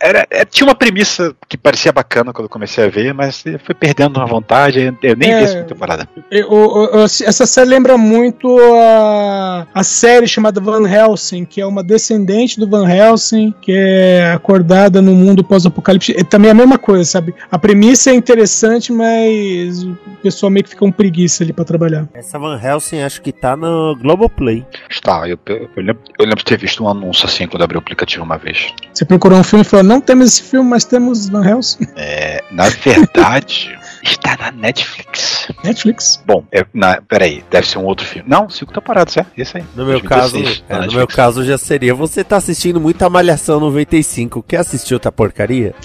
Era, 0.00 0.26
é- 0.30 0.44
tinha 0.44 0.66
uma 0.66 0.74
premissa 0.74 1.34
que 1.48 1.56
parecia 1.56 1.92
bacana 1.92 2.32
quando 2.32 2.46
eu 2.46 2.50
comecei 2.50 2.84
a 2.84 2.88
ver, 2.88 3.12
mas 3.12 3.42
foi 3.64 3.74
perdendo 3.74 4.20
a 4.20 4.24
vontade. 4.24 4.94
Eu 5.02 5.16
nem 5.16 5.32
É. 5.32 5.38
vi 5.38 5.44
a 5.44 5.48
temporada. 5.64 6.08
Eu- 6.30 6.50
eu- 6.50 6.90
eu- 6.92 7.04
essa 7.04 7.46
série 7.46 7.68
lembra 7.68 7.96
muito 7.98 8.56
a, 8.74 9.66
a 9.74 9.84
série 9.84 10.26
chamada 10.26 10.60
Van 10.60 10.88
Helsing, 10.88 11.44
que 11.44 11.60
é 11.60 11.66
uma 11.66 11.82
descendente 11.82 12.58
do 12.58 12.68
Van 12.68 12.88
Helsing, 12.88 13.54
que 13.60 13.72
é 13.72 14.32
acordada 14.32 15.00
no 15.02 15.14
mundo 15.14 15.42
pós-apocalipse. 15.44 16.14
É 16.16 16.24
também 16.24 16.50
a 16.50 16.54
mesma 16.54 16.78
coisa, 16.78 17.04
sabe? 17.04 17.34
A 17.50 17.58
premissa 17.58 18.10
é 18.10 18.14
interessante, 18.14 18.92
mas 18.92 19.82
o 19.82 19.96
pessoal 20.22 20.50
meio 20.50 20.64
que 20.64 20.70
fica 20.70 20.80
com 20.80 20.90
preguiça 20.92 21.42
ali 21.44 21.52
pra 21.52 21.64
trabalhar. 21.64 22.08
Essa 22.14 22.38
Van 22.38 22.60
Helsing 22.62 23.00
acho 23.02 23.20
que 23.22 23.32
tá 23.32 23.56
no 23.56 23.96
Globoplay. 24.00 24.64
Está, 24.88 25.28
eu, 25.28 25.38
eu, 25.46 25.68
lembro, 25.76 25.98
eu 26.18 26.24
lembro 26.24 26.38
de 26.38 26.44
ter 26.44 26.58
visto 26.58 26.82
um 26.82 26.88
anúncio 26.88 27.26
assim 27.26 27.46
quando 27.46 27.62
abri 27.62 27.76
o 27.76 27.80
aplicativo 27.80 28.24
uma 28.24 28.36
vez. 28.38 28.72
Você 28.92 29.04
procurou 29.04 29.38
um 29.38 29.44
filme 29.44 29.64
e 29.64 29.68
falou: 29.68 29.84
não 29.84 30.00
temos 30.00 30.26
esse 30.28 30.42
filme, 30.42 30.68
mas 30.68 30.84
temos 30.84 31.28
Van 31.28 31.44
Helsing. 31.46 31.86
É, 31.96 32.42
na 32.50 32.68
verdade, 32.68 33.76
está 34.12 34.36
na 34.36 34.50
Netflix. 34.50 35.48
Netflix. 35.62 36.22
Bom, 36.26 36.44
é, 36.52 36.64
na, 36.72 37.00
peraí, 37.00 37.44
deve 37.50 37.66
ser 37.66 37.78
um 37.78 37.84
outro 37.84 38.06
filme. 38.06 38.28
Não, 38.28 38.48
cinco 38.48 38.72
temporadas, 38.72 39.16
é, 39.16 39.26
esse 39.36 39.58
aí. 39.58 39.64
No 39.74 39.84
meu 39.84 40.00
2016, 40.00 40.64
caso, 40.68 40.82
é, 40.82 40.86
no 40.86 40.92
meu 40.92 41.06
caso 41.06 41.44
já 41.44 41.58
seria. 41.58 41.94
Você 41.94 42.24
tá 42.24 42.36
assistindo 42.36 42.80
muita 42.80 43.08
Malhação 43.08 43.60
95. 43.60 44.42
Quer 44.42 44.58
assistir 44.58 44.94
outra 44.94 45.12
porcaria? 45.12 45.74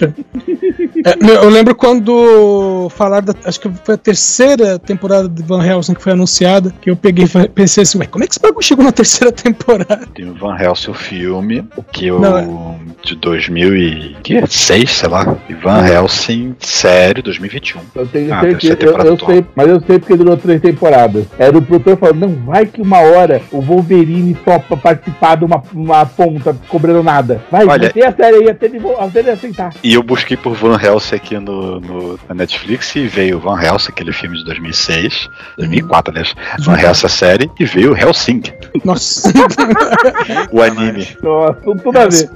É, 1.04 1.16
eu 1.44 1.48
lembro 1.48 1.74
quando 1.74 2.88
falaram, 2.90 3.26
da, 3.26 3.34
acho 3.44 3.60
que 3.60 3.70
foi 3.84 3.94
a 3.94 3.98
terceira 3.98 4.78
temporada 4.78 5.28
de 5.28 5.42
Van 5.42 5.64
Helsing 5.64 5.94
que 5.94 6.02
foi 6.02 6.12
anunciada, 6.12 6.74
que 6.80 6.90
eu 6.90 6.96
peguei 6.96 7.24
e 7.24 7.48
pensei 7.48 7.82
assim, 7.82 7.98
ué, 7.98 8.06
como 8.06 8.24
é 8.24 8.26
que 8.26 8.34
esse 8.34 8.40
bagulho 8.40 8.62
chegou 8.62 8.84
na 8.84 8.92
terceira 8.92 9.32
temporada? 9.32 10.06
Tem 10.14 10.28
o 10.28 10.34
Van 10.34 10.56
Helsing 10.58 10.90
o 10.90 10.94
filme, 10.94 11.66
que 11.92 12.06
eu 12.08 12.20
Não, 12.20 12.38
é. 12.38 12.46
de 13.02 13.14
2006, 13.16 14.90
sei 14.90 15.08
lá. 15.08 15.36
E 15.48 15.54
Van 15.54 15.86
Helsing 15.86 16.56
série 16.58 17.22
2021. 17.22 17.80
Eu 18.12 18.20
tenho 18.20 18.34
Ah, 18.34 18.40
certeza, 18.40 18.78
eu, 18.80 18.96
eu 19.04 19.18
sei, 19.18 19.44
mas 19.54 19.68
eu 19.68 19.80
sei 19.86 19.98
porque 19.98 20.16
durou 20.16 20.36
três 20.36 20.60
temporadas. 20.60 21.24
Era 21.38 21.56
o 21.56 21.62
produtor 21.62 21.96
falando, 21.96 22.20
não, 22.20 22.34
vai 22.46 22.66
que 22.66 22.80
uma 22.82 22.98
hora 22.98 23.40
o 23.52 23.60
Wolverine 23.60 24.34
topa 24.34 24.76
participar 24.76 25.36
de 25.36 25.44
uma, 25.44 25.62
uma 25.72 26.04
ponta 26.06 26.56
cobrando 26.68 27.02
nada. 27.02 27.40
Vai, 27.50 27.66
Olha- 27.66 27.90
tem 27.90 28.04
a 28.04 28.12
série 28.14 28.36
aí 28.36 28.50
até 28.50 28.66
ele, 28.66 28.80
até 28.98 29.18
ele 29.20 29.30
aceitar. 29.30 29.74
E 29.82 29.94
eu 29.94 30.02
busquei 30.02 30.36
por 30.36 30.54
Van 30.54 30.78
Helsing 30.80 31.16
aqui 31.16 31.38
no, 31.38 31.80
no- 31.80 32.18
na 32.28 32.34
Netflix 32.34 32.94
e 32.96 33.06
veio 33.06 33.38
Van 33.38 33.60
Helsing, 33.60 33.90
aquele 33.92 34.12
filme 34.12 34.36
de 34.38 34.44
2006, 34.44 35.28
2004, 35.58 36.12
aliás. 36.12 36.34
Van 36.60 36.78
Helsing 36.78 37.06
a 37.06 37.08
série 37.08 37.50
e 37.58 37.64
veio 37.64 37.96
Helsing, 37.96 38.42
Nossa. 38.84 39.30
o 40.52 40.62
anime. 40.62 41.06
Nossa, 41.22 41.54
tudo, 41.62 41.98
a 41.98 42.06
ver. 42.06 42.30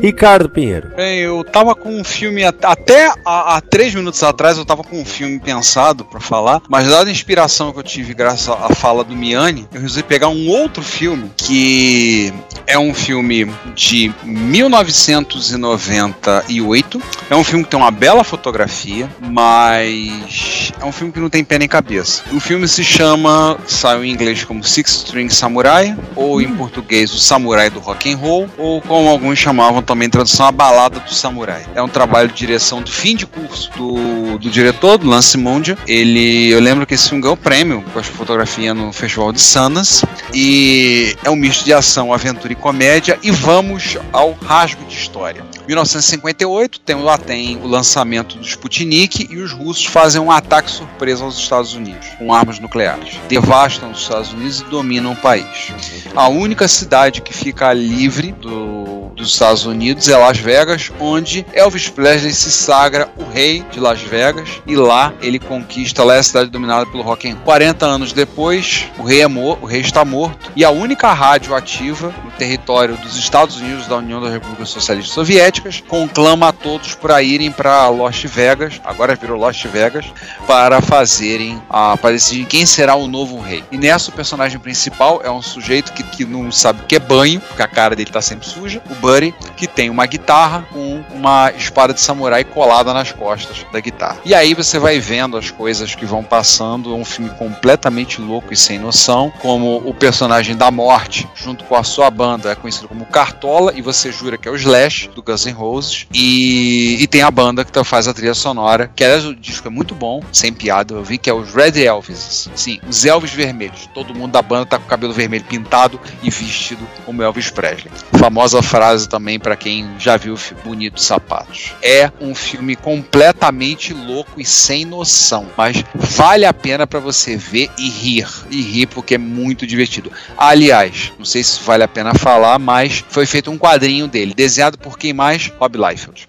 Ricardo 0.00 0.48
Pinheiro. 0.48 0.88
Bem, 0.96 1.20
eu 1.20 1.44
tava 1.44 1.74
com 1.74 1.88
um 2.00 2.04
filme 2.04 2.44
at- 2.44 2.64
até 2.64 3.08
há, 3.24 3.56
há 3.56 3.60
três 3.60 3.94
minutos 3.94 4.22
atrás 4.22 4.58
eu 4.58 4.64
tava 4.64 4.82
com 4.82 4.96
um 5.00 5.04
filme 5.08 5.40
pensado 5.40 6.04
pra 6.04 6.20
falar, 6.20 6.62
mas 6.68 6.88
dada 6.88 7.08
a 7.08 7.12
inspiração 7.12 7.72
que 7.72 7.78
eu 7.78 7.82
tive 7.82 8.14
graças 8.14 8.48
à 8.48 8.68
à 8.68 8.74
fala 8.74 9.02
do 9.02 9.16
Miani, 9.16 9.66
eu 9.72 9.80
resolvi 9.80 10.02
pegar 10.02 10.28
um 10.28 10.46
outro 10.48 10.82
filme 10.82 11.30
que 11.36 12.30
é 12.66 12.78
um 12.78 12.92
filme 12.92 13.50
de 13.74 14.12
1998. 14.22 17.02
É 17.30 17.36
um 17.36 17.42
filme 17.42 17.64
que 17.64 17.70
tem 17.70 17.80
uma 17.80 17.90
bela 17.90 18.22
fotografia, 18.22 19.08
mas 19.20 20.70
é 20.80 20.84
um 20.84 20.92
filme 20.92 21.12
que 21.12 21.18
não 21.18 21.30
tem 21.30 21.42
pé 21.42 21.58
nem 21.58 21.66
cabeça. 21.66 22.22
O 22.32 22.40
filme 22.40 22.68
se 22.68 22.84
chama, 22.84 23.58
saiu 23.66 24.04
em 24.04 24.12
inglês 24.12 24.44
como 24.44 24.62
Six 24.62 24.96
String 24.96 25.30
Samurai, 25.30 25.96
ou 26.14 26.42
em 26.42 26.54
português 26.54 27.10
O 27.12 27.18
Samurai 27.18 27.70
do 27.70 27.80
Rock 27.80 28.12
and 28.12 28.18
Roll, 28.18 28.46
ou 28.58 28.82
como 28.82 29.08
alguns 29.08 29.38
chamavam 29.38 29.80
também 29.82 30.06
em 30.06 30.10
tradução 30.10 30.46
A 30.46 30.52
Balada 30.52 31.00
do 31.00 31.14
Samurai. 31.14 31.64
É 31.74 31.82
um 31.82 31.88
trabalho 31.88 32.28
de 32.28 32.34
direção 32.34 32.82
do 32.82 32.90
fim 32.90 33.16
de 33.16 33.24
curso 33.26 33.70
do, 33.76 34.36
do 34.38 34.50
diretor 34.50 34.97
do 34.98 35.08
Lance 35.08 35.36
Mundia. 35.36 35.76
Ele, 35.86 36.50
eu 36.50 36.60
lembro 36.60 36.86
que 36.86 36.94
esse 36.94 37.08
filme 37.08 37.22
ganhou 37.22 37.36
prêmio 37.36 37.82
com 37.92 37.98
a 37.98 38.02
fotografia 38.02 38.74
no 38.74 38.92
Festival 38.92 39.32
de 39.32 39.40
Sundance 39.40 40.06
e 40.32 41.16
é 41.24 41.30
um 41.30 41.36
misto 41.36 41.64
de 41.64 41.72
ação, 41.72 42.12
aventura 42.12 42.52
e 42.52 42.56
comédia. 42.56 43.18
E 43.22 43.30
vamos 43.30 43.96
ao 44.12 44.32
rasgo 44.32 44.84
de 44.84 44.94
história. 44.94 45.44
1958 45.66 46.80
tem, 46.80 46.96
lá 46.96 47.18
tem 47.18 47.56
o 47.56 47.66
lançamento 47.66 48.38
do 48.38 48.44
Sputnik 48.44 49.28
e 49.30 49.36
os 49.36 49.52
russos 49.52 49.84
fazem 49.84 50.20
um 50.20 50.30
ataque 50.30 50.70
surpresa 50.70 51.24
aos 51.24 51.38
Estados 51.38 51.74
Unidos 51.74 52.08
com 52.18 52.32
armas 52.32 52.58
nucleares. 52.58 53.20
Devastam 53.28 53.90
os 53.90 54.00
Estados 54.00 54.32
Unidos 54.32 54.60
e 54.60 54.64
dominam 54.64 55.12
o 55.12 55.16
país. 55.16 55.72
A 56.14 56.28
única 56.28 56.66
cidade 56.66 57.20
que 57.20 57.34
fica 57.34 57.72
livre 57.72 58.32
do, 58.32 58.97
dos 59.18 59.32
Estados 59.32 59.66
Unidos 59.66 60.08
é 60.08 60.16
Las 60.16 60.38
Vegas, 60.38 60.90
onde 60.98 61.44
Elvis 61.52 61.88
Presley 61.88 62.32
se 62.32 62.50
sagra 62.50 63.08
o 63.16 63.24
rei 63.24 63.64
de 63.70 63.80
Las 63.80 64.00
Vegas 64.00 64.62
e 64.66 64.76
lá 64.76 65.12
ele 65.20 65.38
conquista 65.38 66.04
lá 66.04 66.14
é 66.14 66.18
a 66.20 66.22
cidade 66.22 66.50
dominada 66.50 66.86
pelo 66.86 67.02
rock 67.02 67.28
and 67.28 67.34
roll. 67.34 67.44
40 67.44 67.84
anos 67.84 68.12
depois, 68.12 68.86
o 68.98 69.02
rei, 69.02 69.20
é 69.20 69.26
o 69.26 69.66
rei 69.66 69.80
está 69.80 70.04
morto 70.04 70.50
e 70.54 70.64
a 70.64 70.70
única 70.70 71.12
rádio 71.12 71.54
ativa 71.54 72.14
no 72.24 72.30
território 72.32 72.96
dos 72.96 73.16
Estados 73.16 73.56
Unidos 73.56 73.86
da 73.86 73.96
União 73.96 74.20
das 74.20 74.32
Repúblicas 74.32 74.70
Socialistas 74.70 75.12
Soviéticas 75.12 75.82
conclama 75.86 76.48
a 76.48 76.52
todos 76.52 76.94
para 76.94 77.20
irem 77.22 77.50
para 77.50 77.88
Las 77.88 78.22
Vegas, 78.22 78.80
agora 78.84 79.16
virou 79.16 79.38
Las 79.38 79.60
Vegas, 79.62 80.06
para 80.46 80.80
fazerem 80.80 81.60
a 81.68 81.96
para 81.96 82.12
decidir 82.12 82.46
quem 82.46 82.64
será 82.64 82.94
o 82.94 83.08
novo 83.08 83.40
rei. 83.40 83.64
E 83.72 83.76
nessa 83.76 84.10
o 84.10 84.14
personagem 84.14 84.58
principal 84.58 85.20
é 85.24 85.30
um 85.30 85.42
sujeito 85.42 85.92
que, 85.92 86.02
que 86.02 86.24
não 86.24 86.52
sabe 86.52 86.82
o 86.82 86.86
que 86.86 86.96
é 86.96 86.98
banho, 86.98 87.40
porque 87.40 87.62
a 87.62 87.68
cara 87.68 87.96
dele 87.96 88.10
tá 88.10 88.22
sempre 88.22 88.46
suja, 88.46 88.80
o 88.88 88.94
Buddy, 89.08 89.34
que 89.56 89.66
tem 89.66 89.88
uma 89.88 90.04
guitarra 90.04 90.66
com 90.70 91.02
uma 91.14 91.50
espada 91.56 91.94
de 91.94 92.00
samurai 92.00 92.44
colada 92.44 92.92
nas 92.92 93.10
costas 93.10 93.64
da 93.72 93.80
guitarra. 93.80 94.18
E 94.22 94.34
aí 94.34 94.52
você 94.52 94.78
vai 94.78 95.00
vendo 95.00 95.38
as 95.38 95.50
coisas 95.50 95.94
que 95.94 96.04
vão 96.04 96.22
passando, 96.22 96.92
é 96.92 96.94
um 96.94 97.06
filme 97.06 97.30
completamente 97.30 98.20
louco 98.20 98.52
e 98.52 98.56
sem 98.56 98.78
noção, 98.78 99.32
como 99.40 99.78
o 99.78 99.94
personagem 99.94 100.54
da 100.54 100.70
morte, 100.70 101.26
junto 101.34 101.64
com 101.64 101.74
a 101.74 101.82
sua 101.82 102.10
banda, 102.10 102.52
é 102.52 102.54
conhecido 102.54 102.86
como 102.86 103.06
Cartola, 103.06 103.72
e 103.74 103.80
você 103.80 104.12
jura 104.12 104.36
que 104.36 104.46
é 104.46 104.50
o 104.50 104.56
Slash, 104.56 105.08
do 105.14 105.22
Guns 105.22 105.46
N' 105.46 105.52
Roses, 105.52 106.06
e, 106.12 106.98
e 107.00 107.06
tem 107.06 107.22
a 107.22 107.30
banda 107.30 107.64
que 107.64 107.78
faz 107.84 108.08
a 108.08 108.12
trilha 108.12 108.34
sonora, 108.34 108.90
que 108.94 109.02
aliás 109.02 109.24
o 109.24 109.34
disco 109.34 109.68
é 109.68 109.70
muito 109.70 109.94
bom, 109.94 110.20
sem 110.32 110.52
piada, 110.52 110.94
eu 110.94 111.02
vi 111.02 111.16
que 111.16 111.30
é 111.30 111.32
os 111.32 111.54
Red 111.54 111.82
Elvis. 111.82 112.50
Sim, 112.54 112.78
os 112.86 113.04
Elvis 113.06 113.30
vermelhos. 113.30 113.88
Todo 113.94 114.14
mundo 114.14 114.32
da 114.32 114.42
banda 114.42 114.66
tá 114.66 114.78
com 114.78 114.84
o 114.84 114.88
cabelo 114.88 115.12
vermelho 115.12 115.44
pintado 115.44 115.98
e 116.22 116.28
vestido 116.28 116.86
como 117.06 117.22
Elvis 117.22 117.50
Presley. 117.50 117.90
Famosa 118.18 118.60
frase 118.60 118.97
também 119.06 119.38
para 119.38 119.56
quem 119.56 119.88
já 119.98 120.16
viu 120.16 120.34
o 120.34 120.36
filme 120.36 120.62
Bonitos 120.64 121.04
Sapatos. 121.04 121.72
É 121.82 122.10
um 122.20 122.34
filme 122.34 122.74
completamente 122.76 123.92
louco 123.94 124.40
e 124.40 124.44
sem 124.44 124.84
noção, 124.84 125.46
mas 125.56 125.84
vale 125.94 126.44
a 126.44 126.52
pena 126.52 126.86
para 126.86 127.00
você 127.00 127.36
ver 127.36 127.70
e 127.78 127.88
rir. 127.88 128.26
E 128.50 128.60
rir 128.62 128.86
porque 128.86 129.14
é 129.14 129.18
muito 129.18 129.66
divertido. 129.66 130.10
Aliás, 130.36 131.12
não 131.18 131.24
sei 131.24 131.42
se 131.42 131.62
vale 131.62 131.84
a 131.84 131.88
pena 131.88 132.14
falar, 132.14 132.58
mas 132.58 133.04
foi 133.08 133.26
feito 133.26 133.50
um 133.50 133.58
quadrinho 133.58 134.06
dele, 134.08 134.34
desenhado 134.34 134.78
por 134.78 134.98
quem 134.98 135.12
mais? 135.12 135.46
Rob 135.58 135.76
Liefeld. 135.78 136.26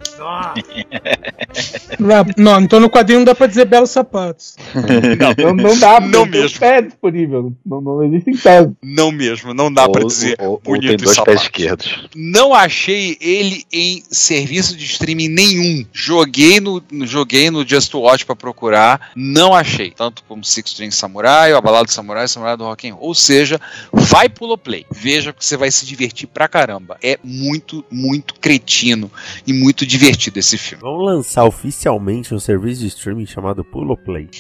Não, 2.00 2.26
não, 2.38 2.62
então 2.62 2.80
no 2.80 2.90
quadrinho 2.90 3.20
não 3.20 3.26
dá 3.26 3.36
pra 3.36 3.48
dizer 3.48 3.66
belos 3.66 3.90
sapatos. 3.90 4.56
Não, 5.40 5.54
não 5.54 5.78
dá, 5.78 6.00
Não 6.00 6.24
tem 6.30 6.42
mesmo. 6.42 6.60
pé 6.60 6.82
disponível. 6.82 7.54
Não, 7.66 7.82
não 7.82 8.04
existem 8.04 8.36
pés. 8.38 8.68
Não 8.84 9.12
mesmo, 9.12 9.54
não 9.54 9.72
dá 9.72 9.88
pra 9.88 10.04
dizer 10.04 10.36
ou, 10.40 10.52
ou 10.52 10.58
tem 10.60 10.74
bonito 10.76 10.94
e 10.94 10.98
dois 11.06 11.16
sapato. 11.16 11.32
pés 11.32 11.42
esquerdos. 11.44 12.10
Não 12.16 12.54
achei 12.64 13.18
ele 13.20 13.66
em 13.72 14.04
serviço 14.10 14.76
de 14.76 14.86
streaming 14.86 15.30
nenhum. 15.30 15.86
Joguei 15.92 16.60
no, 16.60 16.82
joguei 17.04 17.50
no 17.50 17.68
Just 17.68 17.94
Watch 17.94 18.26
pra 18.26 18.36
procurar, 18.36 19.12
não 19.16 19.54
achei. 19.54 19.92
Tanto 19.92 20.24
como 20.28 20.44
Six 20.44 20.72
String 20.72 20.92
Samurai, 20.92 21.54
a 21.54 21.62
Balada 21.62 21.86
do 21.86 21.92
Samurai, 21.92 22.28
Samurai 22.28 22.58
do 22.58 22.64
Rock 22.64 22.90
and 22.90 22.96
Roll. 22.96 23.08
Ou 23.08 23.16
seja, 23.16 23.60
vai 23.92 24.30
pulo 24.30 24.58
play. 24.58 24.86
Veja 24.92 25.34
que 25.34 25.44
você 25.44 25.58
vai 25.58 25.72
se 25.72 25.86
divertir 25.86 26.28
pra 26.28 26.48
caramba. 26.48 26.98
É 27.02 27.20
muito, 27.24 27.84
muito 27.92 28.36
cretino 28.36 29.12
e 29.46 29.54
muito 29.54 29.86
divertido 29.86 30.40
esse 30.40 30.58
filme. 30.58 30.84
Vamos 30.84 31.06
lançar 31.06 31.46
oficialmente 31.46 32.34
um 32.34 32.40
serviço 32.40 32.82
de 32.82 32.88
streaming 32.88 33.26
chamado 33.26 33.64
Pulo 33.64 33.98
Play. 33.98 34.30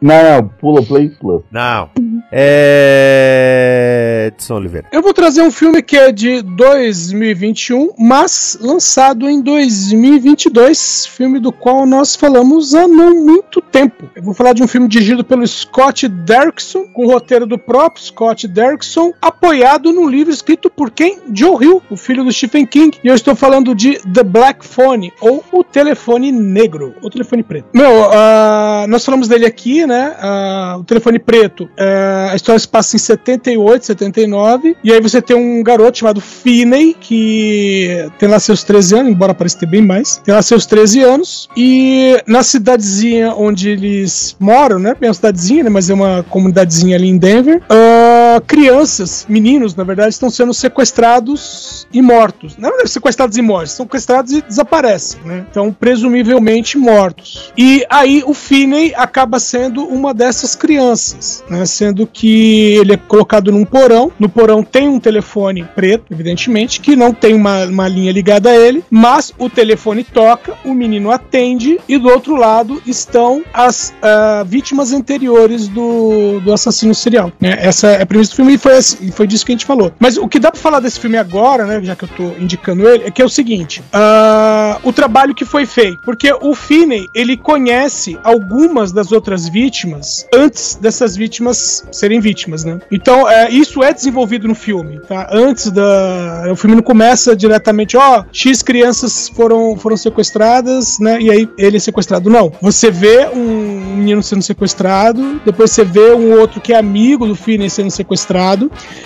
Não, 0.00 0.22
não, 0.22 0.48
Pula 0.48 0.82
Play 0.82 1.08
Plus. 1.08 1.42
Não. 1.50 1.90
É. 2.30 4.24
Edson 4.26 4.54
Oliveira. 4.54 4.88
Eu 4.92 5.02
vou 5.02 5.12
trazer 5.12 5.42
um 5.42 5.50
filme 5.50 5.82
que 5.82 5.96
é 5.96 6.12
de 6.14 6.40
2021, 6.40 7.90
mas 7.98 8.56
lançado 8.60 9.28
em 9.28 9.42
2022, 9.42 11.06
filme 11.06 11.40
do 11.40 11.52
qual 11.52 11.84
nós 11.84 12.14
falamos 12.14 12.74
há 12.74 12.86
não 12.86 13.14
muito 13.14 13.60
tempo. 13.60 14.08
Eu 14.14 14.22
vou 14.22 14.32
falar 14.32 14.52
de 14.52 14.62
um 14.62 14.68
filme 14.68 14.86
dirigido 14.86 15.24
pelo 15.24 15.46
Scott 15.46 16.06
Derrickson, 16.06 16.86
com 16.86 17.04
o 17.04 17.10
roteiro 17.10 17.46
do 17.46 17.58
próprio 17.58 18.04
Scott 18.04 18.46
Derrickson, 18.46 19.12
apoiado 19.20 19.92
num 19.92 20.08
livro 20.08 20.32
escrito 20.32 20.70
por 20.70 20.90
quem? 20.90 21.18
Joe 21.32 21.64
Hill, 21.64 21.82
o 21.90 21.96
filho 21.96 22.24
do 22.24 22.32
Stephen 22.32 22.64
King. 22.64 22.96
E 23.02 23.08
eu 23.08 23.14
estou 23.14 23.34
falando 23.34 23.74
de 23.74 23.98
The 24.12 24.22
Black 24.22 24.64
Phone, 24.64 25.12
ou 25.20 25.44
O 25.50 25.64
Telefone 25.64 26.30
Negro, 26.30 26.94
ou 27.02 27.10
Telefone 27.10 27.42
Preto. 27.42 27.66
Meu, 27.74 28.10
ah, 28.12 28.86
nós 28.88 29.04
falamos 29.04 29.26
dele 29.26 29.46
aqui, 29.46 29.84
né? 29.86 30.14
Ah, 30.20 30.76
o 30.78 30.84
Telefone 30.84 31.18
Preto, 31.18 31.68
ah, 31.78 32.28
a 32.30 32.36
história 32.36 32.58
se 32.58 32.68
passa 32.68 32.94
em 32.94 32.98
78, 33.00 33.86
79, 33.86 34.76
e 34.84 34.92
aí 34.92 35.00
você 35.00 35.20
tem 35.20 35.36
um 35.36 35.62
garoto 35.62 36.03
chamado 36.04 36.20
Finney, 36.20 36.94
que 37.00 38.06
tem 38.18 38.28
lá 38.28 38.38
seus 38.38 38.62
13 38.62 38.96
anos, 38.96 39.12
embora 39.12 39.34
pareça 39.34 39.58
ter 39.58 39.66
bem 39.66 39.80
mais, 39.80 40.20
tem 40.22 40.34
lá 40.34 40.42
seus 40.42 40.66
13 40.66 41.00
anos, 41.02 41.48
e 41.56 42.20
na 42.26 42.42
cidadezinha 42.42 43.32
onde 43.34 43.70
eles 43.70 44.36
moram, 44.38 44.78
né? 44.78 44.94
Bem 45.00 45.08
uma 45.08 45.14
cidadezinha, 45.14 45.64
né? 45.64 45.70
Mas 45.70 45.88
é 45.88 45.94
uma 45.94 46.22
comunidadezinha 46.28 46.96
ali 46.96 47.08
em 47.08 47.16
Denver, 47.16 47.62
crianças, 48.40 49.26
meninos, 49.28 49.74
na 49.74 49.84
verdade, 49.84 50.10
estão 50.10 50.30
sendo 50.30 50.52
sequestrados 50.54 51.86
e 51.92 52.00
mortos. 52.02 52.56
Não 52.56 52.80
é 52.80 52.86
sequestrados 52.86 53.36
e 53.36 53.42
mortos, 53.42 53.72
são 53.72 53.86
sequestrados 53.86 54.32
e 54.32 54.42
desaparecem, 54.42 55.20
né? 55.24 55.46
Então, 55.50 55.72
presumivelmente 55.72 56.78
mortos. 56.78 57.52
E 57.56 57.84
aí 57.88 58.22
o 58.26 58.34
Finney 58.34 58.94
acaba 58.96 59.38
sendo 59.38 59.84
uma 59.84 60.12
dessas 60.14 60.54
crianças, 60.54 61.44
né? 61.48 61.64
Sendo 61.66 62.06
que 62.06 62.74
ele 62.76 62.94
é 62.94 62.96
colocado 62.96 63.52
num 63.52 63.64
porão. 63.64 64.12
No 64.18 64.28
porão 64.28 64.62
tem 64.62 64.88
um 64.88 65.00
telefone 65.00 65.64
preto, 65.74 66.12
evidentemente, 66.12 66.80
que 66.80 66.96
não 66.96 67.12
tem 67.12 67.34
uma, 67.34 67.64
uma 67.64 67.88
linha 67.88 68.12
ligada 68.12 68.50
a 68.50 68.56
ele, 68.56 68.84
mas 68.90 69.32
o 69.38 69.48
telefone 69.48 70.04
toca, 70.04 70.54
o 70.64 70.74
menino 70.74 71.10
atende 71.10 71.78
e 71.88 71.98
do 71.98 72.08
outro 72.08 72.36
lado 72.36 72.82
estão 72.86 73.42
as 73.52 73.94
ah, 74.02 74.44
vítimas 74.46 74.92
anteriores 74.92 75.68
do, 75.68 76.40
do 76.40 76.52
assassino 76.52 76.94
serial. 76.94 77.32
né? 77.40 77.56
Essa 77.60 77.88
é 77.88 78.02
a 78.02 78.06
premissa 78.24 78.32
do 78.32 78.36
filme 78.36 78.54
e 78.54 78.58
foi, 78.58 78.76
assim- 78.76 79.10
foi 79.10 79.26
disso 79.26 79.44
que 79.44 79.52
a 79.52 79.54
gente 79.54 79.66
falou. 79.66 79.92
Mas 79.98 80.16
o 80.16 80.26
que 80.28 80.38
dá 80.38 80.50
pra 80.50 80.60
falar 80.60 80.80
desse 80.80 80.98
filme 80.98 81.16
agora, 81.16 81.64
né, 81.66 81.80
já 81.82 81.94
que 81.96 82.04
eu 82.04 82.08
tô 82.08 82.24
indicando 82.40 82.88
ele, 82.88 83.04
é 83.04 83.10
que 83.10 83.20
é 83.20 83.24
o 83.24 83.28
seguinte: 83.28 83.82
ah, 83.92 84.78
o 84.82 84.92
trabalho 84.92 85.34
que 85.34 85.44
foi 85.44 85.66
feito. 85.66 85.98
Porque 86.04 86.32
o 86.32 86.54
Finney, 86.54 87.06
ele 87.14 87.36
conhece 87.36 88.18
algumas 88.24 88.92
das 88.92 89.12
outras 89.12 89.48
vítimas 89.48 90.26
antes 90.34 90.76
dessas 90.76 91.16
vítimas 91.16 91.84
serem 91.92 92.20
vítimas, 92.20 92.64
né? 92.64 92.78
Então, 92.90 93.28
é, 93.28 93.50
isso 93.50 93.82
é 93.82 93.92
desenvolvido 93.92 94.46
no 94.48 94.54
filme, 94.54 95.00
tá? 95.00 95.28
Antes 95.32 95.70
da. 95.70 96.44
O 96.50 96.56
filme 96.56 96.76
não 96.76 96.82
começa 96.82 97.34
diretamente, 97.36 97.96
ó, 97.96 98.24
X 98.32 98.62
crianças 98.62 99.28
foram, 99.28 99.76
foram 99.76 99.96
sequestradas, 99.96 100.98
né? 100.98 101.20
E 101.20 101.30
aí 101.30 101.48
ele 101.58 101.76
é 101.76 101.80
sequestrado. 101.80 102.28
Não. 102.30 102.52
Você 102.60 102.90
vê 102.90 103.26
um 103.34 103.94
menino 103.96 104.22
sendo 104.22 104.42
sequestrado, 104.42 105.40
depois 105.44 105.70
você 105.70 105.84
vê 105.84 106.12
um 106.12 106.38
outro 106.38 106.60
que 106.60 106.72
é 106.72 106.76
amigo 106.76 107.26
do 107.26 107.34
Finney 107.34 107.68
sendo 107.70 107.90
sequestrado, 107.90 108.13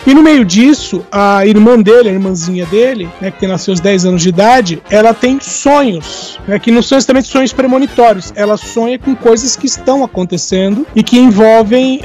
e 0.06 0.14
no 0.14 0.22
meio 0.22 0.44
disso, 0.44 1.04
a 1.10 1.46
irmã 1.46 1.78
dele, 1.78 2.08
a 2.08 2.12
irmãzinha 2.12 2.66
dele, 2.66 3.08
né, 3.20 3.30
que 3.30 3.38
tem 3.38 3.48
lá 3.48 3.58
seus 3.58 3.80
10 3.80 4.04
anos 4.06 4.22
de 4.22 4.28
idade, 4.28 4.82
ela 4.90 5.12
tem 5.14 5.38
sonhos, 5.40 6.38
né, 6.46 6.58
que 6.58 6.70
não 6.70 6.82
são 6.82 6.98
exatamente 6.98 7.28
sonhos 7.28 7.52
premonitórios, 7.52 8.32
ela 8.34 8.56
sonha 8.56 8.98
com 8.98 9.14
coisas 9.14 9.56
que 9.56 9.66
estão 9.66 10.04
acontecendo 10.04 10.86
e 10.94 11.02
que 11.02 11.18
envolvem, 11.18 12.00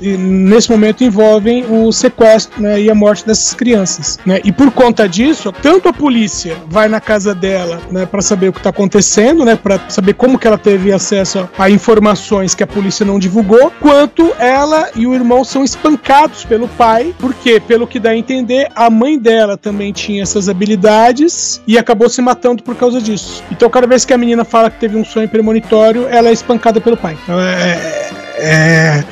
e 0.00 0.16
nesse 0.16 0.70
momento, 0.70 1.04
envolvem 1.04 1.64
o 1.68 1.92
sequestro 1.92 2.60
né, 2.60 2.80
e 2.80 2.90
a 2.90 2.94
morte 2.94 3.26
dessas 3.26 3.54
crianças. 3.54 4.18
Né? 4.24 4.40
E 4.44 4.52
por 4.52 4.70
conta 4.70 5.08
disso, 5.08 5.52
tanto 5.52 5.88
a 5.88 5.92
polícia 5.92 6.56
vai 6.68 6.88
na 6.88 7.00
casa 7.00 7.34
dela 7.34 7.80
né, 7.90 8.06
para 8.06 8.22
saber 8.22 8.48
o 8.48 8.52
que 8.52 8.58
está 8.58 8.70
acontecendo, 8.70 9.44
né, 9.44 9.56
para 9.56 9.80
saber 9.88 10.14
como 10.14 10.38
que 10.38 10.46
ela 10.46 10.58
teve 10.58 10.92
acesso 10.92 11.48
a 11.58 11.70
informações 11.70 12.54
que 12.54 12.62
a 12.62 12.66
polícia 12.66 13.04
não 13.04 13.18
divulgou, 13.18 13.72
quanto 13.80 14.32
ela 14.38 14.90
e 14.94 15.06
o 15.06 15.14
irmão 15.14 15.44
são 15.44 15.64
espancados 15.64 16.13
pelo 16.48 16.68
pai, 16.68 17.14
porque, 17.18 17.60
pelo 17.60 17.86
que 17.86 17.98
dá 17.98 18.10
a 18.10 18.16
entender, 18.16 18.68
a 18.74 18.88
mãe 18.88 19.18
dela 19.18 19.56
também 19.56 19.92
tinha 19.92 20.22
essas 20.22 20.48
habilidades 20.48 21.60
e 21.66 21.76
acabou 21.78 22.08
se 22.08 22.22
matando 22.22 22.62
por 22.62 22.74
causa 22.76 23.00
disso. 23.00 23.42
Então, 23.50 23.68
cada 23.68 23.86
vez 23.86 24.04
que 24.04 24.12
a 24.12 24.18
menina 24.18 24.44
fala 24.44 24.70
que 24.70 24.78
teve 24.78 24.96
um 24.96 25.04
sonho 25.04 25.28
premonitório, 25.28 26.06
ela 26.08 26.28
é 26.28 26.32
espancada 26.32 26.80
pelo 26.80 26.96
pai. 26.96 27.16
Então, 27.22 27.40
é- 27.40 28.10
é, 28.36 29.04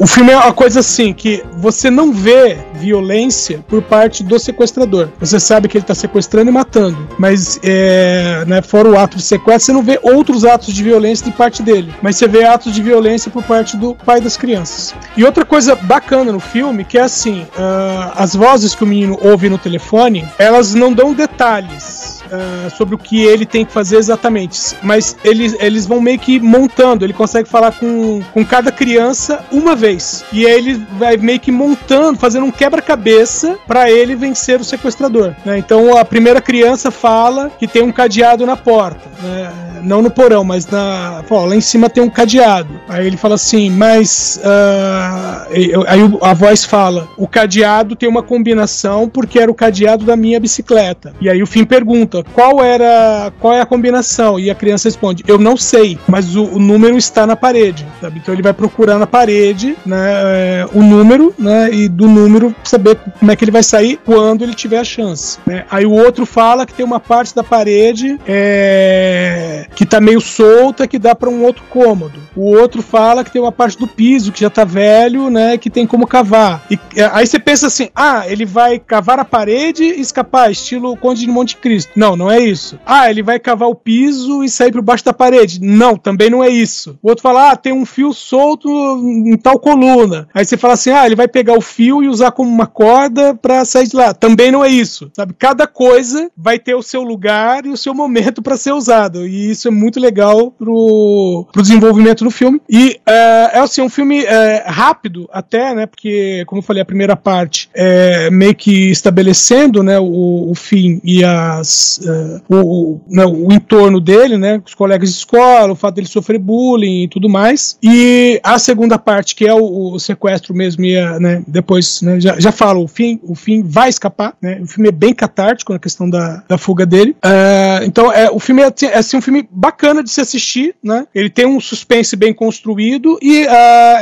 o 0.00 0.06
filme 0.06 0.32
é 0.32 0.36
uma 0.36 0.52
coisa 0.52 0.80
assim 0.80 1.12
que 1.12 1.42
você 1.56 1.90
não 1.90 2.12
vê 2.12 2.58
violência 2.74 3.64
por 3.68 3.82
parte 3.82 4.22
do 4.22 4.38
sequestrador. 4.38 5.08
Você 5.20 5.38
sabe 5.40 5.68
que 5.68 5.76
ele 5.76 5.84
está 5.84 5.94
sequestrando 5.94 6.50
e 6.50 6.52
matando, 6.52 7.08
mas 7.18 7.58
é, 7.62 8.44
né, 8.46 8.62
fora 8.62 8.88
o 8.88 8.98
ato 8.98 9.16
de 9.16 9.22
sequestro, 9.22 9.66
você 9.66 9.72
não 9.72 9.82
vê 9.82 9.98
outros 10.02 10.44
atos 10.44 10.74
de 10.74 10.82
violência 10.82 11.24
de 11.24 11.32
parte 11.32 11.62
dele, 11.62 11.94
mas 12.02 12.16
você 12.16 12.26
vê 12.26 12.44
atos 12.44 12.72
de 12.72 12.82
violência 12.82 13.30
por 13.30 13.42
parte 13.42 13.76
do 13.76 13.94
pai 13.94 14.20
das 14.20 14.36
crianças. 14.36 14.94
E 15.16 15.24
outra 15.24 15.44
coisa 15.44 15.74
bacana 15.74 16.32
no 16.32 16.40
filme 16.40 16.84
que 16.84 16.98
é 16.98 17.02
assim, 17.02 17.42
uh, 17.42 18.12
as 18.16 18.34
vozes 18.34 18.74
que 18.74 18.84
o 18.84 18.86
menino 18.86 19.18
ouve 19.22 19.48
no 19.48 19.58
telefone, 19.58 20.26
elas 20.38 20.74
não 20.74 20.92
dão 20.92 21.12
detalhes 21.12 22.22
uh, 22.26 22.70
sobre 22.76 22.94
o 22.94 22.98
que 22.98 23.22
ele 23.22 23.46
tem 23.46 23.64
que 23.64 23.72
fazer 23.72 23.96
exatamente. 23.96 24.76
Mas 24.82 25.16
eles, 25.24 25.56
eles 25.60 25.86
vão 25.86 26.00
meio 26.00 26.18
que 26.18 26.40
montando. 26.40 27.04
Ele 27.04 27.12
consegue 27.12 27.48
falar 27.48 27.72
com, 27.72 28.22
com 28.32 28.44
cada 28.44 28.70
criança 28.70 29.44
uma 29.50 29.74
vez. 29.74 30.24
E 30.32 30.46
aí 30.46 30.52
ele 30.52 30.86
vai 30.98 31.16
meio 31.16 31.40
que 31.40 31.52
montando, 31.52 32.18
fazendo 32.18 32.46
um 32.46 32.50
quebra-cabeça 32.64 33.58
para 33.66 33.90
ele 33.90 34.16
vencer 34.16 34.58
o 34.58 34.64
sequestrador. 34.64 35.34
Né? 35.44 35.58
Então 35.58 35.98
a 35.98 36.04
primeira 36.04 36.40
criança 36.40 36.90
fala 36.90 37.50
que 37.58 37.68
tem 37.68 37.82
um 37.82 37.92
cadeado 37.92 38.46
na 38.46 38.56
porta. 38.56 39.02
Né? 39.22 39.52
Não 39.84 40.02
no 40.02 40.10
porão, 40.10 40.44
mas 40.44 40.66
na. 40.66 41.22
Pô, 41.28 41.44
lá 41.44 41.54
em 41.54 41.60
cima 41.60 41.90
tem 41.90 42.02
um 42.02 42.10
cadeado. 42.10 42.68
Aí 42.88 43.06
ele 43.06 43.16
fala 43.16 43.34
assim, 43.34 43.70
mas. 43.70 44.40
Uh, 44.42 45.84
aí 45.86 46.00
a 46.22 46.34
voz 46.34 46.64
fala: 46.64 47.08
o 47.16 47.28
cadeado 47.28 47.94
tem 47.94 48.08
uma 48.08 48.22
combinação 48.22 49.08
porque 49.08 49.38
era 49.38 49.50
o 49.50 49.54
cadeado 49.54 50.04
da 50.04 50.16
minha 50.16 50.40
bicicleta. 50.40 51.14
E 51.20 51.28
aí 51.28 51.42
o 51.42 51.46
fim 51.46 51.64
pergunta: 51.64 52.24
qual 52.32 52.62
era 52.62 53.32
qual 53.40 53.54
é 53.54 53.60
a 53.60 53.66
combinação? 53.66 54.38
E 54.38 54.50
a 54.50 54.54
criança 54.54 54.88
responde: 54.88 55.22
Eu 55.26 55.38
não 55.38 55.56
sei, 55.56 55.98
mas 56.06 56.34
o, 56.36 56.44
o 56.44 56.58
número 56.58 56.96
está 56.96 57.26
na 57.26 57.36
parede. 57.36 57.86
Sabe? 58.00 58.18
Então 58.18 58.34
ele 58.34 58.42
vai 58.42 58.52
procurar 58.52 58.98
na 58.98 59.06
parede 59.06 59.76
né, 59.84 59.96
é, 59.96 60.66
o 60.72 60.82
número, 60.82 61.34
né? 61.38 61.70
E 61.72 61.88
do 61.88 62.08
número 62.08 62.54
saber 62.64 62.96
como 63.18 63.30
é 63.30 63.36
que 63.36 63.44
ele 63.44 63.50
vai 63.50 63.62
sair 63.62 63.98
quando 64.04 64.42
ele 64.42 64.54
tiver 64.54 64.78
a 64.78 64.84
chance. 64.84 65.38
Né? 65.46 65.64
Aí 65.70 65.86
o 65.86 65.92
outro 65.92 66.26
fala 66.26 66.66
que 66.66 66.72
tem 66.72 66.84
uma 66.84 67.00
parte 67.00 67.34
da 67.34 67.42
parede 67.42 68.18
é, 68.26 69.66
que 69.74 69.84
está 69.84 70.00
meio 70.00 70.20
solta 70.20 70.86
que 70.86 70.98
dá 70.98 71.14
para 71.14 71.28
um 71.28 71.42
outro 71.42 71.64
cômodo. 71.70 72.20
O 72.36 72.54
outro 72.56 72.82
fala 72.82 73.24
que 73.24 73.30
tem 73.30 73.40
uma 73.40 73.52
parte 73.52 73.78
do 73.78 73.86
piso 73.86 74.32
que 74.32 74.40
já 74.40 74.48
está 74.48 74.64
velho, 74.64 75.30
né? 75.30 75.58
Que 75.58 75.70
tem 75.70 75.86
como 75.86 76.06
cavar. 76.06 76.64
E 76.70 76.78
é, 76.96 77.10
aí 77.12 77.26
você 77.26 77.38
pensa 77.38 77.66
assim: 77.66 77.88
ah, 77.94 78.24
ele 78.28 78.44
vai 78.44 78.78
cavar 78.78 79.18
a 79.18 79.24
parede 79.24 79.84
e 79.84 80.00
escapar, 80.00 80.50
estilo 80.50 80.96
Conde 80.96 81.20
de 81.20 81.28
Monte 81.28 81.56
Cristo. 81.56 81.92
Não, 81.96 82.16
não 82.16 82.30
é 82.30 82.40
isso. 82.40 82.78
Ah, 82.86 83.10
ele 83.10 83.22
vai 83.22 83.38
cavar 83.38 83.68
o 83.68 83.74
piso 83.74 84.42
e 84.42 84.48
sair 84.48 84.72
por 84.72 84.82
baixo 84.82 85.04
da 85.04 85.12
parede. 85.12 85.60
Não, 85.60 85.96
também 85.96 86.30
não 86.30 86.42
é 86.42 86.48
isso. 86.48 86.98
O 87.02 87.08
outro 87.08 87.22
fala, 87.22 87.50
ah, 87.50 87.56
tem 87.56 87.72
um 87.72 87.86
fio 87.86 88.12
solto 88.12 88.68
em 88.68 89.36
tal 89.36 89.58
coluna. 89.58 90.28
Aí 90.34 90.44
você 90.44 90.56
fala 90.56 90.74
assim, 90.74 90.90
ah, 90.90 91.06
ele 91.06 91.16
vai 91.16 91.28
pegar 91.28 91.56
o 91.56 91.60
fio 91.60 92.02
e 92.02 92.08
usar 92.08 92.32
como 92.32 92.50
uma 92.50 92.66
corda 92.66 93.34
para 93.34 93.64
sair 93.64 93.86
de 93.86 93.96
lá. 93.96 94.14
Também 94.14 94.50
não 94.50 94.64
é 94.64 94.68
isso. 94.68 95.10
Sabe? 95.14 95.34
Cada 95.38 95.66
coisa 95.66 96.30
vai 96.36 96.58
ter 96.58 96.74
o 96.74 96.82
seu 96.82 97.02
lugar 97.02 97.66
e 97.66 97.70
o 97.70 97.76
seu 97.76 97.94
momento 97.94 98.42
para 98.42 98.56
ser 98.56 98.72
usado. 98.72 99.26
E 99.26 99.53
isso 99.54 99.68
é 99.68 99.70
muito 99.70 99.98
legal 99.98 100.50
pro, 100.50 101.46
pro 101.52 101.62
desenvolvimento 101.62 102.24
do 102.24 102.30
filme. 102.30 102.60
E 102.68 103.00
é, 103.06 103.50
é 103.54 103.58
assim, 103.58 103.82
um 103.82 103.88
filme 103.88 104.24
é, 104.24 104.64
rápido 104.66 105.28
até, 105.32 105.74
né? 105.74 105.86
Porque, 105.86 106.44
como 106.46 106.58
eu 106.60 106.62
falei, 106.64 106.82
a 106.82 106.86
primeira 106.86 107.16
parte 107.16 107.68
é 107.74 108.30
meio 108.30 108.54
que 108.54 108.90
estabelecendo 108.90 109.82
né, 109.82 109.98
o, 109.98 110.50
o 110.50 110.54
fim 110.54 111.00
e 111.02 111.24
as 111.24 112.00
uh, 112.04 112.42
o, 112.48 113.00
né, 113.08 113.24
o 113.24 113.52
entorno 113.52 114.00
dele, 114.00 114.36
né, 114.36 114.60
os 114.64 114.74
colegas 114.74 115.10
de 115.10 115.16
escola, 115.16 115.72
o 115.72 115.76
fato 115.76 115.96
dele 115.96 116.06
sofrer 116.06 116.38
bullying 116.38 117.04
e 117.04 117.08
tudo 117.08 117.28
mais. 117.28 117.78
E 117.82 118.40
a 118.42 118.58
segunda 118.58 118.98
parte, 118.98 119.34
que 119.34 119.46
é 119.46 119.54
o, 119.54 119.94
o 119.94 119.98
sequestro 119.98 120.54
mesmo, 120.54 120.84
e 120.84 120.96
a, 120.98 121.18
né, 121.18 121.42
depois 121.46 122.02
né, 122.02 122.20
já, 122.20 122.38
já 122.38 122.52
falo, 122.52 122.82
o 122.82 122.88
fim, 122.88 123.20
o 123.22 123.34
fim 123.34 123.62
vai 123.62 123.88
escapar. 123.88 124.34
Né, 124.40 124.60
o 124.62 124.66
filme 124.66 124.88
é 124.88 124.92
bem 124.92 125.14
catártico 125.14 125.72
na 125.72 125.78
questão 125.78 126.08
da, 126.08 126.42
da 126.48 126.58
fuga 126.58 126.84
dele. 126.84 127.16
Uh, 127.24 127.84
então, 127.84 128.12
é, 128.12 128.30
o 128.30 128.38
filme 128.38 128.62
é, 128.62 128.72
é 128.86 128.98
assim, 128.98 129.16
um 129.16 129.22
filme 129.22 129.43
bacana 129.50 130.02
de 130.02 130.10
se 130.10 130.20
assistir. 130.20 130.74
Né, 130.82 131.06
ele 131.14 131.30
tem 131.30 131.46
um 131.46 131.60
suspense 131.60 132.16
bem 132.16 132.34
construído 132.34 133.18
e 133.22 133.44
uh, 133.44 133.48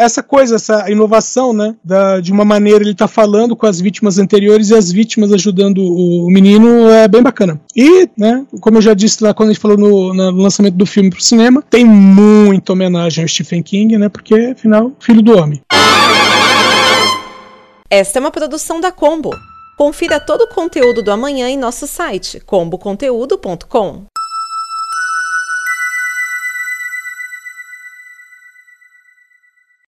essa 0.00 0.22
coisa, 0.22 0.56
essa 0.56 0.90
inovação 0.90 1.52
né, 1.52 1.74
da, 1.84 2.20
de 2.20 2.32
uma 2.32 2.44
maneira 2.44 2.82
ele 2.82 2.92
está 2.92 3.06
falando 3.06 3.54
com 3.54 3.66
as 3.66 3.80
vítimas 3.80 4.18
anteriores 4.18 4.70
e 4.70 4.74
as 4.74 4.90
vítimas 4.90 5.32
ajudando 5.32 5.78
o, 5.78 6.26
o 6.26 6.30
menino 6.30 6.88
é 6.90 7.06
bem 7.06 7.22
bacana. 7.22 7.60
E, 7.76 8.08
né, 8.16 8.44
como 8.60 8.78
eu 8.78 8.82
já 8.82 8.94
disse 8.94 9.22
lá 9.22 9.32
quando 9.34 9.50
a 9.50 9.52
gente 9.52 9.62
falou 9.62 9.76
no, 9.76 10.14
no 10.14 10.42
lançamento 10.42 10.74
do 10.74 10.86
filme 10.86 11.10
pro 11.10 11.22
cinema, 11.22 11.62
tem 11.68 11.84
muita 11.84 12.72
homenagem 12.72 13.22
ao 13.22 13.28
Stephen 13.28 13.62
King, 13.62 13.98
né? 13.98 14.08
Porque, 14.08 14.34
afinal, 14.56 14.92
filho 15.00 15.22
do 15.22 15.36
homem. 15.36 15.60
Esta 17.88 18.18
é 18.18 18.20
uma 18.20 18.30
produção 18.30 18.80
da 18.80 18.90
Combo. 18.90 19.30
Confira 19.76 20.20
todo 20.20 20.42
o 20.42 20.48
conteúdo 20.48 21.02
do 21.02 21.10
amanhã 21.10 21.48
em 21.48 21.58
nosso 21.58 21.86
site 21.86 22.40
comboconteúdo.com. 22.40 24.04